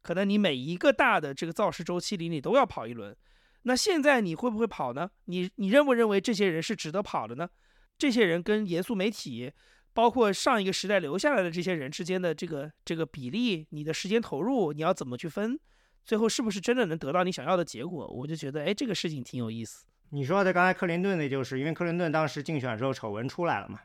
[0.01, 3.15] 可能你每一个大的这个造势周期里，你都要跑一轮。
[3.63, 5.09] 那现在你会不会跑呢？
[5.25, 7.49] 你你认不认为这些人是值得跑的呢？
[7.97, 9.51] 这些人跟严肃媒体，
[9.93, 15.59] 包括上一个时代留下来的这些人之间的这个这个比例，你的时间投入你要怎么去分？
[16.05, 18.07] 最后是不是真的能得到你想要的结果？
[18.07, 19.85] 我就觉得，哎，这个事情挺有意思。
[20.11, 23.79] 你说的刚才克林顿那就是因为克林顿当时竞选的时候丑闻出来了嘛，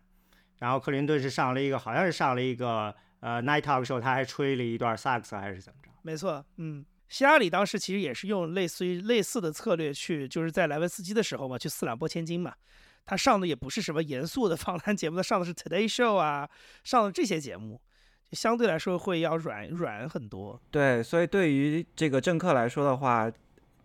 [0.65, 5.91] 然后克林顿是上了一个好像是上了一个呃 night talk show，他还吹了一段萨克斯还是怎么着？
[6.01, 12.55] 没错，嗯，希拉里当时其实也是用类似于类似的策略去，就是在莱文斯基的时候嘛，去四两拨千斤嘛。
[13.05, 16.49] 他上的也不是什么严肃的访谈节目，他上的是 Today Show 啊，
[16.83, 17.79] 上的这些节目，
[18.31, 20.59] 就相对来说会要软软很多。
[20.71, 23.31] 对，所以对于这个政客来说的话，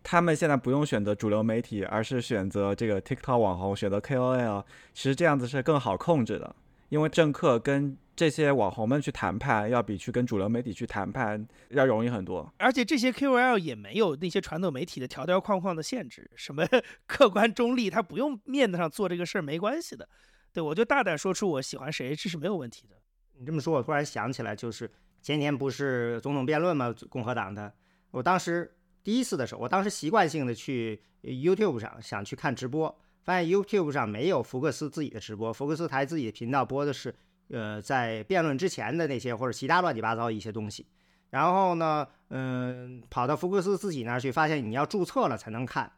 [0.02, 6.56] 他们现在不用选择主流媒体，而是选择这个 TikTok 网红，选择 KOL，其实这样子是更好控制的，
[6.90, 7.96] 因为政客跟。
[8.16, 12.52] 这些网红们去谈判，要比去跟主流媒体去谈判要容易很多。
[12.58, 16.62] 而且这些 KOL 也没有那些传统媒体的条条框框的限制，什么
[17.08, 20.06] 客观中立，他不用面子上做这个事儿没关系的。
[20.52, 22.96] 对我就大胆说出我喜欢谁，这是没有问题的。
[23.38, 24.90] 你这么说，我突然想起来，就是
[25.22, 26.94] 前天不是总统辩论吗？
[27.08, 27.72] 共和党的，
[28.10, 28.70] 我当时
[29.02, 37.14] 第一次的时候，我当时习惯性的去 YouTube 上想去看直播，发现 YouTube 上没有福克斯自己的直播，福克斯台自己的频道播的是。
[37.52, 40.86] 呃，在辩论之前的那些或者其他乱七八糟一些东西，
[41.30, 45.90] 然后呢，嗯，跑到福克斯自己那儿去，发现你要注册了才能看。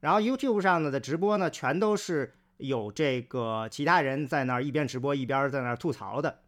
[0.00, 6.38] 然后 YouTube 上的直播呢，全都是有这个其他人在那儿一边直播一边在那儿吐槽的，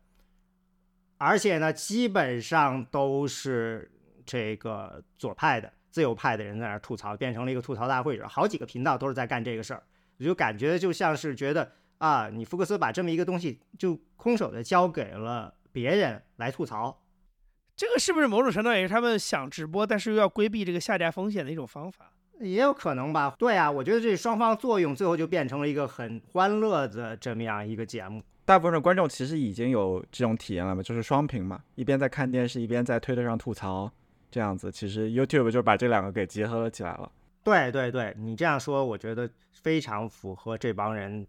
[1.19, 3.91] 而且呢，基本上都是
[4.25, 8.19] 这个左派的、自由派的人在那儿吐槽，变成了一个吐槽大会。
[8.23, 9.83] 好几个频道都是在干这个事儿，
[10.19, 11.73] 我就感觉就像是觉得。
[11.99, 17.03] 啊，你福克斯把这么一个东西就空手的交给了别人来吐槽，
[17.75, 22.13] 这个是不是某种程度也是他们想直播，但是又要规避这个下架风险的一种方法？
[22.39, 23.35] 也有可能吧。
[23.37, 28.23] 对啊，我觉得这双方作用最后就变成了一个很欢乐的这么样一个节目。
[28.45, 33.91] 大部分的观众其实已经有这种体验了嘛，就是双屏嘛，一边在看电视，一边在推特上吐槽，
[34.31, 34.71] 这样子。
[34.71, 37.11] 其实 YouTube 就把这两个给结合了起来了。
[37.49, 41.27] 对对对，你这样说，我觉得非常符合这帮人。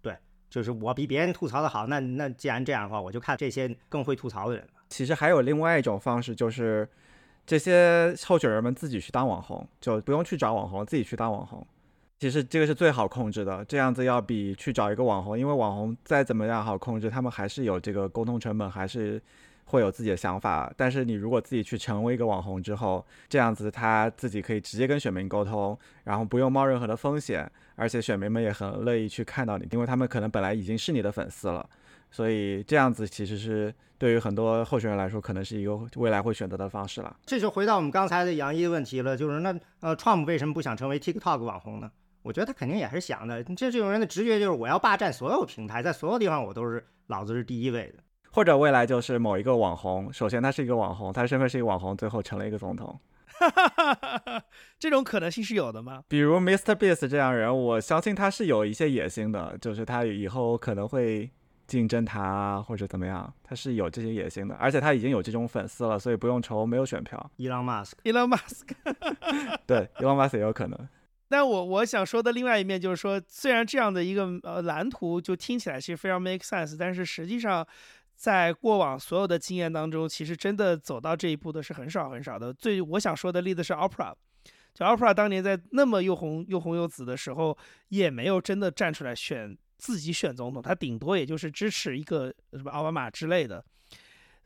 [0.00, 0.16] 对
[0.48, 4.66] 就是我比别人吐槽的好，那那既然这样的话，我就看这些更会吐槽的人。
[4.88, 6.88] 其实还有另外一种方式，就是
[7.44, 11.66] 这些候选人们自己去当网红，就不用去找网红，自己去当网红。
[12.18, 19.22] 其实这个是最好控制的，这样子要比去找一个网红，因为网红再怎么样好控制，他们还是有这个沟通成本，还是
[19.68, 20.72] 会有自己的想法。
[20.76, 31.68] 但是你如果自己去成为一个网红之后，这样子他自己可以直接跟选民沟通，然后不用冒任何的风险，而且选民们也很乐意去看到你，因为他们可能本来已经是你的粉丝了。
[32.10, 37.14] 所以这样子其实是对于很多候选人来说，可能是一个未来会选择的方式了。
[37.26, 41.90] 这就回到我们刚才的杨一的问题了，就是那呃，Trump 为什么不想成为 TikTok 网红呢？
[42.22, 48.02] 我觉得他肯定也是想的，这这种人的直觉就是我要霸占所有平台，在所有地方我都是老子是第一位的。
[48.38, 52.96] 或者未来就是某一个网红，首先他是一个网红，他身份是一个网红，最后成了一个总统，
[54.78, 56.04] 这种可能性是有的吗？
[56.06, 56.76] 比如 Mr.
[56.76, 61.28] Beast 这样人，我相信他是有一些野心的，就是他以后可能会
[61.66, 67.32] 竞争他啊，或者怎么样，他是有这些野心的，而且他已经有这种粉丝了，所以不用愁没有选票。
[67.38, 68.68] Elon Musk，Elon Musk。
[69.66, 70.88] 对，Elon Musk 也有可能。
[71.30, 77.66] 但我我想说的另外一面就是说，虽然这样的一个呃蓝图就听起来其实非常 make sense，但是实际上
[78.18, 82.52] 在过往所有的经验当中，其实真的走到这一步的是很少很少的。
[82.52, 84.12] 最我想说的例子是 Opera，
[84.74, 87.56] 就 Opera 当年在那么又红又红又紫的时候，
[87.90, 93.64] 也没有真的站出来选自己选总统，他顶多也就是支持一个什么奥巴马之类的。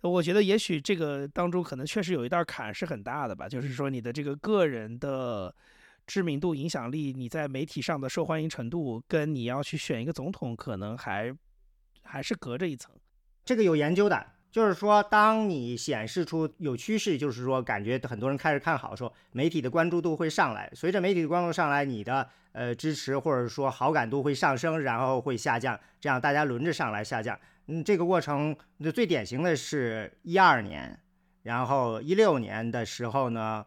[0.02, 5.54] 我觉得也许这个当中可能确实有一道坎是很大的吧，就是说你的这个个人的。
[6.04, 11.32] 知名度、影响力，你在媒体上的受欢迎程度，跟你要去选一个总统，可能还
[12.02, 12.92] 还是隔着一层。
[13.44, 20.70] 这个有研究的，就是说，当你显示出有趋势，就是说，感觉很多人开始看好的时候，媒体的关注度会上来。
[20.74, 27.38] 随着媒体的关注上来，你的呃支持或者说好感度会上升，然后会下降，这样大家轮着上来下降。
[27.66, 28.56] 嗯，这个过程
[28.94, 30.98] 最典型的是一二年，
[31.42, 33.64] 然后一六年的时候呢。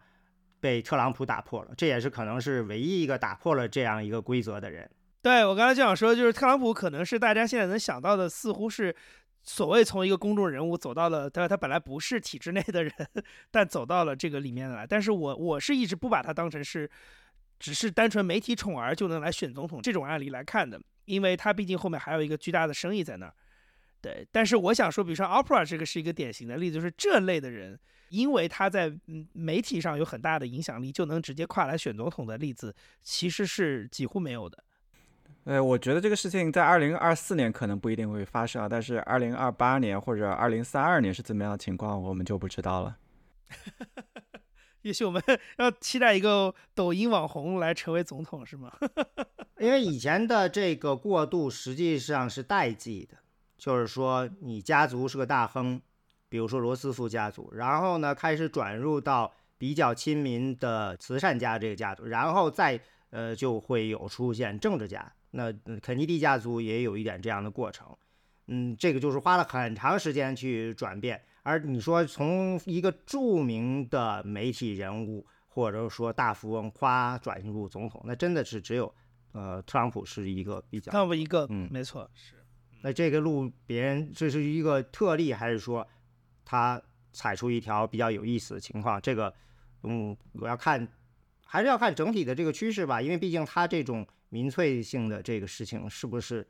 [0.58, 4.90] 被特朗普打破了，这也是可能是唯一一个打破了这样一个规则的人。
[5.22, 8.96] 对我刚才就想说，就是特朗普可能是大家现在能想到的，似乎是
[9.46, 12.92] 所谓从一个公众人物走到了他他本来不是体制内的人，
[13.52, 14.86] 但走到了这个里面来。
[14.86, 16.90] 但是我我是一直不把他当成是
[17.60, 23.34] 只是单纯媒体宠儿就能来选总统这种案例来看的，因为他毕竟后面还有一个巨大的生意在那儿。
[24.02, 27.80] 对，但是我想说，比如说 Opera 这个是一个典型的例子，就是这类的人。
[28.10, 28.96] 因为他在
[29.34, 34.64] 媒体上有很大的影响力，就能直接跨来选总统的例子，其实是几乎没有的。
[35.46, 42.98] 呃，我觉得这个事情在二零二四年可能不一定会发生啊，但是二零二八年或者二零三二年是怎么样的情况，我们就不知道了。
[44.82, 45.22] 也许我们
[45.58, 48.72] 要期待一个抖音网红来成为总统，是吗？
[49.60, 53.18] 因为以前的这个过渡实际上是代际的，
[53.58, 55.82] 就是说你家族是个大亨。
[56.28, 62.78] 比如说罗斯福家族，然后呢开始转入到比较亲民的慈善家这个家族，然后再
[63.12, 65.14] 呃就会有出现政治家。
[65.32, 67.96] 那肯尼迪家族也有一点这样的过程，
[68.48, 71.22] 嗯，这个就是花了很长时间去转变。
[71.44, 78.94] 而你说从一个著名的媒体人物或者说大富翁夸转入总统，那真的是只有
[79.32, 82.36] 呃特朗普是一个比较，特朗普一个，嗯，没错，是。
[82.82, 85.88] 那这个路别人这是一个特例，还是说？
[86.48, 86.80] 他
[87.12, 89.34] 踩出一条比较有意思的情况，这个，
[89.82, 90.88] 嗯，我要看，
[91.56, 96.46] 还是要看整体的这个趋势吧，因为毕竟它这种民粹性的这个事情是不是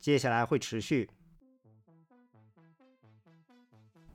[0.00, 1.10] 接下来会持续。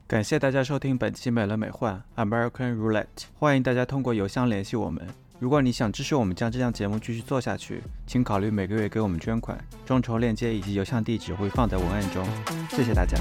[0.07, 5.07] 感谢大家收听本期美轮美奂 American Roulette，欢迎大家通过邮箱联系我们。
[5.37, 12.25] 如果你想支持我们将这档节目继续做下去，请考虑每个月给我们捐款，众筹链接以及邮箱地址会放在文案中。
[12.71, 13.19] 谢谢大家。